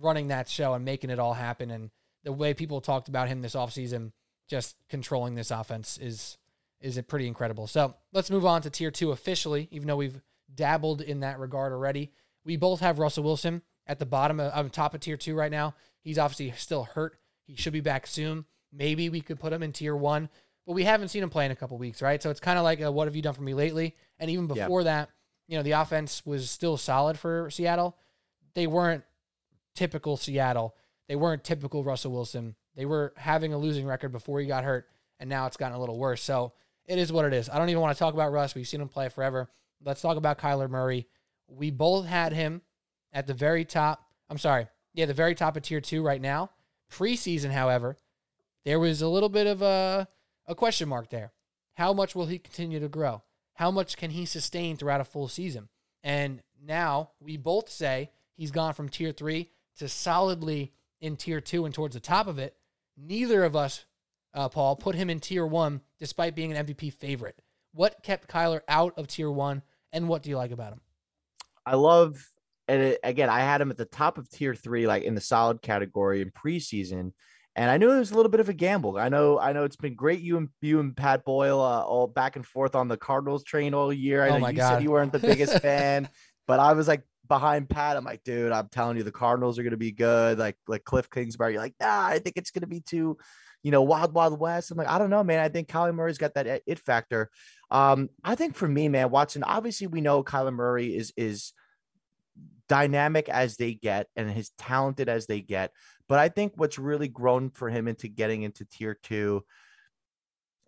[0.00, 1.70] running that show and making it all happen.
[1.70, 1.90] And
[2.24, 4.12] the way people talked about him this offseason,
[4.48, 6.38] just controlling this offense is
[6.80, 7.66] is it pretty incredible.
[7.66, 10.20] So let's move on to tier two officially, even though we've
[10.54, 12.12] dabbled in that regard already.
[12.44, 15.74] We both have Russell Wilson at the bottom of top of tier two right now.
[16.02, 17.16] He's obviously still hurt.
[17.46, 18.44] He should be back soon.
[18.70, 20.28] Maybe we could put him in tier one,
[20.66, 22.22] but we haven't seen him play in a couple weeks, right?
[22.22, 23.94] So it's kind of like, a, what have you done for me lately?
[24.18, 24.86] And even before yep.
[24.86, 25.10] that,
[25.46, 27.96] you know, the offense was still solid for Seattle.
[28.54, 29.04] They weren't
[29.74, 30.74] typical Seattle.
[31.08, 32.54] They weren't typical Russell Wilson.
[32.76, 34.86] They were having a losing record before he got hurt,
[35.20, 36.22] and now it's gotten a little worse.
[36.22, 36.52] So
[36.86, 37.48] it is what it is.
[37.48, 38.54] I don't even want to talk about Russ.
[38.54, 39.50] We've seen him play forever.
[39.84, 41.06] Let's talk about Kyler Murray.
[41.46, 42.62] We both had him
[43.12, 44.02] at the very top.
[44.28, 44.66] I'm sorry.
[44.94, 46.50] Yeah, the very top of tier two right now.
[46.90, 47.96] Preseason, however,
[48.64, 50.08] there was a little bit of a,
[50.46, 51.32] a question mark there.
[51.74, 53.22] How much will he continue to grow?
[53.54, 55.68] How much can he sustain throughout a full season?
[56.02, 61.64] And now we both say he's gone from tier three to solidly in tier two
[61.64, 62.56] and towards the top of it.
[62.96, 63.84] Neither of us
[64.34, 67.40] uh, Paul, put him in tier one despite being an MVP favorite.
[67.72, 69.62] What kept Kyler out of tier one,
[69.92, 70.80] and what do you like about him?
[71.64, 72.22] I love,
[72.68, 75.20] and it, again, I had him at the top of tier three, like in the
[75.20, 77.12] solid category in preseason.
[77.56, 78.98] And I knew it was a little bit of a gamble.
[78.98, 80.20] I know, I know it's been great.
[80.20, 83.74] You and you and Pat Boyle uh, all back and forth on the Cardinals train
[83.74, 84.24] all year.
[84.24, 84.68] I oh know you God.
[84.68, 86.08] said you weren't the biggest fan,
[86.48, 87.96] but I was like behind Pat.
[87.96, 90.38] I'm like, dude, I'm telling you, the Cardinals are going to be good.
[90.38, 91.52] Like, like Cliff Kingsbury.
[91.52, 93.18] You're like, nah, I think it's going to be too
[93.64, 94.70] you know, Wild Wild West.
[94.70, 95.40] I'm like, I don't know, man.
[95.40, 97.30] I think Kyler Murray's got that it factor.
[97.70, 99.42] Um, I think for me, man, Watson.
[99.42, 101.54] Obviously, we know Kyler Murray is is
[102.68, 105.72] dynamic as they get and as talented as they get.
[106.08, 109.44] But I think what's really grown for him into getting into tier two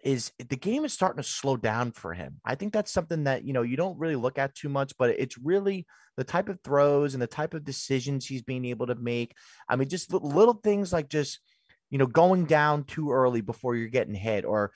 [0.07, 2.41] is the game is starting to slow down for him.
[2.45, 5.11] I think that's something that, you know, you don't really look at too much, but
[5.11, 5.85] it's really
[6.17, 9.35] the type of throws and the type of decisions he's being able to make.
[9.69, 11.41] I mean, just little things like just,
[11.91, 14.71] you know, going down too early before you're getting hit or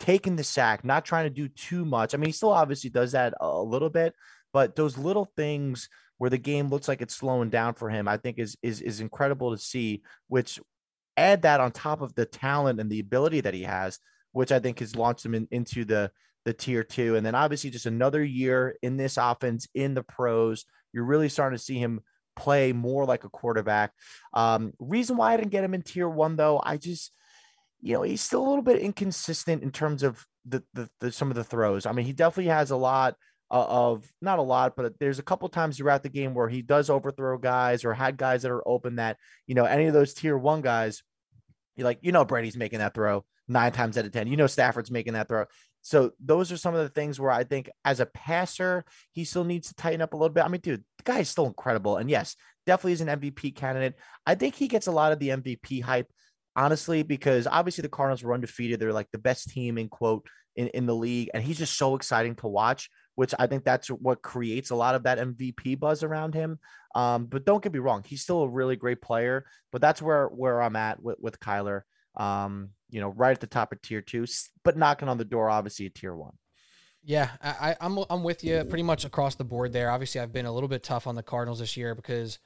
[0.00, 2.12] taking the sack, not trying to do too much.
[2.12, 4.12] I mean, he still obviously does that a little bit,
[4.52, 8.16] but those little things where the game looks like it's slowing down for him, I
[8.16, 10.58] think is is is incredible to see, which
[11.16, 14.00] add that on top of the talent and the ability that he has
[14.34, 16.10] which I think has launched him in, into the
[16.44, 17.16] the tier two.
[17.16, 20.66] And then obviously just another year in this offense in the pros.
[20.92, 22.00] You're really starting to see him
[22.36, 23.92] play more like a quarterback.
[24.34, 27.12] Um, reason why I didn't get him in tier one though, I just
[27.80, 31.30] you know he's still a little bit inconsistent in terms of the, the, the some
[31.30, 31.86] of the throws.
[31.86, 33.14] I mean, he definitely has a lot
[33.50, 36.90] of not a lot, but there's a couple times throughout the game where he does
[36.90, 39.16] overthrow guys or had guys that are open that
[39.46, 41.02] you know any of those tier one guys.
[41.76, 44.26] You like, you know, Brady's making that throw nine times out of 10.
[44.28, 45.46] You know, Stafford's making that throw.
[45.82, 49.44] So those are some of the things where I think as a passer, he still
[49.44, 50.44] needs to tighten up a little bit.
[50.44, 51.98] I mean, dude, the guy is still incredible.
[51.98, 53.94] And yes, definitely is an MVP candidate.
[54.26, 56.10] I think he gets a lot of the MVP hype,
[56.56, 58.80] honestly, because obviously the Cardinals were undefeated.
[58.80, 61.28] They're like the best team in quote in, in the league.
[61.34, 64.94] And he's just so exciting to watch, which I think that's what creates a lot
[64.94, 66.58] of that MVP buzz around him.
[66.94, 69.44] Um, but don't get me wrong, he's still a really great player.
[69.72, 71.82] But that's where where I'm at with, with Kyler
[72.16, 74.26] um, you know, right at the top of tier two,
[74.62, 76.34] but knocking on the door, obviously, at tier one.
[77.02, 79.90] Yeah, I, I'm I'm with you pretty much across the board there.
[79.90, 82.38] Obviously, I've been a little bit tough on the Cardinals this year because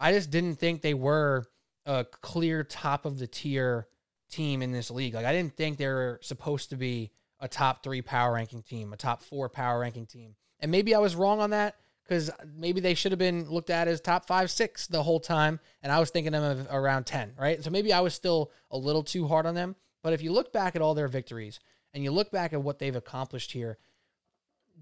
[0.00, 1.44] I just didn't think they were
[1.86, 3.86] a clear top of the tier
[4.30, 5.14] team in this league.
[5.14, 8.92] Like I didn't think they were supposed to be a top three power ranking team,
[8.92, 10.34] a top four power ranking team.
[10.58, 11.76] And maybe I was wrong on that
[12.12, 15.58] because maybe they should have been looked at as top five, six the whole time.
[15.82, 17.64] And I was thinking them of around 10, right?
[17.64, 19.76] So maybe I was still a little too hard on them.
[20.02, 21.58] But if you look back at all their victories
[21.94, 23.78] and you look back at what they've accomplished here,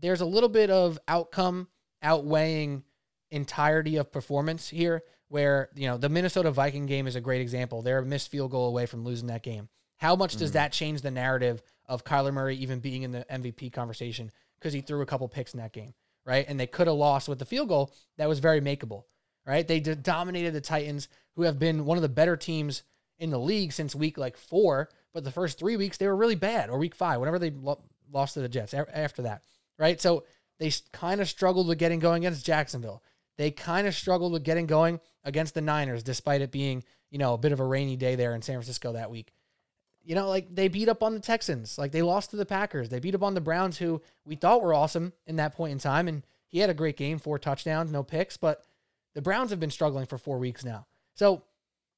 [0.01, 1.69] there's a little bit of outcome
[2.03, 2.83] outweighing
[3.31, 7.83] entirety of performance here where you know the Minnesota Viking game is a great example.
[7.83, 9.69] They're a missed field goal away from losing that game.
[9.99, 10.55] How much does mm.
[10.55, 14.81] that change the narrative of Kyler Murray even being in the MVP conversation because he
[14.81, 15.95] threw a couple picks in that game?
[16.25, 16.45] Right?
[16.49, 19.05] And they could have lost with the field goal that was very makeable,
[19.47, 19.67] right?
[19.67, 22.83] They dominated the Titans, who have been one of the better teams
[23.19, 24.91] in the league since week like four.
[25.13, 27.83] But the first three weeks they were really bad, or week five, whenever they lo-
[28.13, 29.43] lost to the Jets after that,
[29.79, 30.01] right?
[30.01, 30.25] So
[30.59, 33.03] they kind of struggled with getting going against Jacksonville.
[33.39, 37.35] They kind of struggled with getting going against the Niners, despite it being you know
[37.35, 39.33] a bit of a rainy day there in San Francisco that week
[40.11, 42.89] you know, like they beat up on the Texans, like they lost to the Packers.
[42.89, 45.79] They beat up on the Browns, who we thought were awesome in that point in
[45.79, 46.09] time.
[46.09, 48.65] And he had a great game, four touchdowns, no picks, but
[49.15, 50.85] the Browns have been struggling for four weeks now.
[51.15, 51.45] So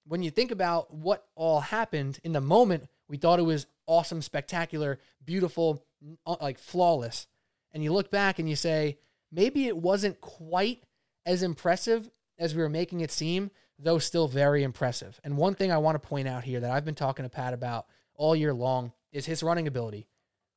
[0.07, 4.21] when you think about what all happened in the moment, we thought it was awesome,
[4.21, 5.83] spectacular, beautiful,
[6.27, 7.27] uh, like flawless.
[7.73, 8.99] And you look back and you say,
[9.31, 10.83] maybe it wasn't quite
[11.25, 15.19] as impressive as we were making it seem, though still very impressive.
[15.25, 17.55] And one thing I want to point out here that I've been talking to Pat
[17.55, 17.87] about
[18.17, 20.07] all year long is his running ability.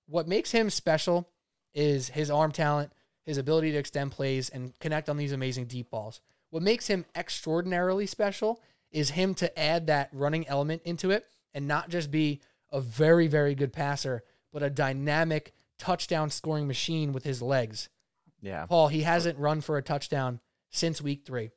[0.08, 1.30] What makes him special
[1.74, 2.92] is his arm talent,
[3.24, 6.22] his ability to extend plays and connect on these amazing deep balls.
[6.50, 11.68] What makes him extraordinarily special is him to add that running element into it and
[11.68, 12.40] not just be
[12.72, 17.90] a very, very good passer, but a dynamic touchdown scoring machine with his legs.
[18.42, 18.66] Yeah.
[18.68, 20.40] Paul, he hasn't run for a touchdown
[20.70, 21.52] since week three.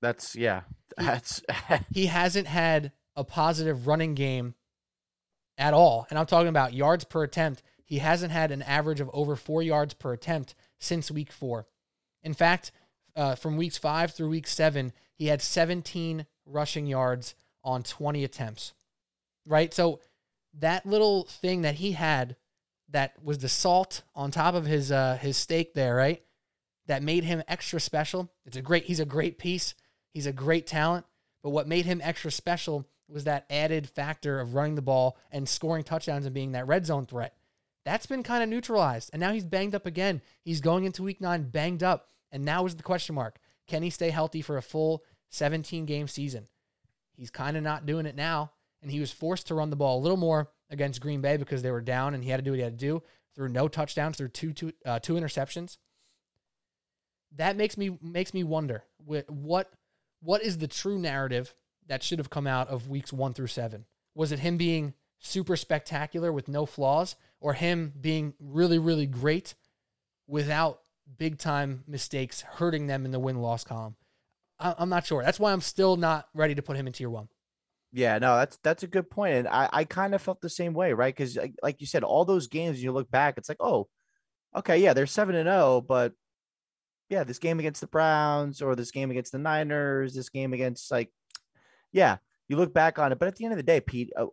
[0.00, 0.62] That's yeah.
[0.96, 1.42] That's
[1.92, 4.54] he hasn't had a positive running game
[5.58, 6.06] at all.
[6.08, 7.62] And I'm talking about yards per attempt.
[7.84, 11.66] He hasn't had an average of over four yards per attempt since week four.
[12.22, 12.70] In fact,
[13.16, 17.34] uh, from weeks five through week seven, he had 17 rushing yards
[17.64, 18.72] on 20 attempts.
[19.44, 19.74] Right?
[19.74, 20.00] So
[20.58, 22.36] that little thing that he had
[22.90, 26.22] that was the salt on top of his uh, his steak there, right?
[26.86, 28.30] That made him extra special.
[28.46, 29.74] It's a great he's a great piece.
[30.12, 31.04] He's a great talent,
[31.42, 35.48] but what made him extra special was that added factor of running the ball and
[35.48, 37.34] scoring touchdowns and being that red zone threat.
[37.84, 39.10] That's been kind of neutralized.
[39.12, 40.20] And now he's banged up again.
[40.44, 42.08] He's going into week nine banged up.
[42.30, 43.38] And now is the question mark.
[43.66, 46.46] Can he stay healthy for a full 17 game season?
[47.16, 48.52] He's kind of not doing it now.
[48.82, 51.62] And he was forced to run the ball a little more against Green Bay because
[51.62, 53.02] they were down and he had to do what he had to do
[53.38, 55.78] threw no touchdowns, threw two, two, uh, two interceptions.
[57.36, 58.82] That makes me makes me wonder
[59.28, 59.70] what
[60.20, 61.54] what is the true narrative
[61.88, 63.84] that should have come out of weeks one through seven?
[64.14, 69.54] Was it him being super spectacular with no flaws, or him being really, really great
[70.26, 70.80] without
[71.16, 73.96] big time mistakes hurting them in the win loss column?
[74.60, 75.22] I'm not sure.
[75.22, 77.28] That's why I'm still not ready to put him in tier one.
[77.92, 80.74] Yeah, no, that's that's a good point, and I I kind of felt the same
[80.74, 81.14] way, right?
[81.14, 83.88] Because like, like you said, all those games you look back, it's like, oh,
[84.54, 86.12] okay, yeah, they're seven and zero, oh, but
[87.08, 90.90] yeah, this game against the Browns or this game against the Niners, this game against
[90.90, 91.10] like,
[91.92, 92.18] yeah,
[92.48, 94.26] you look back on it, but at the end of the day, Pete, uh,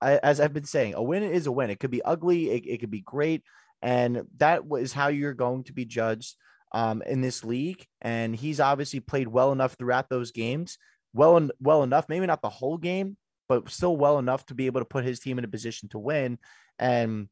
[0.00, 1.70] I, as I've been saying, a win is a win.
[1.70, 3.42] It could be ugly, it, it could be great,
[3.80, 6.36] and that is how you're going to be judged
[6.72, 7.86] um, in this league.
[8.00, 10.78] And he's obviously played well enough throughout those games
[11.14, 13.16] well and well enough, maybe not the whole game,
[13.48, 15.98] but still well enough to be able to put his team in a position to
[15.98, 16.38] win.
[16.78, 17.28] And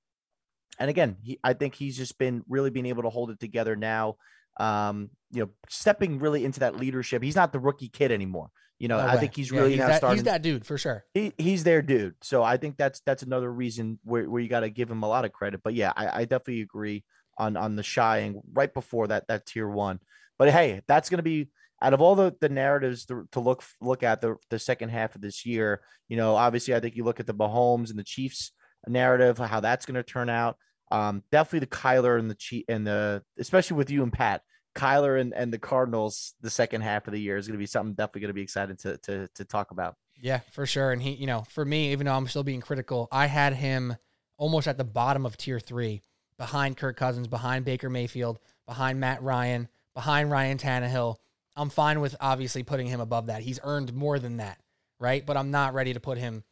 [0.78, 3.76] and again, he, I think he's just been really being able to hold it together
[3.76, 4.16] now.
[4.58, 7.22] Um, you know, stepping really into that leadership.
[7.22, 8.50] He's not the rookie kid anymore.
[8.80, 10.76] You know, no I think he's really yeah, he's, that, starting, he's that dude for
[10.78, 11.04] sure.
[11.14, 12.14] He, he's their dude.
[12.22, 15.08] So I think that's that's another reason where, where you got to give him a
[15.08, 15.60] lot of credit.
[15.62, 17.04] But yeah, I, I definitely agree
[17.38, 20.00] on on the shying right before that that tier one.
[20.38, 21.50] But hey, that's going to be
[21.82, 25.14] out of all the, the narratives to, to look look at the, the second half
[25.14, 28.04] of this year, you know, obviously I think you look at the Mahomes and the
[28.04, 28.52] Chiefs
[28.86, 30.56] narrative, how that's going to turn out.
[30.90, 34.42] Um, definitely the Kyler and the Chief and the especially with you and Pat,
[34.74, 37.66] Kyler and, and the Cardinals, the second half of the year is going to be
[37.66, 39.96] something definitely going to be excited to, to to talk about.
[40.20, 40.92] Yeah, for sure.
[40.92, 43.96] And he, you know, for me, even though I'm still being critical, I had him
[44.36, 46.02] almost at the bottom of tier three,
[46.38, 51.16] behind Kirk Cousins, behind Baker Mayfield, behind Matt Ryan, behind Ryan Tannehill
[51.56, 53.42] I'm fine with obviously putting him above that.
[53.42, 54.58] He's earned more than that,
[54.98, 55.24] right?
[55.24, 56.44] But I'm not ready to put him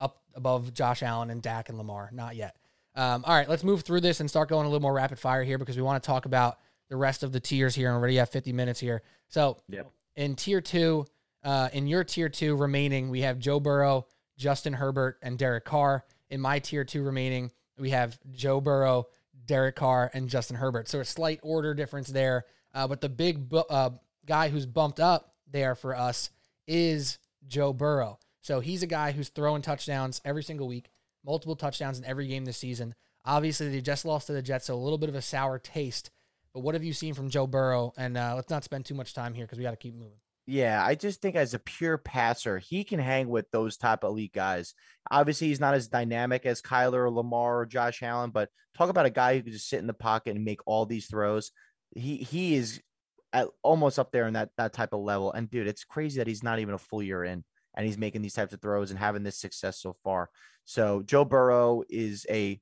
[0.00, 2.10] up above Josh Allen and Dak and Lamar.
[2.12, 2.56] Not yet.
[2.94, 5.44] Um, all right, let's move through this and start going a little more rapid fire
[5.44, 6.58] here because we want to talk about
[6.88, 7.88] the rest of the tiers here.
[7.88, 9.02] And already have 50 minutes here.
[9.28, 9.90] So yep.
[10.14, 11.06] in tier two,
[11.44, 14.06] uh, in your tier two remaining, we have Joe Burrow,
[14.36, 16.04] Justin Herbert, and Derek Carr.
[16.30, 19.06] In my tier two remaining, we have Joe Burrow,
[19.44, 20.88] Derek Carr, and Justin Herbert.
[20.88, 22.44] So a slight order difference there.
[22.74, 23.90] Uh, but the big bu- uh,
[24.26, 26.30] guy who's bumped up there for us
[26.66, 28.18] is Joe Burrow.
[28.42, 30.90] So he's a guy who's throwing touchdowns every single week,
[31.24, 32.94] multiple touchdowns in every game this season.
[33.24, 36.10] Obviously, they just lost to the Jets, so a little bit of a sour taste.
[36.56, 37.92] But what have you seen from Joe Burrow?
[37.98, 40.16] And uh, let's not spend too much time here because we got to keep moving.
[40.46, 44.32] Yeah, I just think as a pure passer, he can hang with those type elite
[44.32, 44.72] guys.
[45.10, 49.04] Obviously, he's not as dynamic as Kyler or Lamar or Josh Allen, but talk about
[49.04, 51.52] a guy who can just sit in the pocket and make all these throws.
[51.94, 52.80] He he is
[53.34, 55.32] at almost up there in that that type of level.
[55.32, 57.44] And dude, it's crazy that he's not even a full year in
[57.74, 60.30] and he's making these types of throws and having this success so far.
[60.64, 62.58] So Joe Burrow is a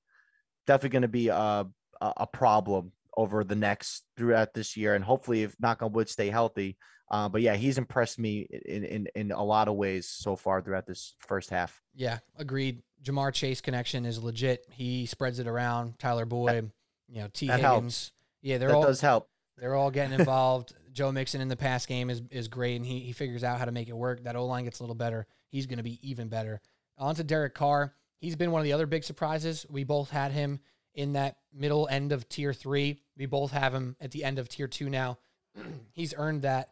[0.67, 1.67] definitely going to be a
[2.01, 6.31] a problem over the next throughout this year, and hopefully, if knock on wood, stay
[6.31, 6.77] healthy.
[7.11, 10.61] Uh, but yeah, he's impressed me in, in in a lot of ways so far
[10.61, 11.83] throughout this first half.
[11.95, 12.83] Yeah, agreed.
[13.03, 14.67] Ja'Marr Chase connection is legit.
[14.71, 15.99] He spreads it around.
[15.99, 16.71] Tyler Boyd,
[17.09, 17.47] you know, T.
[17.47, 17.63] That Higgins.
[17.63, 18.13] Helps.
[18.43, 19.29] Yeah, they're that all does help.
[19.59, 20.75] They're all getting involved.
[20.93, 23.65] Joe Mixon in the pass game is, is great, and he, he figures out how
[23.65, 24.23] to make it work.
[24.25, 25.27] That O line gets a little better.
[25.49, 26.61] He's going to be even better.
[26.97, 27.95] On to Derek Carr.
[28.21, 29.67] He's been one of the other big surprises.
[29.69, 30.61] We both had him
[30.95, 33.01] in that middle end of tier three.
[33.17, 35.19] We both have him at the end of tier two now.
[35.93, 36.71] he's earned that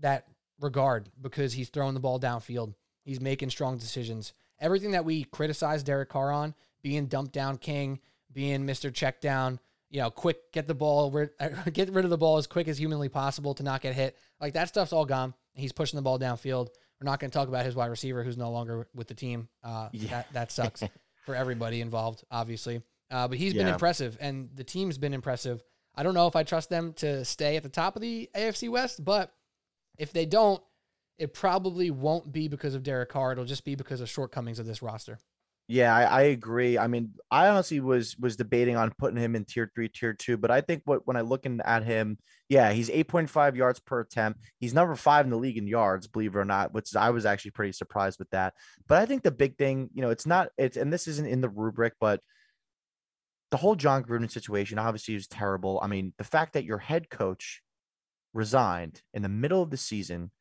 [0.00, 0.26] that
[0.60, 2.74] regard because he's throwing the ball downfield.
[3.04, 4.32] He's making strong decisions.
[4.60, 8.00] Everything that we criticize Derek Carr on, being dumped down king,
[8.32, 8.92] being Mr.
[8.92, 9.58] Check down,
[9.90, 11.10] you know, quick, get the ball,
[11.72, 14.16] get rid of the ball as quick as humanly possible to not get hit.
[14.40, 15.34] Like that stuff's all gone.
[15.52, 16.68] He's pushing the ball downfield.
[17.00, 19.48] We're not going to talk about his wide receiver who's no longer with the team.
[19.62, 20.10] Uh, yeah.
[20.10, 20.82] That that sucks
[21.26, 22.82] for everybody involved, obviously.
[23.10, 23.64] Uh, but he's yeah.
[23.64, 25.62] been impressive, and the team's been impressive.
[25.94, 28.68] I don't know if I trust them to stay at the top of the AFC
[28.68, 29.32] West, but
[29.98, 30.62] if they don't,
[31.18, 33.32] it probably won't be because of Derek Carr.
[33.32, 35.18] It'll just be because of shortcomings of this roster.
[35.66, 36.76] Yeah, I, I, agree.
[36.76, 40.36] I mean, I honestly was was debating on putting him in tier three, tier two,
[40.36, 42.18] but I think what when I looking at him,
[42.50, 44.40] yeah, he's eight point five yards per attempt.
[44.58, 47.24] He's number five in the league in yards, believe it or not, which I was
[47.24, 48.52] actually pretty surprised with that.
[48.86, 51.40] But I think the big thing, you know, it's not it's and this isn't in
[51.40, 52.20] the rubric, but
[53.54, 55.78] the whole Jon Gruden situation obviously is terrible.
[55.80, 57.62] I mean, the fact that your head coach
[58.32, 60.32] resigned in the middle of the season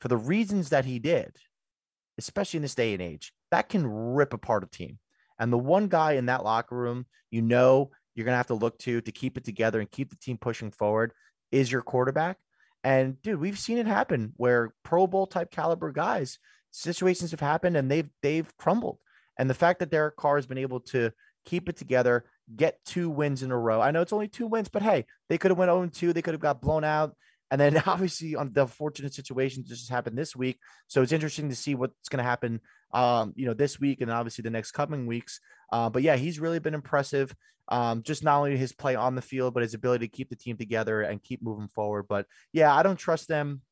[0.00, 1.34] for the reasons that he did,
[2.18, 4.98] especially in this day and age that can rip apart a team.
[5.38, 8.54] And the one guy in that locker room, you know, you're going to have to
[8.54, 11.14] look to to keep it together and keep the team pushing forward
[11.52, 12.36] is your quarterback.
[12.84, 16.38] And dude, we've seen it happen where Pro Bowl type caliber guys,
[16.70, 18.98] situations have happened and they've they've crumbled.
[19.38, 21.12] And the fact that Derek Carr has been able to
[21.44, 22.24] keep it together,
[22.54, 23.80] get two wins in a row.
[23.80, 26.12] I know it's only two wins, but hey, they could have went 0 2.
[26.12, 27.14] They could have got blown out.
[27.50, 30.58] And then obviously on the fortunate situation just happened this week.
[30.88, 32.60] So it's interesting to see what's going to happen,
[32.92, 35.40] um, you know, this week and obviously the next coming weeks.
[35.70, 37.34] Uh, but yeah, he's really been impressive.
[37.68, 40.36] Um, just not only his play on the field, but his ability to keep the
[40.36, 42.06] team together and keep moving forward.
[42.08, 43.62] But yeah, I don't trust them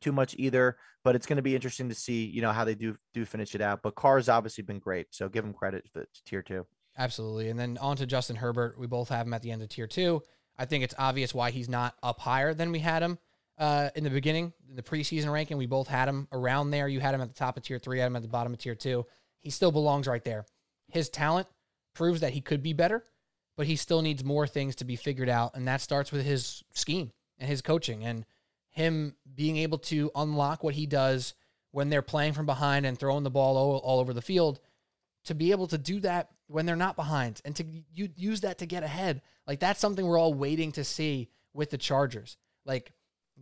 [0.00, 0.76] too much either.
[1.04, 3.56] But it's going to be interesting to see, you know, how they do do finish
[3.56, 3.80] it out.
[3.82, 6.64] But Carr's obviously been great, so give him credit for tier two.
[6.96, 7.48] Absolutely.
[7.48, 8.78] And then on to Justin Herbert.
[8.78, 10.22] We both have him at the end of tier two.
[10.58, 13.18] I think it's obvious why he's not up higher than we had him
[13.58, 15.56] uh, in the beginning, in the preseason ranking.
[15.56, 16.88] We both had him around there.
[16.88, 18.52] You had him at the top of tier three, I had him at the bottom
[18.52, 19.06] of tier two.
[19.40, 20.44] He still belongs right there.
[20.88, 21.48] His talent
[21.94, 23.02] proves that he could be better,
[23.56, 25.54] but he still needs more things to be figured out.
[25.54, 28.26] And that starts with his scheme and his coaching and
[28.70, 31.34] him being able to unlock what he does
[31.70, 34.60] when they're playing from behind and throwing the ball all, all over the field
[35.24, 38.58] to be able to do that when they're not behind and to you, use that
[38.58, 39.22] to get ahead.
[39.46, 42.36] Like that's something we're all waiting to see with the Chargers.
[42.64, 42.92] Like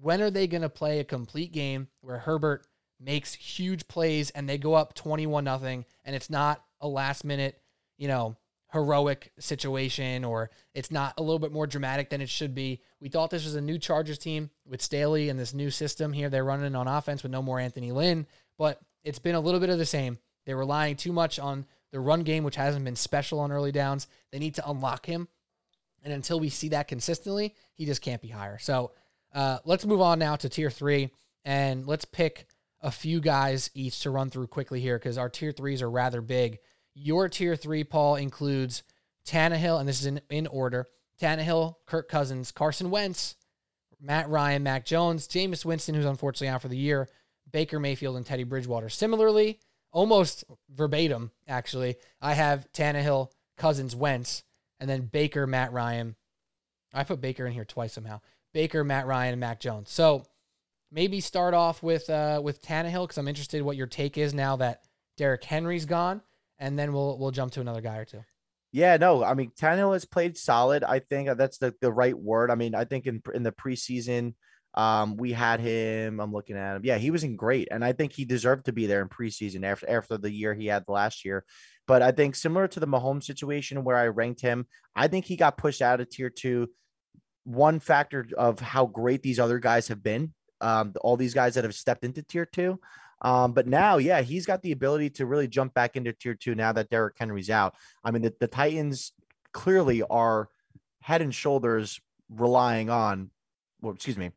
[0.00, 2.66] when are they going to play a complete game where Herbert
[3.00, 7.60] makes huge plays and they go up 21 nothing and it's not a last minute,
[7.98, 8.36] you know,
[8.72, 12.80] heroic situation or it's not a little bit more dramatic than it should be.
[13.00, 16.28] We thought this was a new Chargers team with Staley and this new system here
[16.28, 18.26] they're running on offense with no more Anthony Lynn,
[18.58, 20.18] but it's been a little bit of the same.
[20.46, 24.06] They're relying too much on the run game, which hasn't been special on early downs.
[24.30, 25.28] They need to unlock him.
[26.02, 28.58] And until we see that consistently, he just can't be higher.
[28.58, 28.92] So
[29.34, 31.10] uh, let's move on now to tier three
[31.44, 32.46] and let's pick
[32.80, 36.20] a few guys each to run through quickly here because our tier threes are rather
[36.20, 36.58] big.
[36.94, 38.82] Your tier three, Paul, includes
[39.26, 40.88] Tannehill, and this is in, in order
[41.20, 43.36] Tannehill, Kirk Cousins, Carson Wentz,
[44.00, 47.08] Matt Ryan, Mac Jones, Jameis Winston, who's unfortunately out for the year,
[47.50, 48.88] Baker Mayfield, and Teddy Bridgewater.
[48.88, 49.60] Similarly,
[49.92, 54.42] almost verbatim, actually, I have Tannehill, Cousins, Wentz,
[54.78, 56.16] and then Baker, Matt Ryan.
[56.92, 58.20] I put Baker in here twice somehow.
[58.52, 59.90] Baker, Matt Ryan, and Mac Jones.
[59.90, 60.24] So
[60.90, 64.34] maybe start off with uh, with Tannehill because I'm interested in what your take is
[64.34, 64.82] now that
[65.16, 66.22] Derrick Henry's gone,
[66.58, 68.24] and then we'll we'll jump to another guy or two.
[68.72, 70.84] Yeah, no, I mean Tannehill has played solid.
[70.84, 72.50] I think that's the, the right word.
[72.50, 74.34] I mean, I think in in the preseason,
[74.74, 76.20] um, we had him.
[76.20, 76.82] I'm looking at him.
[76.84, 79.64] Yeah, he was in great, and I think he deserved to be there in preseason
[79.64, 81.44] after after the year he had last year.
[81.86, 85.36] But I think similar to the Mahomes situation where I ranked him, I think he
[85.36, 86.68] got pushed out of tier two.
[87.44, 91.64] One factor of how great these other guys have been, um, all these guys that
[91.64, 92.78] have stepped into tier two.
[93.22, 96.54] Um, but now, yeah, he's got the ability to really jump back into tier two
[96.54, 97.74] now that Derrick Henry's out.
[98.04, 99.12] I mean, the, the Titans
[99.52, 100.48] clearly are
[101.02, 103.30] head and shoulders relying on,
[103.80, 104.30] well, excuse me,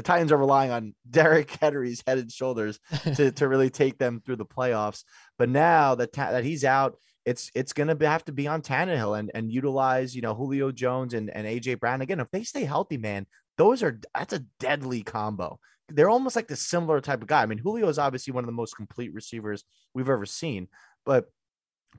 [0.00, 2.80] the Titans are relying on Derrick Henry's head and shoulders
[3.16, 5.04] to, to really take them through the playoffs.
[5.38, 6.96] But now that that he's out,
[7.26, 10.72] it's it's gonna be, have to be on Tannehill and and utilize you know Julio
[10.72, 12.18] Jones and and AJ Brown again.
[12.18, 13.26] If they stay healthy, man,
[13.58, 15.60] those are that's a deadly combo.
[15.90, 17.42] They're almost like the similar type of guy.
[17.42, 20.68] I mean, Julio is obviously one of the most complete receivers we've ever seen,
[21.04, 21.26] but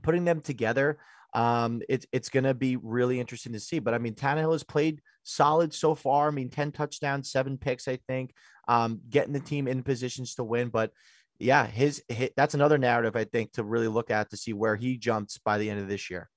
[0.01, 0.97] putting them together,
[1.33, 3.79] um, it's it's going to be really interesting to see.
[3.79, 6.27] But I mean, Tannehill has played solid so far.
[6.27, 8.33] I mean, ten touchdowns, seven picks, I think,
[8.67, 10.69] um, getting the team in positions to win.
[10.69, 10.91] But
[11.39, 14.75] yeah, his, his that's another narrative I think to really look at to see where
[14.75, 16.29] he jumps by the end of this year.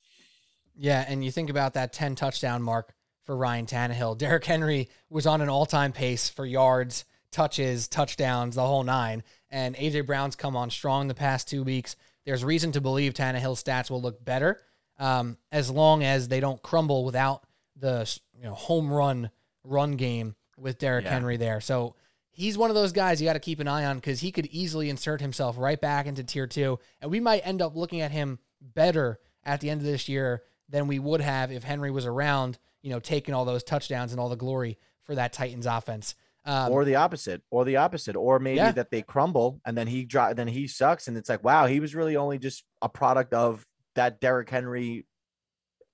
[0.76, 4.18] Yeah, and you think about that ten touchdown mark for Ryan Tannehill.
[4.18, 9.24] Derrick Henry was on an all time pace for yards, touches, touchdowns, the whole nine.
[9.50, 11.96] And AJ Brown's come on strong the past two weeks.
[12.24, 14.60] There's reason to believe Tannehill's stats will look better
[14.98, 17.44] um, as long as they don't crumble without
[17.76, 19.30] the you know home run
[19.64, 21.12] run game with Derrick yeah.
[21.12, 21.60] Henry there.
[21.60, 21.96] So
[22.30, 24.46] he's one of those guys you got to keep an eye on because he could
[24.46, 28.10] easily insert himself right back into tier two, and we might end up looking at
[28.10, 32.06] him better at the end of this year than we would have if Henry was
[32.06, 32.58] around.
[32.82, 36.14] You know, taking all those touchdowns and all the glory for that Titans offense.
[36.46, 38.72] Um, or the opposite, or the opposite, or maybe yeah.
[38.72, 41.80] that they crumble and then he dry, then he sucks, and it's like, wow, he
[41.80, 45.06] was really only just a product of that Derrick Henry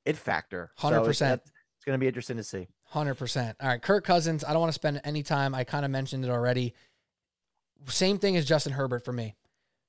[0.05, 0.71] it factor.
[0.77, 1.43] Hundred so percent.
[1.45, 2.69] It's going to be interesting to see.
[2.85, 3.57] Hundred percent.
[3.61, 4.45] All right, Kirk Cousins.
[4.45, 5.55] I don't want to spend any time.
[5.55, 6.75] I kind of mentioned it already.
[7.87, 9.37] Same thing as Justin Herbert for me.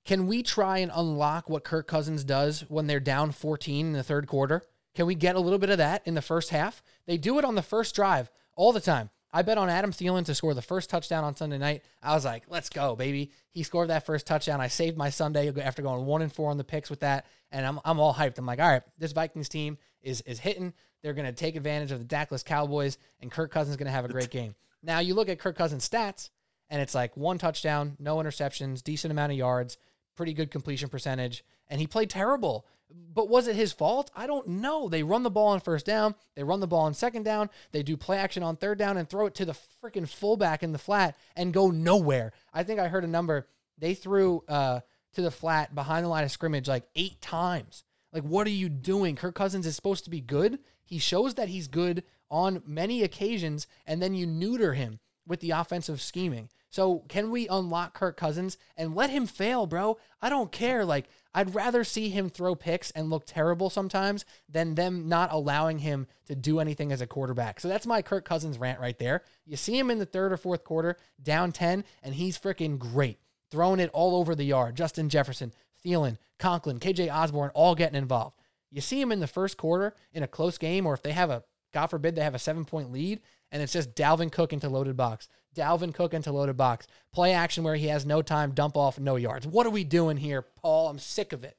[0.06, 4.04] Can we try and unlock what Kirk Cousins does when they're down 14 in the
[4.04, 4.64] third quarter?
[4.96, 6.82] Can we get a little bit of that in the first half?
[7.06, 9.10] They do it on the first drive all the time.
[9.34, 11.84] I bet on Adam Thielen to score the first touchdown on Sunday night.
[12.04, 13.32] I was like, let's go, baby.
[13.50, 14.60] He scored that first touchdown.
[14.60, 17.26] I saved my Sunday after going one and four on the picks with that.
[17.52, 18.38] And I'm, I'm all hyped.
[18.38, 20.74] I'm like, all right, this Vikings team is is hitting.
[21.02, 23.92] They're going to take advantage of the Dakless Cowboys, and Kirk Cousins is going to
[23.92, 24.56] have a great game.
[24.84, 26.30] Now you look at Kirk Cousins' stats,
[26.70, 29.78] and it's like one touchdown, no interceptions, decent amount of yards,
[30.16, 32.66] pretty good completion percentage, and he played terrible.
[33.14, 34.12] But was it his fault?
[34.16, 34.90] I don't know.
[34.90, 37.84] They run the ball on first down, they run the ball on second down, they
[37.84, 40.78] do play action on third down and throw it to the freaking fullback in the
[40.78, 42.34] flat and go nowhere.
[42.54, 43.48] I think I heard a number.
[43.78, 44.82] They threw uh,
[45.14, 47.84] to the flat behind the line of scrimmage like eight times.
[48.14, 49.16] Like, what are you doing?
[49.16, 50.60] Kirk Cousins is supposed to be good.
[50.84, 55.52] He shows that he's good on many occasions, and then you neuter him with the
[55.52, 56.50] offensive scheming.
[56.72, 59.98] So can we unlock Kirk Cousins and let him fail, bro?
[60.22, 60.84] I don't care.
[60.84, 65.80] Like I'd rather see him throw picks and look terrible sometimes than them not allowing
[65.80, 67.60] him to do anything as a quarterback.
[67.60, 69.24] So that's my Kirk Cousins rant right there.
[69.46, 73.20] You see him in the third or fourth quarter, down 10, and he's freaking great.
[73.50, 74.76] Throwing it all over the yard.
[74.76, 75.52] Justin Jefferson,
[75.86, 78.38] Thielen, Conklin, KJ Osborne all getting involved.
[78.72, 81.30] You see him in the first quarter in a close game, or if they have
[81.30, 81.44] a,
[81.74, 84.98] God forbid, they have a seven point lead, and it's just Dalvin Cook into loaded
[84.98, 85.28] box.
[85.56, 86.88] Dalvin Cook into loaded box.
[87.14, 89.46] Play action where he has no time, dump off, no yards.
[89.46, 90.90] What are we doing here, Paul?
[90.90, 91.58] I'm sick of it.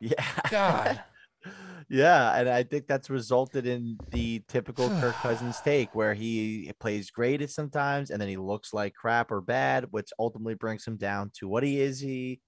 [0.00, 0.24] Yeah.
[0.50, 1.02] God.
[1.88, 7.10] yeah, and I think that's resulted in the typical Kirk Cousins take where he plays
[7.10, 10.96] great at sometimes and then he looks like crap or bad, which ultimately brings him
[10.96, 12.40] down to what he is he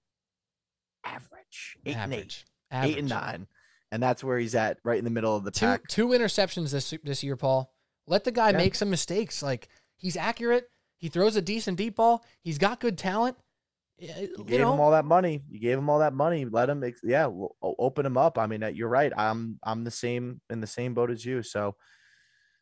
[1.05, 1.77] average.
[1.85, 2.45] Eight Average.
[2.71, 2.91] and eight.
[2.91, 3.47] Eight and nine.
[3.91, 5.87] And that's where he's at, right in the middle of the Two pack.
[5.87, 7.73] two interceptions this this year, Paul.
[8.07, 8.57] Let the guy Yeah.
[8.57, 9.43] make some mistakes.
[9.43, 9.67] Like
[9.97, 10.69] he's accurate.
[10.97, 12.23] He throws a decent deep ball.
[12.41, 13.35] He's got good talent.
[13.97, 15.43] You You gave know, him all that money.
[15.49, 16.45] You gave him all that money.
[16.45, 17.27] Let him, yeah,
[17.61, 18.37] open him up.
[18.37, 19.11] I mean, uh, you're right.
[19.15, 21.43] I'm, I'm the same in the same boat as you.
[21.43, 21.75] So,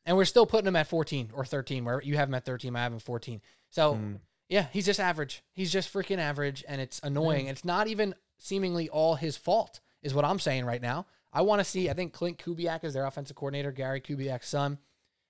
[0.06, 1.86] and we're still putting him at 14 or 13.
[1.86, 3.42] Where you have him at 13, I have him 14.
[3.70, 4.20] So mm,
[4.50, 5.44] yeah, he's just average.
[5.54, 7.48] He's just freaking average, and it's annoying.
[7.48, 11.06] It's not even seemingly all his fault, is what I'm saying right now.
[11.32, 11.90] I want to see.
[11.90, 14.80] I think Klint Kubiak is their offensive coordinator, Gary Kubiak's son.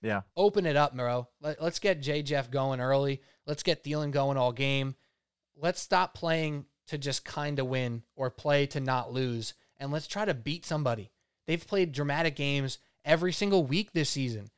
[0.01, 1.27] yeah, Open it up, bro.
[1.41, 2.21] Let, let's get J.
[2.23, 3.21] Jeff going early.
[3.45, 4.95] Let's get Thielen going all game.
[5.57, 10.07] Let's stop playing to just kind of win or play to not lose, and let's
[10.07, 11.11] try to beat somebody.
[11.47, 14.49] They've played dramatic games every single week this season.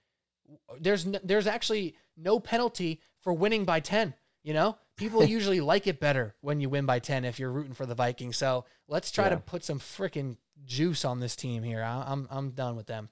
[0.80, 4.14] There's n- there's actually no penalty for winning by 10.
[4.44, 7.74] You know, people usually like it better when you win by 10 if you're rooting
[7.74, 8.38] for the Vikings.
[8.38, 11.84] So let's try to put some freaking juice on this team here.
[11.84, 13.10] I, I'm I'm done with them.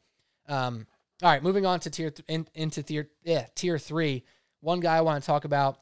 [0.47, 0.88] Um,
[1.22, 4.24] all right, moving on to tier th- in, into tier yeah tier three.
[4.62, 5.80] One guy I want to talk about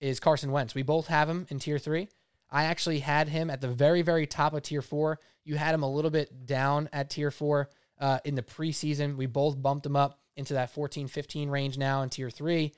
[0.00, 0.74] is Carson Wentz.
[0.74, 2.08] We both have him in tier three.
[2.50, 5.18] I actually had him at the very very top of tier four.
[5.44, 9.16] You had him a little bit down at tier four uh, in the preseason.
[9.16, 12.72] We both bumped him up into that 14 15 range now in tier three.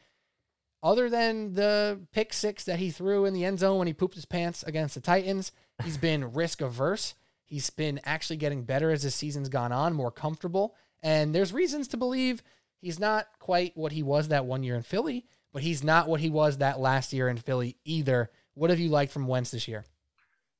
[0.82, 4.14] Other than the pick six that he threw in the end zone when he pooped
[4.14, 5.50] his pants against the Titans,
[5.82, 7.14] he's been risk averse.
[7.46, 10.74] He's been actually getting better as the season's gone on, more comfortable.
[11.02, 12.42] And there's reasons to believe
[12.80, 16.20] he's not quite what he was that one year in Philly, but he's not what
[16.20, 18.30] he was that last year in Philly either.
[18.54, 19.84] What have you liked from Wentz this year?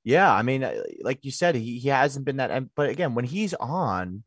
[0.07, 0.33] yeah.
[0.33, 0.65] I mean,
[1.01, 2.75] like you said, he, he hasn't been that.
[2.77, 4.23] But again, when he's on,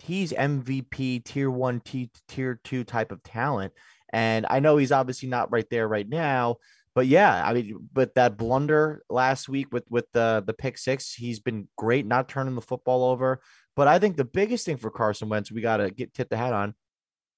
[0.00, 3.72] he's MVP tier one, t- tier two type of talent.
[4.12, 6.56] And I know he's obviously not right there right now.
[6.94, 11.14] But yeah, I mean, but that blunder last week with with the the pick six,
[11.14, 13.40] he's been great, not turning the football over.
[13.76, 16.36] But I think the biggest thing for Carson Wentz, we got to get tip the
[16.36, 16.74] hat on.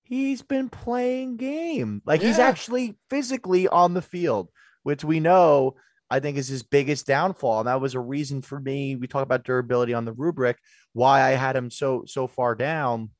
[0.04, 4.50] He's been playing game, like he's actually physically on the field,
[4.82, 5.76] which we know
[6.10, 7.60] I think is his biggest downfall.
[7.60, 8.96] And that was a reason for me.
[8.96, 10.58] We talk about durability on the rubric,
[10.92, 13.10] why I had him so so far down.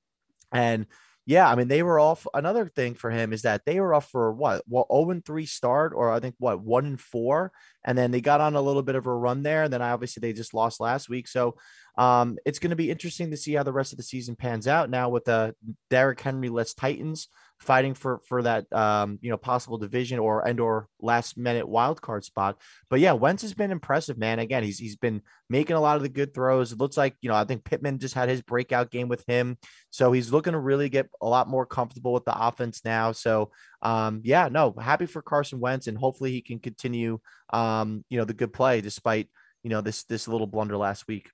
[0.53, 0.87] And
[1.25, 2.27] yeah, I mean, they were off.
[2.35, 4.63] Another thing for him is that they were off for what?
[4.69, 7.53] Well, 0 and 3 start, or I think what, 1 and 4.
[7.85, 9.65] And then they got on a little bit of a run there.
[9.65, 11.29] And then obviously they just lost last week.
[11.29, 11.57] So
[11.97, 14.67] um, it's going to be interesting to see how the rest of the season pans
[14.67, 15.55] out now with the
[15.91, 17.29] Derrick Henry less Titans
[17.63, 22.03] fighting for for that um, you know possible division or and or last minute wild
[22.03, 22.59] card spot.
[22.91, 24.41] But yeah, Wentz has been impressive, man.
[24.41, 26.73] Again, he's he's been making a lot of the good throws.
[26.73, 29.57] It looks like you know I think Pittman just had his breakout game with him,
[29.91, 33.13] so he's looking to really get a lot more comfortable with the offense now.
[33.13, 37.21] So um, yeah, no, happy for Carson Wentz, and hopefully he can continue
[37.53, 39.29] um, you know the good play despite
[39.63, 41.31] you know this this little blunder last week.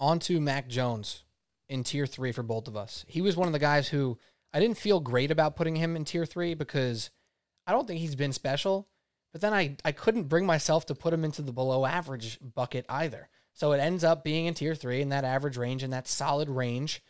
[0.00, 1.24] On to Mac Jones
[1.68, 3.04] in tier three for both of us.
[3.08, 4.18] He was one of the guys who
[4.54, 7.10] I didn't feel great about putting him in tier three because
[7.66, 8.88] I don't think he's been special.
[9.32, 12.86] But then I, I couldn't bring myself to put him into the below average bucket
[12.88, 13.28] either.
[13.52, 16.48] So it ends up being in tier three in that average range, in that solid
[16.48, 17.02] range.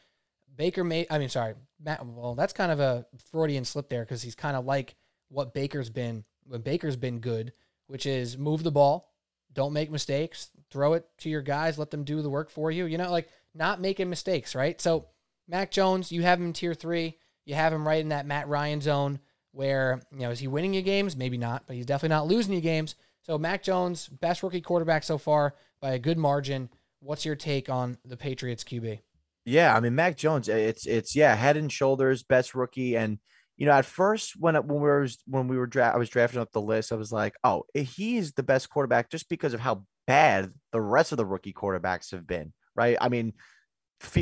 [0.57, 4.23] Baker may, I mean, sorry, Matt, well, that's kind of a Freudian slip there because
[4.23, 4.95] he's kind of like
[5.29, 7.53] what Baker's been when Baker's been good,
[7.89, 9.13] which is move the ball,
[9.53, 12.87] don't make mistakes, throw it to your guys, let them do the work for you.
[12.87, 14.81] You know, like not making mistakes, right?
[14.81, 15.09] So
[15.47, 17.19] Mac Jones, you have him in tier three.
[17.45, 19.21] You have him right in that Matt Ryan zone
[19.53, 21.17] where, you know, is he winning you games?
[21.17, 22.97] Maybe not, but he's definitely not losing you games.
[23.23, 26.69] So Mac Jones, best rookie quarterback so far by a good margin.
[27.01, 29.01] What's your take on the Patriots QB?
[29.45, 33.19] Yeah, I mean Mac Jones, eh, it's it's yeah, head and shoulders best rookie, and
[33.57, 36.41] you know at first when when we were when we were dra- I was drafting
[36.41, 39.85] up the list, I was like, oh, he's the best quarterback just because of how
[40.07, 42.97] bad the rest of the rookie quarterbacks have been, right?
[43.01, 43.35] I mean,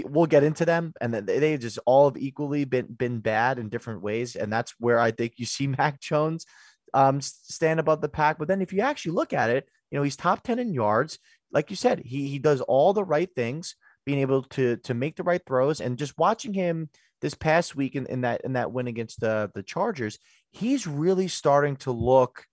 [0.05, 4.03] we'll get into them, and they just all have equally been been bad in different
[4.03, 6.47] ways, and that's where I think you see Mac Jones
[6.94, 8.39] um, stand above the pack.
[8.39, 11.19] But then if you actually look at it, you know he's top ten in yards.
[11.51, 15.16] Like you said, he he does all the right things, being able to to make
[15.16, 16.89] the right throws, and just watching him
[17.20, 20.19] this past week in, in that in that win against the the Chargers,
[20.51, 22.44] he's really starting to look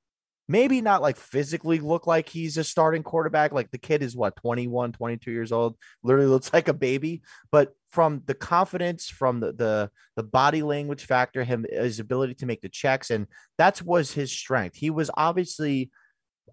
[0.49, 3.53] maybe not like physically look like he's a starting quarterback.
[3.53, 7.21] Like the kid is what, 21, 22 years old, literally looks like a baby.
[7.51, 12.45] But from the confidence, from the the, the body language factor, him his ability to
[12.45, 13.27] make the checks, and
[13.57, 14.76] that's was his strength.
[14.76, 15.91] He was obviously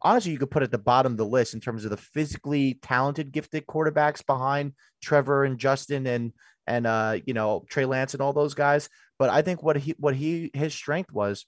[0.03, 2.79] honestly, you could put at the bottom of the list in terms of the physically
[2.83, 6.33] talented, gifted quarterbacks behind Trevor and Justin and
[6.67, 8.89] and uh, you know, Trey Lance and all those guys.
[9.19, 11.47] But I think what he what he his strength was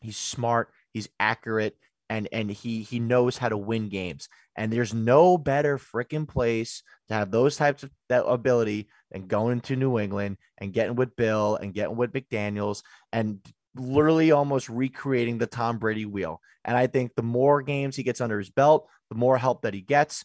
[0.00, 1.76] he's smart, He's accurate
[2.12, 4.28] and and he he knows how to win games.
[4.54, 9.60] And there's no better freaking place to have those types of that ability than going
[9.62, 12.82] to New England and getting with Bill and getting with McDaniels
[13.12, 13.40] and
[13.74, 16.40] literally almost recreating the Tom Brady wheel.
[16.64, 19.74] And I think the more games he gets under his belt, the more help that
[19.74, 20.24] he gets.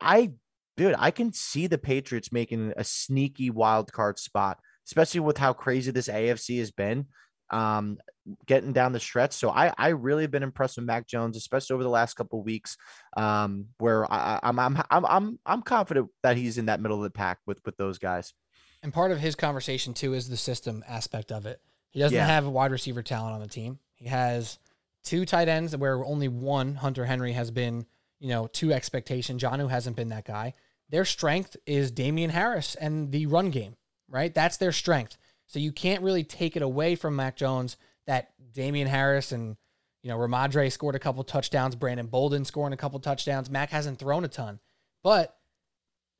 [0.00, 0.32] I,
[0.76, 5.52] dude, I can see the Patriots making a sneaky wild card spot, especially with how
[5.52, 7.06] crazy this AFC has been
[7.50, 7.98] um,
[8.46, 9.32] getting down the stretch.
[9.32, 12.44] So I, I really been impressed with Mac Jones, especially over the last couple of
[12.44, 12.76] weeks,
[13.16, 17.04] um, where I, I'm, I'm, I'm, I'm, I'm confident that he's in that middle of
[17.04, 18.32] the pack with, with those guys.
[18.82, 21.60] And part of his conversation too is the system aspect of it.
[21.90, 22.26] He doesn't yeah.
[22.26, 23.78] have a wide receiver talent on the team.
[23.94, 24.58] He has
[25.04, 27.86] two tight ends where only one Hunter Henry has been,
[28.18, 29.38] you know, to expectation.
[29.38, 30.54] Jonnu hasn't been that guy.
[30.88, 33.76] Their strength is Damian Harris and the run game,
[34.08, 34.34] right?
[34.34, 35.18] That's their strength.
[35.46, 37.76] So you can't really take it away from Mac Jones
[38.06, 39.56] that Damian Harris and
[40.02, 43.50] you know Rhamondre scored a couple touchdowns, Brandon Bolden scoring a couple touchdowns.
[43.50, 44.60] Mac hasn't thrown a ton,
[45.02, 45.36] but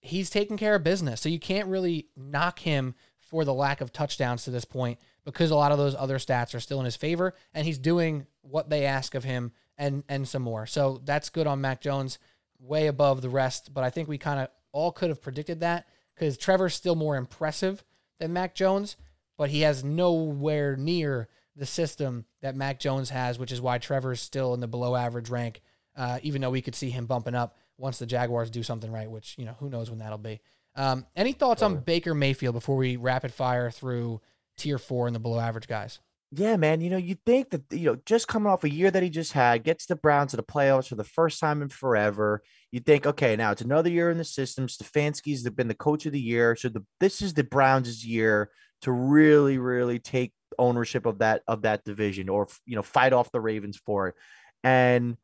[0.00, 1.20] he's taking care of business.
[1.20, 5.50] So you can't really knock him for the lack of touchdowns to this point because
[5.50, 8.68] a lot of those other stats are still in his favor and he's doing what
[8.70, 10.66] they ask of him and and some more.
[10.66, 12.18] So that's good on Mac Jones,
[12.58, 15.86] way above the rest, but I think we kind of all could have predicted that
[16.16, 17.84] cuz Trevor's still more impressive
[18.18, 18.96] than Mac Jones,
[19.38, 24.20] but he has nowhere near the system that Mac Jones has, which is why Trevor's
[24.20, 25.60] still in the below average rank,
[25.96, 29.10] uh, even though we could see him bumping up once the Jaguars do something right,
[29.10, 30.40] which, you know, who knows when that'll be.
[30.76, 34.20] Um, any thoughts on Baker Mayfield before we rapid fire through
[34.56, 35.98] tier four and the below average guys?
[36.32, 36.80] Yeah, man.
[36.80, 39.32] You know, you think that, you know, just coming off a year that he just
[39.32, 42.40] had, gets the Browns to the playoffs for the first time in forever.
[42.70, 44.68] You think, okay, now it's another year in the system.
[44.68, 46.54] Stefanski's been the coach of the year.
[46.54, 48.50] So the, this is the Browns' year
[48.82, 53.32] to really, really take ownership of that of that division or you know fight off
[53.32, 54.14] the Ravens for it.
[54.62, 55.16] And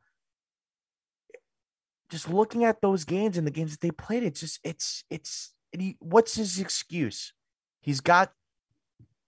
[2.09, 5.53] just looking at those games and the games that they played, it's just it's it's
[5.71, 7.33] he, what's his excuse?
[7.81, 8.31] He's got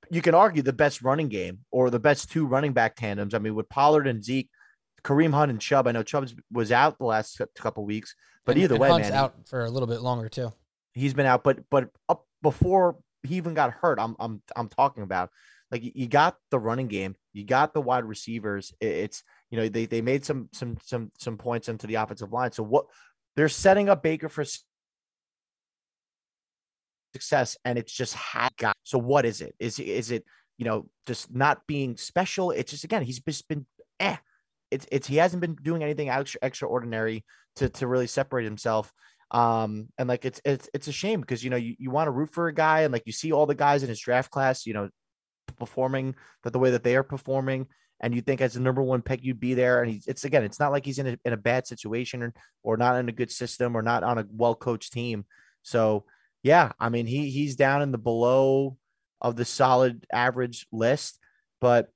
[0.10, 3.34] you can argue the best running game or the best two running back tandems.
[3.34, 4.50] I mean, with Pollard and Zeke,
[5.04, 5.88] Kareem Hunt and Chubb.
[5.88, 8.16] I know Chubb was out the last couple weeks,
[8.46, 10.52] but and, either and way, Hunt's man, out for a little bit longer too.
[10.94, 14.00] He's been out, but but up before he even got hurt.
[14.00, 15.30] I'm I'm I'm talking about
[15.72, 18.74] like you got the running game, you got the wide receivers.
[18.80, 22.52] It's you know they they made some some some some points into the offensive line.
[22.52, 22.86] So what
[23.36, 24.44] they're setting up Baker for
[27.14, 28.76] success, and it's just had got.
[28.84, 29.56] So what is it?
[29.60, 30.26] Is is it
[30.58, 32.52] you know just not being special?
[32.52, 33.66] It's just again he's just been
[34.00, 34.18] eh.
[34.72, 37.26] It's it's he hasn't been doing anything extra extraordinary
[37.58, 38.92] to to really separate himself.
[39.32, 42.12] Um, and like it's it's it's a shame because you know you, you want to
[42.12, 44.66] root for a guy and like you see all the guys in his draft class,
[44.66, 44.90] you know,
[45.60, 47.68] performing that the way that they are performing,
[48.00, 49.82] and you think as the number one pick you'd be there.
[49.82, 52.34] And he's it's again, it's not like he's in a in a bad situation or,
[52.64, 55.26] or not in a good system or not on a well coached team.
[55.62, 56.06] So
[56.44, 58.78] yeah, I mean he he's down in the below
[59.22, 61.20] of the solid average list,
[61.60, 61.90] but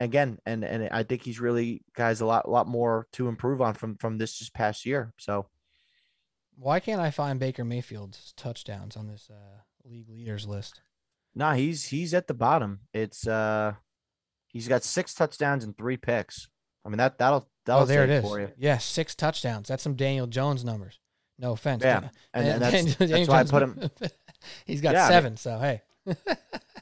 [0.00, 3.60] again, and and I think he's really guys a lot a lot more to improve
[3.60, 5.12] on from from this just past year.
[5.18, 5.46] So
[6.56, 10.80] why can't I find Baker Mayfield's touchdowns on this uh, league leaders list?
[11.38, 12.80] Nah, he's he's at the bottom.
[12.92, 13.74] It's uh
[14.48, 16.48] he's got six touchdowns and three picks.
[16.84, 18.24] I mean that that'll that'll oh, there it is.
[18.24, 18.50] for you.
[18.58, 19.68] Yeah, six touchdowns.
[19.68, 20.98] That's some Daniel Jones numbers.
[21.38, 21.84] No offense.
[21.84, 23.88] Yeah, and, and that's, that's why I put him.
[24.66, 25.26] he's got yeah, seven.
[25.26, 25.82] I mean, so hey.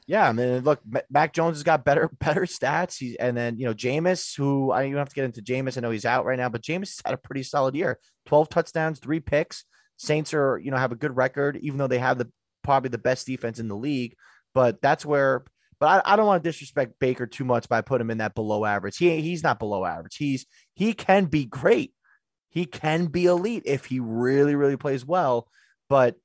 [0.07, 0.81] yeah, I mean, look,
[1.11, 2.97] Mac Jones has got better better stats.
[2.97, 5.77] He's and then you know Jameis, who I don't even have to get into Jameis.
[5.77, 7.99] I know he's out right now, but Jameis had a pretty solid year.
[8.25, 9.65] Twelve touchdowns, three picks.
[9.97, 12.31] Saints are you know have a good record, even though they have the
[12.63, 14.15] probably the best defense in the league.
[14.57, 15.43] But that's where.
[15.79, 18.33] But I, I don't want to disrespect Baker too much by putting him in that
[18.33, 18.97] below average.
[18.97, 20.15] He he's not below average.
[20.15, 21.93] He's he can be great.
[22.49, 25.47] He can be elite if he really really plays well.
[25.89, 26.15] But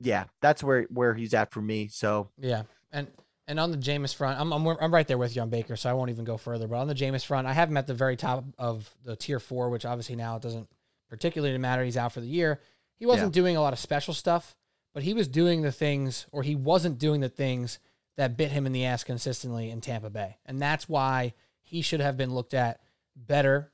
[0.00, 1.88] yeah, that's where where he's at for me.
[1.88, 3.06] So Yeah, and
[3.46, 5.90] and on the Jameis front, I'm, I'm I'm right there with you on Baker, so
[5.90, 6.68] I won't even go further.
[6.68, 9.40] But on the Jameis front, I have him at the very top of the tier
[9.40, 10.70] four, which obviously now it doesn't
[11.10, 11.84] particularly matter.
[11.84, 12.62] He's out for the year.
[12.98, 14.56] He wasn't doing a lot of special stuff,
[14.92, 17.78] but he was doing the things, or he wasn't doing the things
[18.16, 22.00] that bit him in the ass consistently in Tampa Bay, and that's why he should
[22.00, 22.80] have been looked at
[23.16, 23.70] better,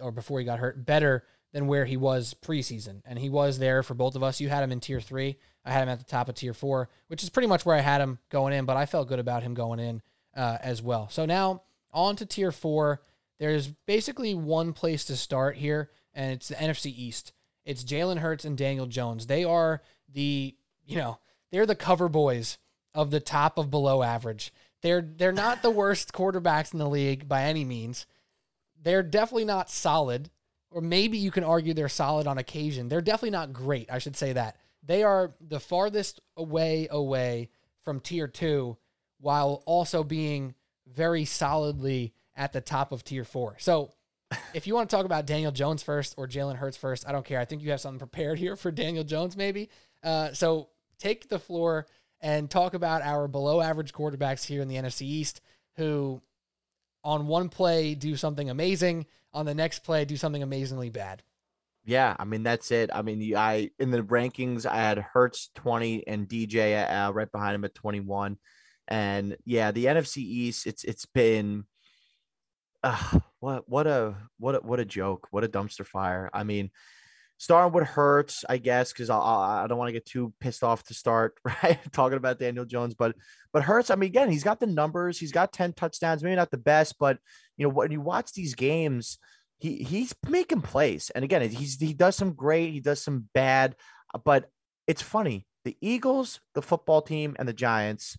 [0.00, 3.00] or before he got hurt, better than where he was preseason.
[3.04, 4.40] And he was there for both of us.
[4.40, 5.36] You had him in tier three.
[5.64, 7.80] I had him at the top of tier four, which is pretty much where I
[7.80, 10.02] had him going in, but I felt good about him going in
[10.36, 11.08] uh, as well.
[11.10, 11.62] So now
[11.92, 13.02] on to tier four.
[13.38, 17.32] There's basically one place to start here, and it's the NFC East.
[17.64, 19.26] It's Jalen Hurts and Daniel Jones.
[19.26, 19.82] They are
[20.12, 20.56] the,
[20.88, 21.18] you know,
[21.52, 22.58] they're the cover boys
[22.94, 24.52] of the top of below average.
[24.82, 28.06] They're they're not the worst quarterbacks in the league by any means.
[28.82, 30.30] They're definitely not solid,
[30.70, 32.88] or maybe you can argue they're solid on occasion.
[32.88, 33.90] They're definitely not great.
[33.92, 34.56] I should say that.
[34.82, 37.50] They are the farthest away away
[37.82, 38.76] from tier 2
[39.20, 40.54] while also being
[40.86, 43.56] very solidly at the top of tier 4.
[43.58, 43.90] So,
[44.54, 47.24] if you want to talk about Daniel Jones first or Jalen Hurts first, I don't
[47.24, 47.40] care.
[47.40, 49.70] I think you have something prepared here for Daniel Jones, maybe.
[50.02, 51.86] Uh, so take the floor
[52.20, 55.40] and talk about our below average quarterbacks here in the NFC East
[55.76, 56.20] who,
[57.04, 61.22] on one play, do something amazing, on the next play, do something amazingly bad.
[61.84, 62.90] Yeah, I mean that's it.
[62.92, 67.54] I mean, I in the rankings I had Hurts twenty and DJ uh, right behind
[67.54, 68.36] him at twenty one,
[68.86, 71.64] and yeah, the NFC East it's it's been
[72.82, 76.28] uh, what what a what a, what a joke, what a dumpster fire.
[76.34, 76.70] I mean,
[77.38, 80.82] starting with Hurts, I guess, because I I don't want to get too pissed off
[80.84, 83.16] to start right talking about Daniel Jones, but
[83.52, 86.50] but Hurts, I mean, again, he's got the numbers, he's got ten touchdowns, maybe not
[86.50, 87.18] the best, but
[87.56, 89.18] you know when you watch these games,
[89.58, 93.76] he he's making plays, and again, he's he does some great, he does some bad,
[94.24, 94.50] but
[94.86, 95.46] it's funny.
[95.64, 98.16] The Eagles, the football team, and the Giants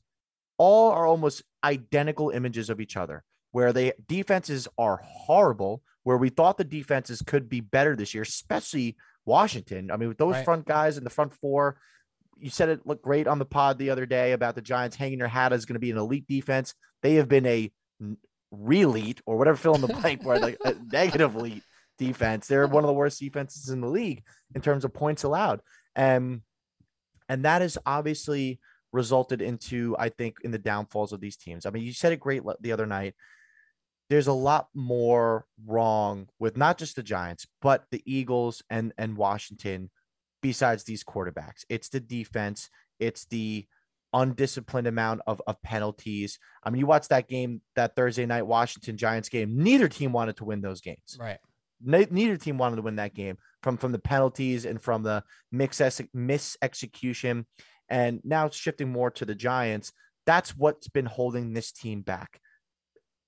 [0.58, 6.30] all are almost identical images of each other where they defenses are horrible, where we
[6.30, 8.96] thought the defenses could be better this year, especially
[9.30, 9.92] Washington.
[9.92, 10.46] I mean, with those right.
[10.46, 11.78] front guys in the front four,
[12.38, 15.20] you said it looked great on the pod the other day about the Giants hanging
[15.20, 16.74] their hat as going to be an elite defense.
[17.02, 17.72] They have been a
[18.52, 21.64] elite or whatever fill in the blank where like a negative elite
[21.98, 22.48] defense.
[22.48, 24.24] They're one of the worst defenses in the league
[24.56, 25.62] in terms of points allowed.
[25.96, 26.42] And
[27.28, 28.60] and that has obviously
[28.92, 31.66] resulted into, I think, in the downfalls of these teams.
[31.66, 33.14] I mean, you said it great the other night
[34.10, 39.18] there's a lot more wrong with not just the Giants, but the Eagles and and
[39.18, 39.90] Washington
[40.42, 41.66] besides these quarterbacks.
[41.70, 42.70] It's the defense,
[43.00, 43.66] it's the
[44.14, 46.40] undisciplined amount of, of penalties.
[46.64, 50.38] I mean, you watch that game, that Thursday night Washington Giants game, neither team wanted
[50.38, 51.18] to win those games.
[51.20, 51.38] Right.
[51.84, 55.24] Ne- neither team wanted to win that game from from the penalties and from the
[55.52, 55.82] mix
[56.14, 57.46] miss execution.
[57.88, 59.92] And now it's shifting more to the Giants,
[60.26, 62.40] that's what's been holding this team back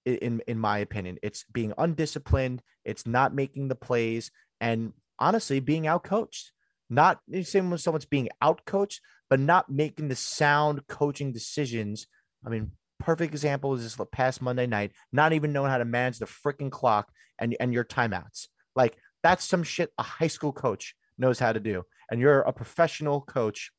[0.06, 1.18] in in my opinion.
[1.22, 6.52] It's being undisciplined, it's not making the plays, and honestly, being outcoached.
[6.90, 9.00] Not the same when someone's being outcoached,
[9.30, 12.06] but not making the sound coaching decisions.
[12.46, 16.20] I mean, perfect example is this past Monday night, not even knowing how to manage
[16.20, 17.10] the freaking clock
[17.40, 18.48] and, and your timeouts.
[18.76, 21.84] Like that's some shit a high school coach knows how to do.
[22.10, 23.72] And you're a professional coach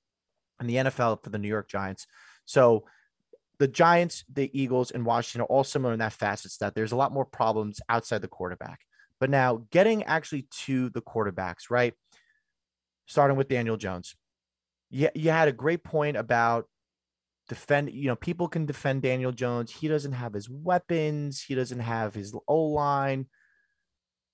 [0.61, 2.07] in the NFL for the New York Giants.
[2.45, 2.85] So
[3.63, 6.97] the Giants, the Eagles, and Washington are all similar in that facets that there's a
[6.97, 8.81] lot more problems outside the quarterback.
[9.21, 11.95] But now getting actually to the quarterbacks, right?
[13.07, 14.17] Starting with Daniel Jones.
[14.91, 16.67] Yeah, you had a great point about
[17.49, 19.71] defend, you know, people can defend Daniel Jones.
[19.71, 23.27] He doesn't have his weapons, he doesn't have his O line.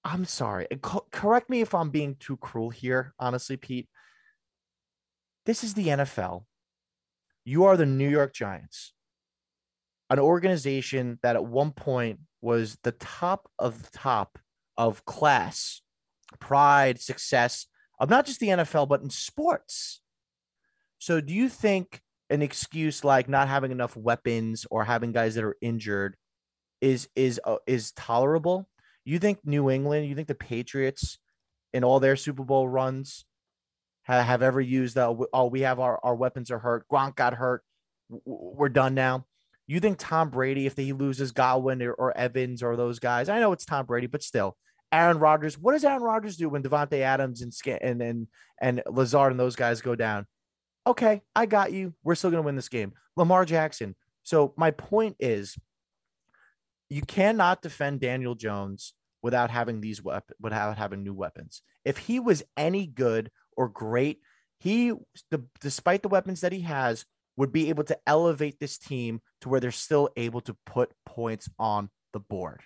[0.04, 0.68] I'm sorry.
[0.80, 3.90] Co- correct me if I'm being too cruel here, honestly, Pete.
[5.44, 6.46] This is the NFL.
[7.44, 8.94] You are the New York Giants
[10.10, 14.38] an organization that at one point was the top of the top
[14.76, 15.82] of class,
[16.38, 17.66] pride, success
[17.98, 20.00] of not just the NFL, but in sports.
[20.98, 25.44] So, do you think an excuse like not having enough weapons or having guys that
[25.44, 26.16] are injured
[26.80, 28.68] is is uh, is tolerable?
[29.04, 31.18] You think New England, you think the Patriots
[31.72, 33.24] in all their Super Bowl runs
[34.02, 37.34] have, have ever used the oh we have our our weapons are hurt, Gronk got
[37.34, 37.62] hurt,
[38.24, 39.26] we're done now.
[39.68, 43.38] You think Tom Brady, if he loses Godwin or, or Evans or those guys, I
[43.38, 44.56] know it's Tom Brady, but still,
[44.90, 45.56] Aaron Rodgers.
[45.56, 48.26] What does Aaron Rodgers do when Davante Adams and and and
[48.60, 50.26] and Lazard and those guys go down?
[50.86, 51.94] Okay, I got you.
[52.02, 52.94] We're still going to win this game.
[53.14, 53.94] Lamar Jackson.
[54.22, 55.54] So my point is,
[56.88, 61.62] you cannot defend Daniel Jones without having these weapons, without having new weapons.
[61.84, 64.20] If he was any good or great
[64.60, 64.92] he,
[65.30, 67.04] the, despite the weapons that he has,
[67.38, 71.48] would be able to elevate this team to where they're still able to put points
[71.56, 72.62] on the board.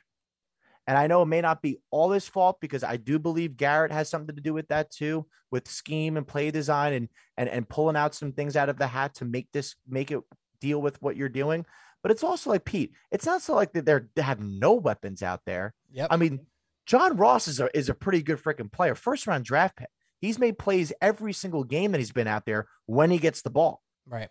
[0.86, 3.92] And I know it may not be all his fault because I do believe Garrett
[3.92, 7.68] has something to do with that too, with scheme and play design and and and
[7.68, 10.20] pulling out some things out of the hat to make this make it
[10.58, 11.66] deal with what you're doing.
[12.02, 15.22] But it's also like Pete, it's not so like that they're they have no weapons
[15.22, 15.74] out there.
[15.92, 16.08] Yep.
[16.10, 16.46] I mean,
[16.86, 18.94] John Ross is a is a pretty good freaking player.
[18.94, 19.90] First round draft pick.
[20.18, 23.50] He's made plays every single game that he's been out there when he gets the
[23.50, 23.82] ball.
[24.08, 24.30] right.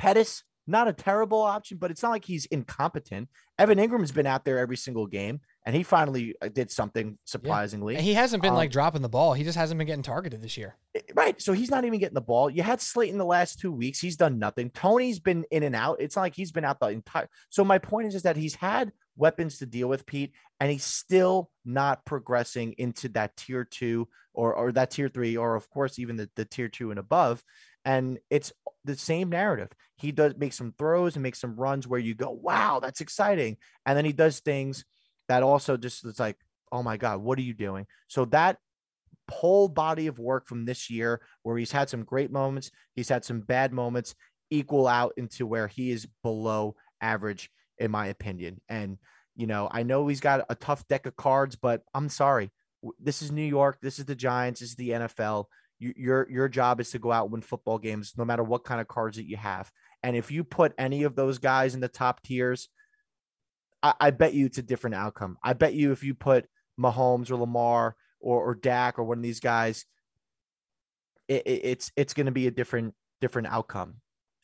[0.00, 3.28] Pettis, not a terrible option, but it's not like he's incompetent.
[3.58, 7.96] Evan Engram's been out there every single game, and he finally uh, did something surprisingly.
[7.96, 9.34] And he hasn't been Um, like dropping the ball.
[9.34, 10.76] He just hasn't been getting targeted this year.
[11.14, 11.40] Right.
[11.42, 12.48] So he's not even getting the ball.
[12.48, 14.00] You had Slayton the last two weeks.
[14.00, 14.70] He's done nothing.
[14.70, 16.00] Toney's been in and out.
[16.00, 17.28] It's not like he's been out the entire.
[17.50, 20.84] So my point is, is that he's had weapons to deal with, Pete, and he's
[20.84, 25.98] still not progressing into that tier two or or that tier three, or of course
[25.98, 27.42] even the, the tier two and above.
[27.84, 28.52] And it's
[28.84, 29.68] the same narrative.
[29.96, 33.56] He does make some throws and make some runs where you go, wow, that's exciting.
[33.86, 34.84] And then he does things
[35.28, 36.36] that also just it's like,
[36.72, 37.86] oh my God, what are you doing?
[38.08, 38.58] So that
[39.30, 43.24] whole body of work from this year where he's had some great moments, he's had
[43.24, 44.14] some bad moments,
[44.50, 48.60] equal out into where he is below average, in my opinion.
[48.68, 48.98] And,
[49.36, 52.50] you know, I know he's got a tough deck of cards, but I'm sorry.
[52.98, 53.78] This is New York.
[53.80, 54.60] This is the Giants.
[54.60, 55.44] This is the NFL.
[55.80, 58.62] You, your your job is to go out and win football games, no matter what
[58.64, 59.72] kind of cards that you have.
[60.04, 62.68] And if you put any of those guys in the top tiers,
[63.82, 65.38] I, I bet you it's a different outcome.
[65.42, 66.46] I bet you if you put
[66.78, 69.86] Mahomes or Lamar or, or Dak or one of these guys,
[71.28, 73.96] it, it- it's it's going to be a different different outcome.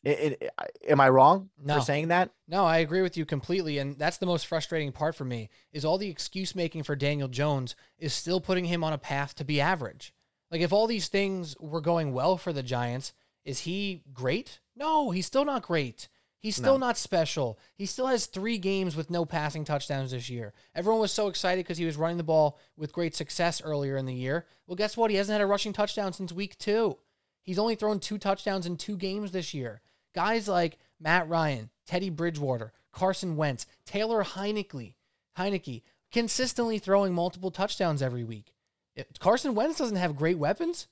[0.03, 0.51] It, it,
[0.87, 1.75] am I wrong No.
[1.75, 2.29] for saying that?
[2.47, 5.49] No, I agree with you completely, and that's the most frustrating part for me.
[5.73, 9.35] Is all the excuse making for Daniel Jones is still putting him on a path
[9.35, 10.13] to be average.
[10.51, 13.13] Like if all these things were going well for the Giants,
[13.43, 14.59] is he great?
[14.75, 16.07] No, he's still not great.
[16.39, 16.87] He's still No.
[16.87, 17.57] not special.
[17.75, 20.53] He still has three games with no passing touchdowns this year.
[20.75, 24.05] Everyone was so excited because he was running the ball with great success earlier in
[24.05, 24.45] the year.
[24.67, 25.09] Well, guess what?
[25.11, 26.97] He hasn't had a rushing touchdown since week two.
[27.41, 29.81] He's only thrown two touchdowns in two games this year.
[30.13, 34.93] Guys like Matt Ryan, Teddy Bridgewater, Carson Wentz, Taylor Heinicke,
[35.37, 38.53] Heinicke, consistently throwing multiple touchdowns every week.
[38.97, 40.87] If Carson Wentz doesn't have great weapons.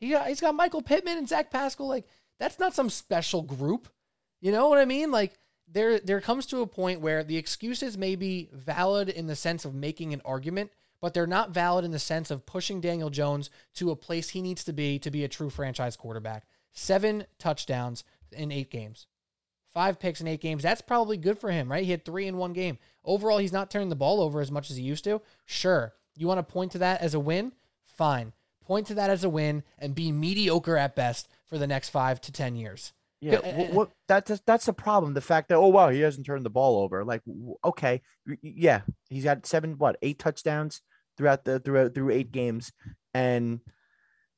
[0.00, 1.86] He got, he's got Michael Pittman and Zach Pascal.
[1.86, 2.08] Like
[2.40, 3.88] that's not some special group.
[4.40, 5.12] You know what I mean?
[5.12, 5.34] Like
[5.70, 9.64] there there comes to a point where the excuses may be valid in the sense
[9.64, 13.50] of making an argument, but they're not valid in the sense of pushing Daniel Jones
[13.74, 16.46] to a place he needs to be to be a true franchise quarterback.
[16.72, 18.02] Seven touchdowns
[18.32, 19.06] in eight games.
[19.72, 20.62] Five picks in eight games.
[20.62, 21.84] That's probably good for him, right?
[21.84, 22.78] He had three in one game.
[23.04, 25.22] Overall, he's not turning the ball over as much as he used to.
[25.46, 25.94] Sure.
[26.16, 27.52] You want to point to that as a win?
[27.86, 28.32] Fine.
[28.64, 32.20] Point to that as a win and be mediocre at best for the next five
[32.22, 32.92] to 10 years.
[33.20, 33.36] Yeah,
[33.70, 35.14] what eh, eh, that's that's the problem.
[35.14, 37.04] The fact that oh wow, he hasn't turned the ball over.
[37.04, 37.22] Like
[37.64, 38.02] okay,
[38.42, 38.80] yeah,
[39.10, 40.80] he's got seven what eight touchdowns
[41.16, 42.72] throughout the throughout through eight games,
[43.14, 43.60] and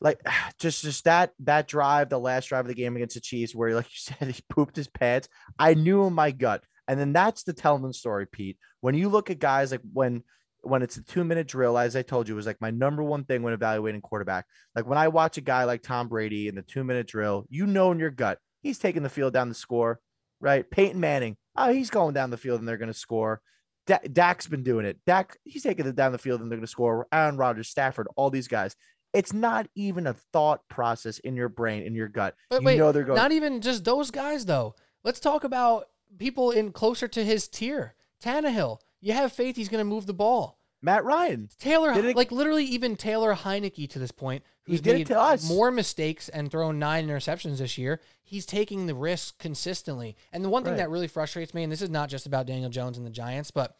[0.02, 0.20] like
[0.58, 3.74] just just that that drive, the last drive of the game against the Chiefs, where
[3.74, 5.30] like you said, he pooped his pants.
[5.58, 8.58] I knew in my gut, and then that's the telling story, Pete.
[8.82, 10.24] When you look at guys like when
[10.66, 13.24] when it's a two minute drill, as I told you, was like my number one
[13.24, 14.46] thing when evaluating quarterback.
[14.74, 17.66] Like when I watch a guy like Tom Brady in the two minute drill, you
[17.66, 20.00] know in your gut he's taking the field down the score,
[20.40, 20.68] right?
[20.68, 23.40] Peyton Manning, oh, he's going down the field and they're going to score.
[23.86, 24.98] Da- Dak's been doing it.
[25.06, 27.06] Dak, he's taking it down the field and they're going to score.
[27.12, 28.74] Aaron Rodgers, Stafford, all these guys.
[29.12, 32.34] It's not even a thought process in your brain, in your gut.
[32.50, 33.16] But you wait, know they're going.
[33.16, 34.74] not even just those guys, though.
[35.04, 35.84] Let's talk about
[36.18, 37.94] people in closer to his tier.
[38.20, 40.58] Tannehill, you have faith he's going to move the ball.
[40.82, 41.48] Matt Ryan.
[41.58, 45.48] Taylor, it- like literally even Taylor Heinicke to this point, who's made to us.
[45.48, 50.16] more mistakes and thrown nine interceptions this year, he's taking the risk consistently.
[50.32, 50.78] And the one thing Right.
[50.78, 53.50] that really frustrates me, and this is not just about Daniel Jones and the Giants,
[53.50, 53.76] but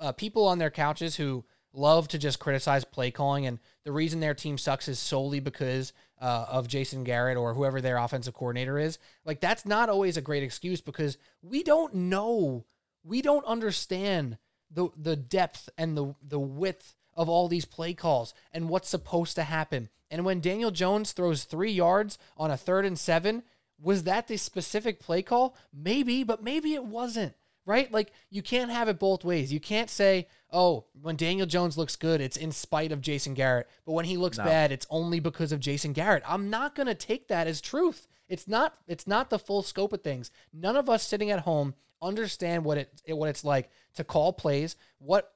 [0.00, 1.44] uh, people on their couches who
[1.74, 5.92] love to just criticize play calling, and the reason their team sucks is solely because
[6.20, 8.98] uh, of Jason Garrett or whoever their offensive coordinator is.
[9.24, 12.66] Like that's not always a great excuse because we don't know,
[13.02, 14.36] we don't understand
[14.72, 19.36] the the depth and the the width of all these play calls and what's supposed
[19.36, 19.88] to happen.
[20.10, 23.42] And when Daniel Jones throws three yards on a third and seven,
[23.80, 25.56] was that the specific play call?
[25.72, 27.34] Maybe, but maybe it wasn't.
[27.64, 27.92] Right?
[27.92, 29.52] Like you can't have it both ways.
[29.52, 33.68] You can't say, "Oh, when Daniel Jones looks good, it's in spite of Jason Garrett,
[33.86, 34.44] but when he looks No.
[34.44, 38.08] bad, it's only because of Jason Garrett." I'm not going to take that as truth.
[38.28, 40.32] It's not it's not the full scope of things.
[40.52, 44.76] None of us sitting at home understand what it what it's like to call plays,
[44.98, 45.32] what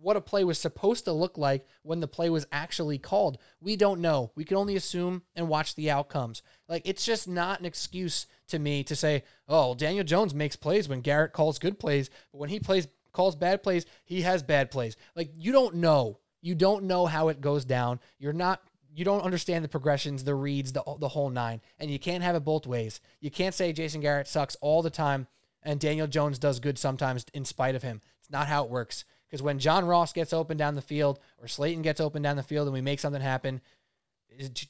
[0.00, 3.38] what a play was supposed to look like when the play was actually called.
[3.60, 4.30] We don't know.
[4.36, 6.42] We can only assume and watch the outcomes.
[6.68, 10.88] Like it's just not an excuse to me to say, "Oh, Daniel Jones makes plays
[10.88, 14.70] when Garrett calls good plays, but when he plays calls bad plays, he has bad
[14.70, 16.20] plays." Like you don't know.
[16.40, 18.00] You don't know how it goes down.
[18.18, 18.62] You're not
[18.94, 22.36] you don't understand the progressions, the reads, the the whole nine, and you can't have
[22.36, 23.00] it both ways.
[23.20, 25.26] You can't say Jason Garrett sucks all the time
[25.62, 28.00] and Daniel Jones does good sometimes in spite of him.
[28.20, 29.04] It's not how it works.
[29.28, 32.42] Because when John Ross gets open down the field or Slayton gets open down the
[32.42, 33.60] field and we make something happen,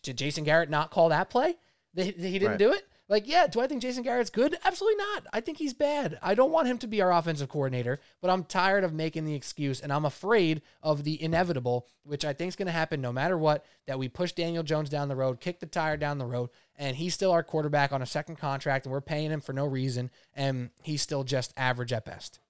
[0.02, 1.56] did Jason Garrett not call that play?
[1.94, 2.58] He didn't right.
[2.58, 2.86] do it?
[3.08, 4.58] Like, yeah, do I think Jason Garrett's good?
[4.64, 5.26] Absolutely not.
[5.32, 6.18] I think he's bad.
[6.20, 9.34] I don't want him to be our offensive coordinator, but I'm tired of making the
[9.34, 13.10] excuse and I'm afraid of the inevitable, which I think is going to happen no
[13.10, 16.26] matter what, that we push Daniel Jones down the road, kick the tire down the
[16.26, 19.54] road, and he's still our quarterback on a second contract and we're paying him for
[19.54, 22.40] no reason and he's still just average at best.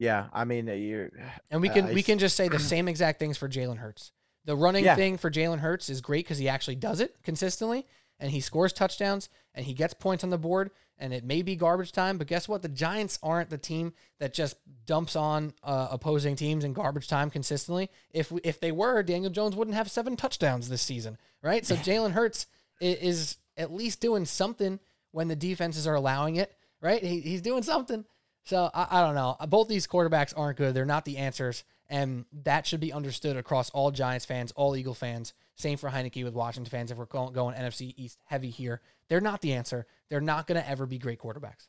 [0.00, 1.10] Yeah, I mean, uh, you
[1.52, 4.10] and we can uh, we can just say the same exact things for Jalen Hurts.
[4.44, 4.96] The running yeah.
[4.96, 7.86] thing for Jalen Hurts is great because he actually does it consistently
[8.18, 11.56] and he scores touchdowns and he gets points on the board and it may be
[11.56, 12.62] garbage time but guess what?
[12.62, 14.56] The giants aren't the team that just
[14.86, 17.90] dumps on uh, opposing teams in garbage time consistently.
[18.10, 21.64] If if they were daniel jones wouldn't have seven touchdowns this season right?
[21.64, 22.46] So jalen hurts
[22.80, 24.80] is at least doing something
[25.12, 27.02] when the defenses are allowing it right?
[27.02, 28.04] He, he's doing something.
[28.44, 29.36] So I, I don't know.
[29.48, 30.74] Both these quarterbacks aren't good.
[30.74, 34.94] They're not the answers and that should be understood across all giants fans all eagle
[34.94, 35.32] fans.
[35.56, 36.90] Same for Heinicke with Washington fans.
[36.90, 39.86] If we're going, going NFC East heavy here, they're not the answer.
[40.10, 41.66] They're not going to ever be great quarterbacks.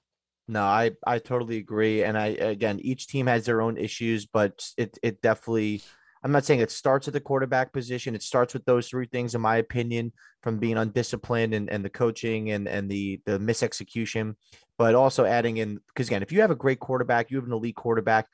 [0.47, 2.03] No, I I totally agree.
[2.03, 5.81] And I again, each team has their own issues, but it it definitely.
[6.23, 8.15] I'm not saying it starts at the quarterback position.
[8.15, 11.89] It starts with those three things, in my opinion, from being undisciplined and, and the
[11.89, 14.35] coaching and, and the the misexecution,
[14.77, 17.53] but also adding in because again, if you have a great quarterback, you have an
[17.53, 18.27] elite quarterback,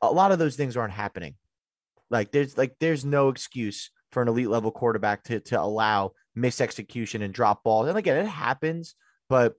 [0.00, 1.34] a lot of those things aren't happening.
[2.10, 7.22] Like there's like there's no excuse for an elite level quarterback to to allow misexecution
[7.22, 7.88] and drop balls.
[7.88, 8.94] And again, it happens,
[9.28, 9.54] but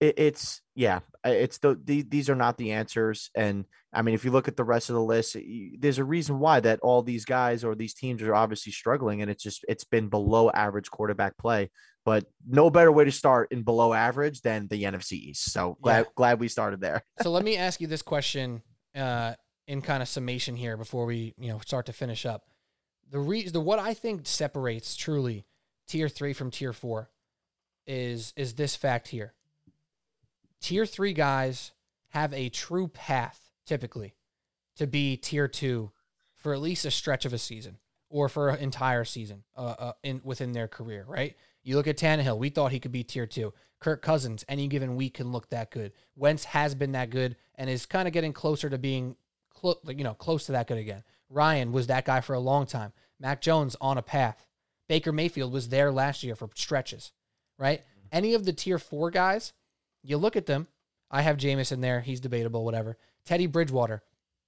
[0.00, 3.30] it, it's yeah, it's the, the, these are not the answers.
[3.34, 5.36] And I mean, if you look at the rest of the list,
[5.78, 9.30] there's a reason why that all these guys or these teams are obviously struggling, and
[9.30, 11.70] it's just it's been below average quarterback play.
[12.04, 15.52] But no better way to start in below average than the NFC East.
[15.52, 16.12] So glad yeah.
[16.16, 17.02] glad we started there.
[17.22, 18.62] so let me ask you this question
[18.96, 19.34] uh,
[19.66, 22.44] in kind of summation here before we you know start to finish up
[23.10, 25.46] the re- the what I think separates truly
[25.86, 27.10] tier three from tier four
[27.86, 29.34] is is this fact here.
[30.60, 31.72] Tier three guys
[32.10, 34.14] have a true path typically
[34.76, 35.90] to be tier two
[36.34, 37.78] for at least a stretch of a season
[38.10, 41.36] or for an entire season uh, uh, in within their career, right?
[41.62, 43.52] You look at Tannehill, we thought he could be tier two.
[43.80, 45.92] Kirk Cousins, any given week can look that good.
[46.16, 49.16] Wentz has been that good and is kind of getting closer to being,
[49.50, 51.04] clo- you know, close to that good again.
[51.30, 52.92] Ryan was that guy for a long time.
[53.20, 54.46] Mac Jones on a path.
[54.88, 57.12] Baker Mayfield was there last year for stretches,
[57.58, 57.80] right?
[57.80, 58.08] Mm-hmm.
[58.12, 59.52] Any of the tier four guys,
[60.02, 60.66] you look at them.
[61.10, 62.00] I have Jameis in there.
[62.00, 62.96] He's debatable, whatever.
[63.24, 64.02] Teddy Bridgewater,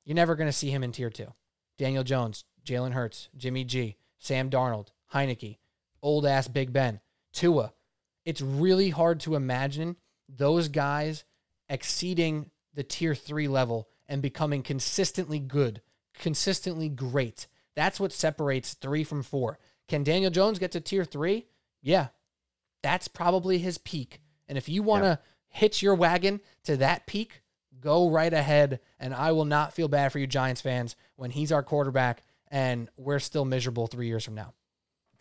[0.04, 1.32] you're never going to see him in tier two.
[1.78, 5.58] Daniel Jones, Jalen Hurts, Jimmy G, Sam Darnold, Heinicke,
[6.02, 7.00] old ass Big Ben,
[7.32, 7.72] Tua.
[8.24, 9.96] It's really hard to imagine
[10.28, 11.24] those guys
[11.68, 15.80] exceeding the tier three level and becoming consistently good
[16.20, 17.48] consistently great.
[17.74, 19.58] That's what separates three from four.
[19.88, 21.46] Can Daniel Jones get to tier three?
[21.82, 22.08] Yeah,
[22.82, 24.20] that's probably his peak.
[24.48, 25.16] And if you want to yeah.
[25.48, 27.42] hitch your wagon to that peak,
[27.80, 28.80] go right ahead.
[28.98, 32.88] And I will not feel bad for you, Giants fans, when he's our quarterback and
[32.96, 34.54] we're still miserable three years from now.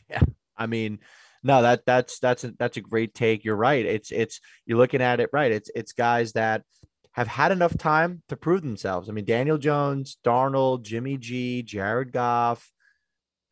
[0.10, 0.22] Yeah.
[0.58, 1.00] I mean,
[1.44, 3.46] no, that that's that's a, that's a great take.
[3.46, 3.86] You're right.
[3.86, 5.52] It's it's you're looking at it right.
[5.52, 6.64] It's it's guys that
[7.20, 9.10] have had enough time to prove themselves.
[9.10, 12.72] I mean, Daniel Jones, Darnold, Jimmy G, Jared Goff,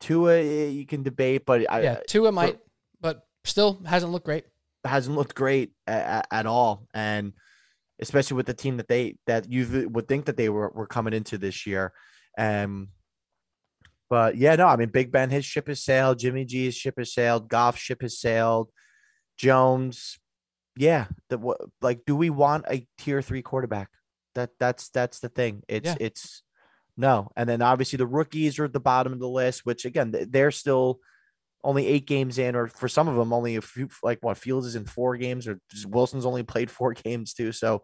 [0.00, 2.60] Tua, you can debate, but yeah, I, Tua might, for,
[3.02, 4.46] but still hasn't looked great.
[4.86, 7.34] Hasn't looked great at, at, all, and
[8.00, 11.12] especially with the team that they that you would think that they were were coming
[11.12, 11.92] into this year.
[12.38, 12.88] Um,
[14.08, 16.20] but yeah, no, I mean, Big Ben, his ship has sailed.
[16.20, 17.50] Jimmy G's ship has sailed.
[17.50, 18.70] Goff ship has sailed.
[19.36, 20.18] Jones,
[20.78, 23.88] yeah, the what like do we want a tier three quarterback?
[24.36, 25.64] That that's that's the thing.
[25.68, 25.96] It's yeah.
[25.98, 26.44] it's
[26.96, 30.14] no, and then obviously the rookies are at the bottom of the list, which again
[30.30, 31.00] they're still
[31.64, 33.88] only eight games in, or for some of them only a few.
[34.04, 37.50] Like what Fields is in four games, or Wilson's only played four games too.
[37.50, 37.82] So,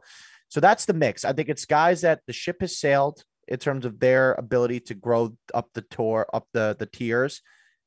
[0.49, 1.25] so that's the mix.
[1.25, 4.95] I think it's guys that the ship has sailed in terms of their ability to
[4.95, 7.43] grow up the tour, up the the tiers,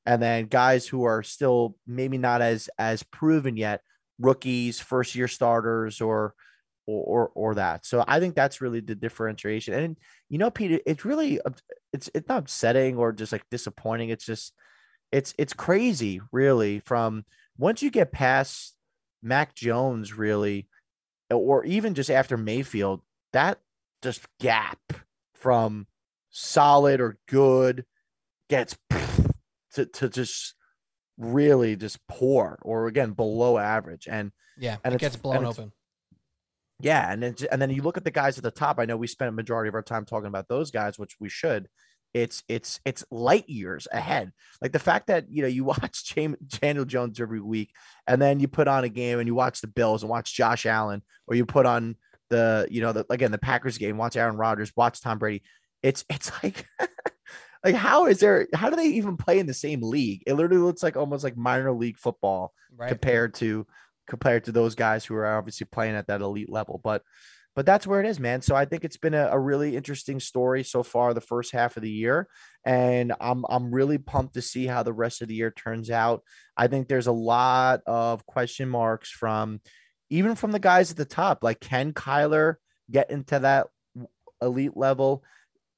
[0.06, 3.80] and then guys who are still maybe not as as proven yet
[4.20, 6.34] rookies, first year starters, or
[6.86, 7.86] or, or or that.
[7.86, 9.74] So I think that's really the differentiation.
[9.74, 9.98] And
[10.30, 11.40] you know, Peter, it's really
[11.94, 14.10] it's it's not upsetting or just like disappointing.
[14.10, 14.54] It's just
[15.12, 16.80] it's it's crazy, really.
[16.80, 17.26] From
[17.58, 18.76] once you get past
[19.22, 20.68] Mac Jones, really,
[21.30, 23.02] or even just after Mayfield,
[23.34, 23.60] that
[24.02, 24.80] just gap
[25.36, 25.88] from
[26.30, 27.86] solid or good
[28.50, 28.78] gets
[29.74, 30.56] to, to just
[31.18, 34.08] really just poor or again below average.
[34.10, 35.72] And yeah and it gets blown open.
[36.80, 38.80] Yeah and then and then you look at the guys at the top.
[38.80, 41.30] I know we spent a majority of our time talking about those guys which we
[41.30, 41.68] should.
[42.14, 44.32] It's it's it's light years ahead.
[44.62, 46.16] Like the fact that you know you watch
[46.62, 47.72] Daniel Jones every week
[48.08, 50.66] and then you put on a game and you watch the Bills and watch Josh
[50.66, 51.96] Allen or you put on
[52.30, 55.44] the you know the again the Packers game watch Aaron Rodgers watch Tom Brady.
[55.84, 56.66] It's it's like
[57.68, 60.24] like how is there how do they even play in the same league?
[60.26, 62.88] It literally looks like almost like minor league football right.
[62.88, 63.68] compared to
[64.08, 66.80] compared to those guys who are obviously playing at that elite level.
[66.82, 67.04] But
[67.58, 68.42] but that's where it is man.
[68.42, 71.76] So i think it's been a, a really interesting story so far the first half
[71.76, 72.30] of the year
[72.64, 76.24] and i'm i'm really pumped to see how the rest of the year turns out.
[76.56, 79.60] I think there's a lot of question marks from
[80.10, 82.56] even from the guys at the top like can kyler
[82.90, 83.68] get into that
[84.42, 85.24] elite level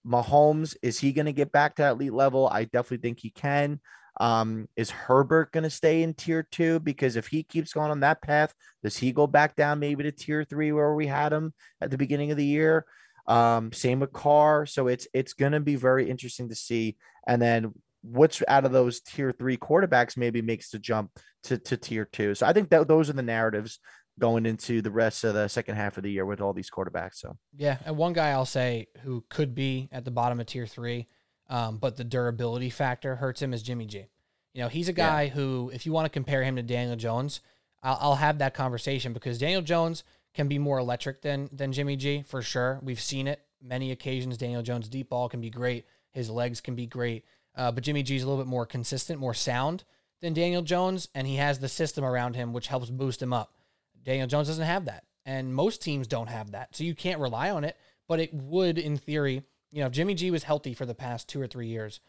[0.06, 2.48] Mahomes, is he going to get back to that elite level?
[2.48, 3.80] I definitely think he can.
[4.20, 6.80] Um, is Herbert going to stay in tier two?
[6.80, 8.54] Because if he keeps going on that path,
[8.84, 11.98] does he go back down maybe to tier three where we had him at the
[11.98, 12.86] beginning of the year?
[13.28, 14.66] Um, same with Carr.
[14.66, 16.98] So it's it's going to be very interesting to see.
[17.28, 17.74] And then
[18.04, 21.12] which out of those tier three quarterbacks maybe makes the jump
[21.44, 22.34] to, to tier two.
[22.36, 23.80] So I think that those are the narratives
[24.20, 27.16] going into the rest of the second half of the year with all these quarterbacks.
[27.16, 30.68] So yeah, and one guy I'll say who could be at the bottom of tier
[30.68, 31.08] three,
[31.50, 34.06] um, but the durability factor hurts him is Jimmy G.
[34.54, 35.30] You know, he's a guy yeah.
[35.30, 37.42] who, if you want to compare him to Daniel Jones,
[37.82, 41.96] I'll, I'll have that conversation because Daniel Jones can be more electric than than Jimmy
[41.96, 42.80] G for sure.
[42.84, 44.38] We've seen it many occasions.
[44.38, 45.86] Daniel Jones deep ball can be great.
[46.12, 47.26] His legs can be great.
[47.56, 49.84] Uh, but Jimmy G is a little bit more consistent, more sound
[50.22, 53.54] than Daniel Jones, and he has the system around him which helps boost him up.
[54.04, 56.76] Daniel Jones doesn't have that, and most teams don't have that.
[56.76, 57.78] So you can't rely on it,
[58.08, 61.28] but it would, in theory, you know, if Jimmy G was healthy for the past
[61.30, 62.00] two or three years,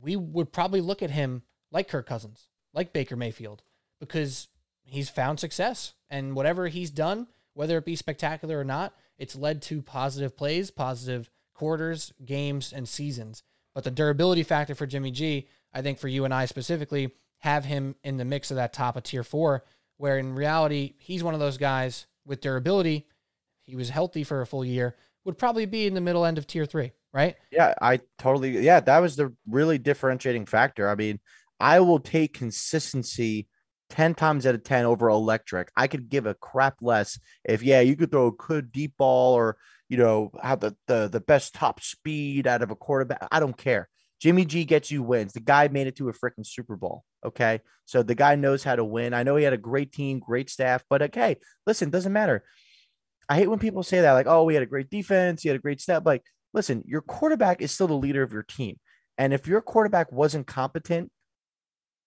[0.00, 3.62] we would probably look at him like Kirk Cousins, like Baker Mayfield,
[4.00, 4.48] because
[4.84, 5.94] he's found success.
[6.08, 10.70] And whatever he's done, whether it be spectacular or not, it's led to positive plays,
[10.70, 13.42] positive quarters, games, and seasons.
[13.74, 17.64] But the durability factor for Jimmy G, I think for you and I specifically, have
[17.64, 19.64] him in the mix of that top of tier four
[19.98, 23.06] where in reality, he's one of those guys with durability.
[23.64, 26.46] He was healthy for a full year, would probably be in the middle end of
[26.46, 27.36] tier three, right?
[27.52, 30.88] Yeah, I totally, yeah, that was the really differentiating factor.
[30.88, 31.20] I mean,
[31.60, 33.48] I will take consistency
[33.90, 35.70] 10 times out of 10 over electric.
[35.76, 39.34] I could give a crap less if, yeah, you could throw a good deep ball
[39.34, 39.56] or,
[39.88, 43.26] you know, have the, the, the best top speed out of a quarterback.
[43.32, 43.88] I don't care.
[44.20, 45.32] Jimmy G gets you wins.
[45.32, 47.04] The guy made it to a freaking Super Bowl.
[47.24, 47.60] Okay.
[47.84, 49.14] So the guy knows how to win.
[49.14, 51.36] I know he had a great team, great staff, but okay,
[51.66, 52.44] listen, doesn't matter.
[53.28, 55.56] I hate when people say that, like, oh, we had a great defense, he had
[55.56, 56.02] a great staff.
[56.04, 56.22] Like,
[56.52, 58.78] listen, your quarterback is still the leader of your team.
[59.16, 61.10] And if your quarterback wasn't competent,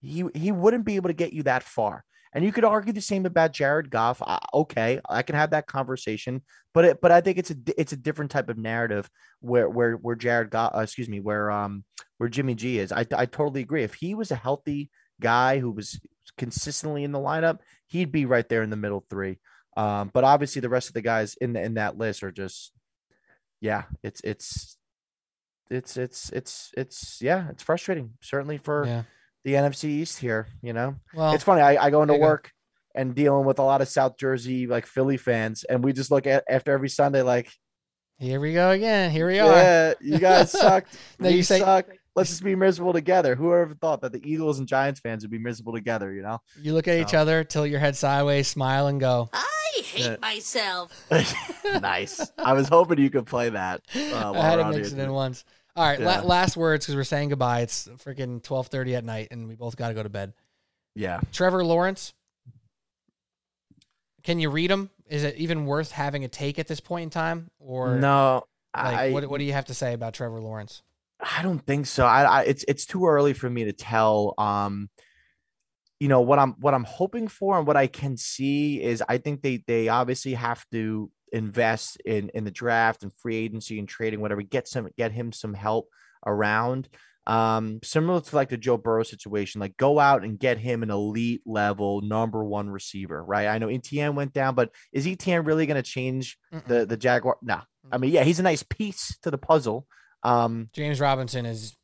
[0.01, 2.03] he he wouldn't be able to get you that far.
[2.33, 4.21] And you could argue the same about Jared Goff.
[4.25, 6.41] Uh, okay, I can have that conversation,
[6.73, 9.09] but it, but I think it's a it's a different type of narrative
[9.41, 11.83] where where where Jared Goff, uh, excuse me, where um
[12.17, 12.91] where Jimmy G is.
[12.91, 13.83] I I totally agree.
[13.83, 14.89] If he was a healthy
[15.19, 15.99] guy who was
[16.37, 19.39] consistently in the lineup, he'd be right there in the middle three.
[19.75, 22.71] Um, but obviously the rest of the guys in the, in that list are just,
[23.59, 24.77] yeah, it's it's
[25.69, 28.11] it's it's it's it's yeah, it's frustrating.
[28.21, 28.85] Certainly for.
[28.85, 29.03] Yeah
[29.43, 30.47] the NFC East here.
[30.61, 31.61] You know, well, it's funny.
[31.61, 32.51] I, I go into work
[32.95, 33.01] go.
[33.01, 36.27] and dealing with a lot of South Jersey like Philly fans, and we just look
[36.27, 37.49] at after every Sunday like,
[38.17, 39.11] here we go again.
[39.11, 39.51] Here we are.
[39.51, 40.85] Yeah, you guys suck.
[41.19, 41.87] no, you say, suck.
[42.15, 43.35] Let's just be miserable together.
[43.35, 46.11] Whoever thought that the Eagles and Giants fans would be miserable together?
[46.13, 46.39] You know.
[46.61, 47.01] You look at so.
[47.01, 49.29] each other, tilt your head sideways, smile, and go.
[49.33, 50.15] I hate yeah.
[50.21, 50.91] myself.
[51.81, 52.31] nice.
[52.37, 53.81] I was hoping you could play that.
[53.95, 55.43] Uh, I had to mix it in once.
[55.81, 56.21] All right, yeah.
[56.21, 57.61] la- last words because we're saying goodbye.
[57.61, 60.33] It's freaking twelve thirty at night, and we both got to go to bed.
[60.93, 61.21] Yeah.
[61.31, 62.13] Trevor Lawrence.
[64.21, 64.91] Can you read him?
[65.09, 68.43] Is it even worth having a take at this point in time, or no?
[68.75, 70.83] Like, I, what What do you have to say about Trevor Lawrence?
[71.19, 72.05] I don't think so.
[72.05, 74.35] I, I it's it's too early for me to tell.
[74.37, 74.87] Um,
[75.99, 79.17] you know what I'm what I'm hoping for and what I can see is I
[79.17, 83.87] think they they obviously have to invest in in the draft and free agency and
[83.87, 85.87] trading whatever get some get him some help
[86.25, 86.89] around
[87.27, 90.89] um, similar to like the Joe Burrow situation, like go out and get him an
[90.89, 93.45] elite level number one receiver, right?
[93.47, 96.65] I know Etienne went down, but is Etienne really going to change Mm-mm.
[96.65, 97.37] the the Jaguar?
[97.43, 99.85] No, I mean, yeah, he's a nice piece to the puzzle.
[100.23, 101.77] Um, James Robinson is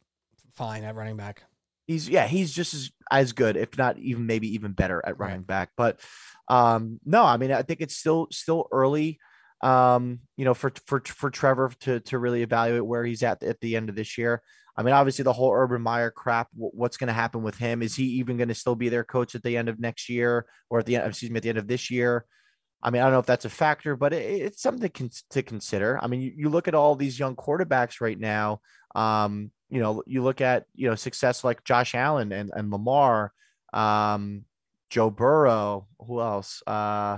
[0.55, 1.43] fine at running back.
[1.85, 5.27] he's yeah, he's just as as good, if not even maybe even better at Right.
[5.29, 5.69] running back.
[5.77, 5.99] But
[6.47, 9.19] um, no, I mean, I think it's still still early.
[9.61, 13.59] Um, you know, for for for Trevor to to really evaluate where he's at at
[13.59, 14.41] the end of this year.
[14.77, 16.49] I mean, obviously the whole Urban Meyer crap.
[16.53, 17.81] What's going to happen with him?
[17.81, 20.45] Is he even going to still be their coach at the end of next year,
[20.69, 21.07] or at the end?
[21.07, 22.25] Excuse me, at the end of this year?
[22.81, 24.91] I mean, I don't know if that's a factor, but it, it's something
[25.31, 25.99] to, consider.
[26.01, 28.61] I mean, you, you look at all these young quarterbacks right now.
[28.93, 33.33] Um, you know, you look at you know success like Josh Allen and and Lamar,
[33.73, 34.45] um,
[34.89, 35.87] Joe Burrow.
[36.05, 36.61] Who else?
[36.67, 37.17] Uh,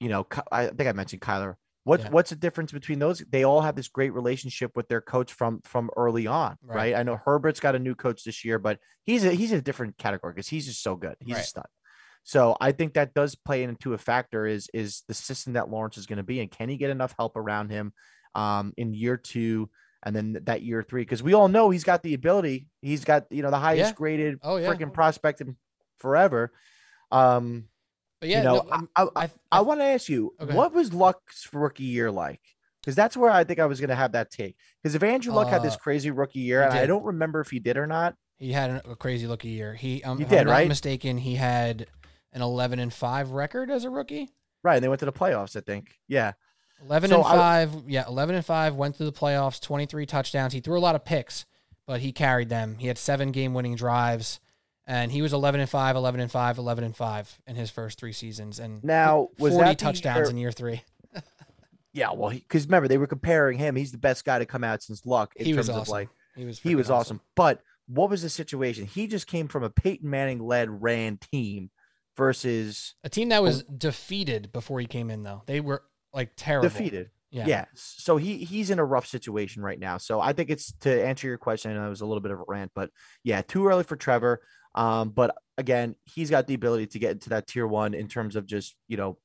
[0.00, 1.56] you know, I think I mentioned Kyler.
[1.84, 2.10] What's Yeah.
[2.10, 3.20] what's the difference between those?
[3.30, 6.76] They all have this great relationship with their coach from from early on, Right.
[6.76, 6.94] right?
[6.96, 9.96] I know Herbert's got a new coach this year, but he's a he's a different
[9.96, 11.14] category because he's just so good.
[11.20, 11.66] He's a stud.
[12.24, 15.96] So I think that does play into a factor is is the system that Lawrence
[15.96, 17.92] is going to be and can he get enough help around him
[18.34, 19.70] um, in year two
[20.02, 22.66] and then that year three because we all know he's got the ability.
[22.82, 23.94] He's got you know the highest Yeah.
[23.96, 24.68] graded Oh, yeah.
[24.68, 25.56] freaking prospect in
[26.00, 26.52] forever.
[27.12, 27.68] Um,
[28.26, 30.54] But yeah, you know, no, I, I, I, I, I, want to ask you, Okay.
[30.54, 32.40] what was Luck's rookie year like?
[32.80, 34.56] Because that's where I think I was going to have that take.
[34.82, 37.50] Because if Andrew Luck had this Uh, crazy rookie year, and I don't remember if
[37.50, 38.14] he did or not.
[38.38, 39.74] he had a crazy rookie year.
[39.74, 40.68] He, um, He if did, I'm not right?
[40.68, 41.86] mistaken, he had
[42.32, 44.30] an 11 and five record as a rookie.
[44.62, 45.56] Right, and they went to the playoffs.
[45.56, 45.98] I think.
[46.08, 46.32] Yeah,
[46.82, 47.84] 11 So and I- 5.
[47.88, 50.52] Yeah, 11 and 5 went to the playoffs, 23 touchdowns.
[50.52, 51.44] He threw a lot of picks,
[51.86, 52.76] but he carried them.
[52.78, 54.38] He had seven game winning drives
[54.86, 57.98] and he was 11 and 5, 11 and 5, 11 and 5 in his first
[57.98, 60.82] 3 seasons and Now, was 40 that touchdowns year- in year 3.
[61.92, 62.12] yeah.
[62.12, 63.76] Well, because remember they were comparing him.
[63.76, 65.82] He's the best guy to come out since Luck in He terms was awesome.
[65.82, 67.20] of like he was he was freaking awesome.
[67.34, 68.86] But what was the situation?
[68.86, 71.70] He just came from a Peyton Manning led ran team
[72.16, 73.74] versus A team that was oh.
[73.76, 75.42] defeated before he came in though.
[75.46, 75.82] They were
[76.12, 76.68] like terrible.
[76.68, 77.10] defeated.
[77.30, 77.46] Yeah.
[77.46, 77.64] Yeah.
[77.74, 79.98] So he he's in a rough situation right now.
[79.98, 81.70] So I think it's to answer your question.
[81.70, 82.90] I know it was a little bit of a rant, but
[83.24, 84.40] yeah, too early for Trevor.
[84.76, 88.36] Um, but again, he's got the ability to get into that tier one in terms
[88.36, 89.18] of just you know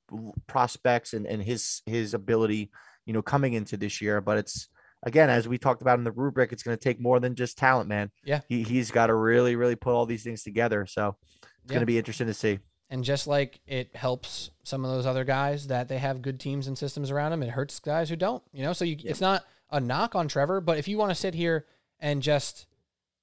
[0.48, 2.72] prospects and and his his ability,
[3.06, 4.22] you know, coming into this year.
[4.22, 4.70] But it's
[5.04, 7.58] again, as we talked about in the rubric, it's going to take more than just
[7.58, 8.12] talent, man.
[8.24, 8.42] Yeah.
[8.48, 10.86] He he's got to really really put all these things together.
[10.86, 11.70] So it's Yeah.
[11.76, 12.60] going to be interesting to see.
[12.90, 16.68] And just like it helps some of those other guys that they have good teams
[16.68, 18.44] and systems around them, it hurts guys who don't.
[18.52, 21.16] You know, so you, it's not a knock on Trevor, but if you want to
[21.16, 21.66] sit here
[22.02, 22.68] and just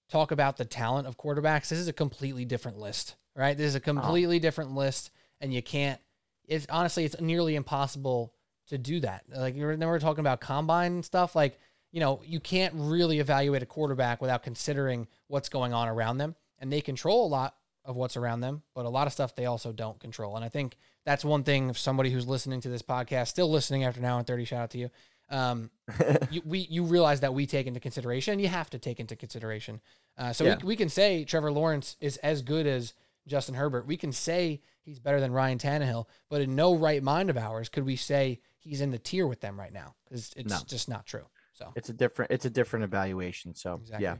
[0.09, 3.57] talk about the talent of quarterbacks, this is a completely different list, right?
[3.57, 5.11] This is a completely different list,
[5.41, 6.01] and you can't.
[6.47, 8.33] It's honestly, it's nearly impossible
[8.69, 9.25] to do that.
[9.35, 11.35] Like you we're talking about combine and stuff.
[11.37, 11.59] Like
[11.93, 16.37] you know, you can't really evaluate a quarterback without considering what's going on around them,
[16.59, 17.55] and they control a lot
[17.85, 20.37] of what's around them, but a lot of stuff they also don't control.
[20.37, 20.77] And I think
[21.07, 21.71] that's one thing.
[21.71, 24.71] If somebody who's listening to this podcast, still listening after now and thirty, shout out
[24.71, 24.91] to you.
[25.31, 25.71] Um,
[26.31, 28.39] you, we you realize that we take into consideration.
[28.39, 29.81] You have to take into consideration.
[30.17, 30.57] Uh, so Yeah.
[30.63, 32.95] we, we can say Trevor Lawrence is as good as
[33.27, 33.87] Justin Herbert.
[33.87, 37.69] We can say he's better than Ryan Tannehill, but in no right mind of ours
[37.69, 40.59] could we say he's in the tier with them right now because it's No.
[40.67, 41.27] just not true.
[41.53, 43.55] So It's a different it's a different evaluation.
[43.55, 44.05] So Exactly.
[44.05, 44.17] yeah.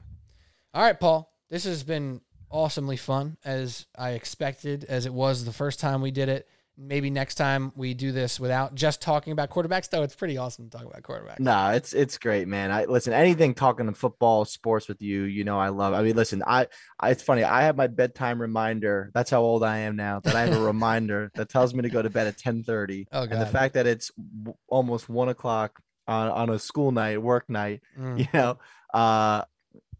[0.75, 1.31] All right, Paul.
[1.49, 2.21] This has been
[2.51, 6.49] awesomely fun as I expected, as it was the first time we did it.
[6.81, 10.05] Maybe next time we do this without just talking about quarterbacks, though.
[10.05, 11.41] It's pretty awesome to talk about quarterbacks.
[11.41, 12.71] No, it's it's great, man.
[12.71, 15.25] I listen anything talking to football, sports with you.
[15.25, 15.93] You know, I love.
[15.93, 16.69] I mean, listen, I,
[17.01, 17.43] I it's funny.
[17.43, 19.11] I have my bedtime reminder.
[19.13, 20.21] That's how old I am now.
[20.21, 23.09] That I have a reminder that tells me to go to bed at ten thirty.
[23.11, 27.21] Oh, and the fact that it's w- almost one o'clock on on a school night,
[27.21, 27.81] work night.
[27.99, 28.19] Mm.
[28.21, 28.59] You know,
[28.95, 29.43] uh,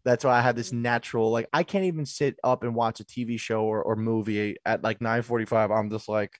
[0.05, 1.29] that's why I have this natural.
[1.29, 4.81] Like, I can't even sit up and watch a TV show or, or movie at
[4.81, 5.71] like nine forty five.
[5.71, 6.39] I'm just like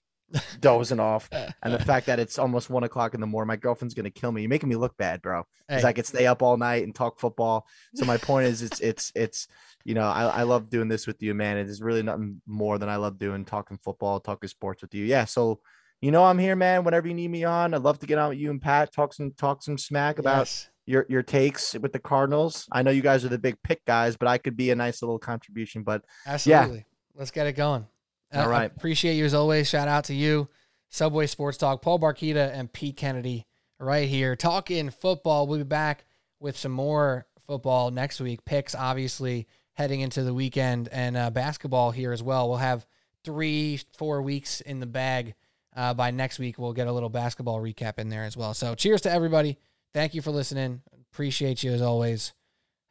[0.60, 1.28] dozing off.
[1.40, 1.84] Uh, and the uh.
[1.84, 4.42] fact that it's almost one o'clock in the morning, my girlfriend's gonna kill me.
[4.42, 5.44] You're making me look bad, bro.
[5.68, 7.66] Because Hey, I could stay up all night and talk football.
[7.94, 9.48] So my point is, it's it's it's
[9.84, 11.56] you know, I, I love doing this with you, man.
[11.56, 15.04] It is really nothing more than I love doing talking football, talking sports with you.
[15.04, 15.24] Yeah.
[15.24, 15.60] So
[16.00, 16.84] you know, I'm here, man.
[16.84, 19.12] Whenever you need me on, I'd love to get on with you and Pat, talk
[19.12, 20.70] some talk some smack about yes.
[20.86, 22.66] your your takes with the Cardinals.
[22.72, 25.02] I know you guys are the big pick guys, but I could be a nice
[25.02, 25.82] little contribution.
[25.82, 26.86] But Absolutely.
[27.14, 27.86] Let's get it going.
[28.32, 28.72] All I- I right.
[28.76, 29.68] appreciate you as always.
[29.68, 30.48] Shout out to you,
[30.88, 33.46] Subway Sports Talk, Paul Barquita and Pete Kennedy
[33.78, 35.46] right here talking football.
[35.46, 36.04] We'll be back
[36.38, 38.44] with some more football next week.
[38.44, 42.48] Picks, obviously, heading into the weekend and uh, basketball here as well.
[42.48, 42.86] We'll have
[43.24, 45.34] three, four weeks in the bag.
[45.74, 48.54] Uh, by next week, we'll get a little basketball recap in there as well.
[48.54, 49.56] So, cheers to everybody.
[49.94, 50.82] Thank you for listening.
[51.12, 52.32] Appreciate you as always.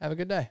[0.02, 0.50] Have a good day.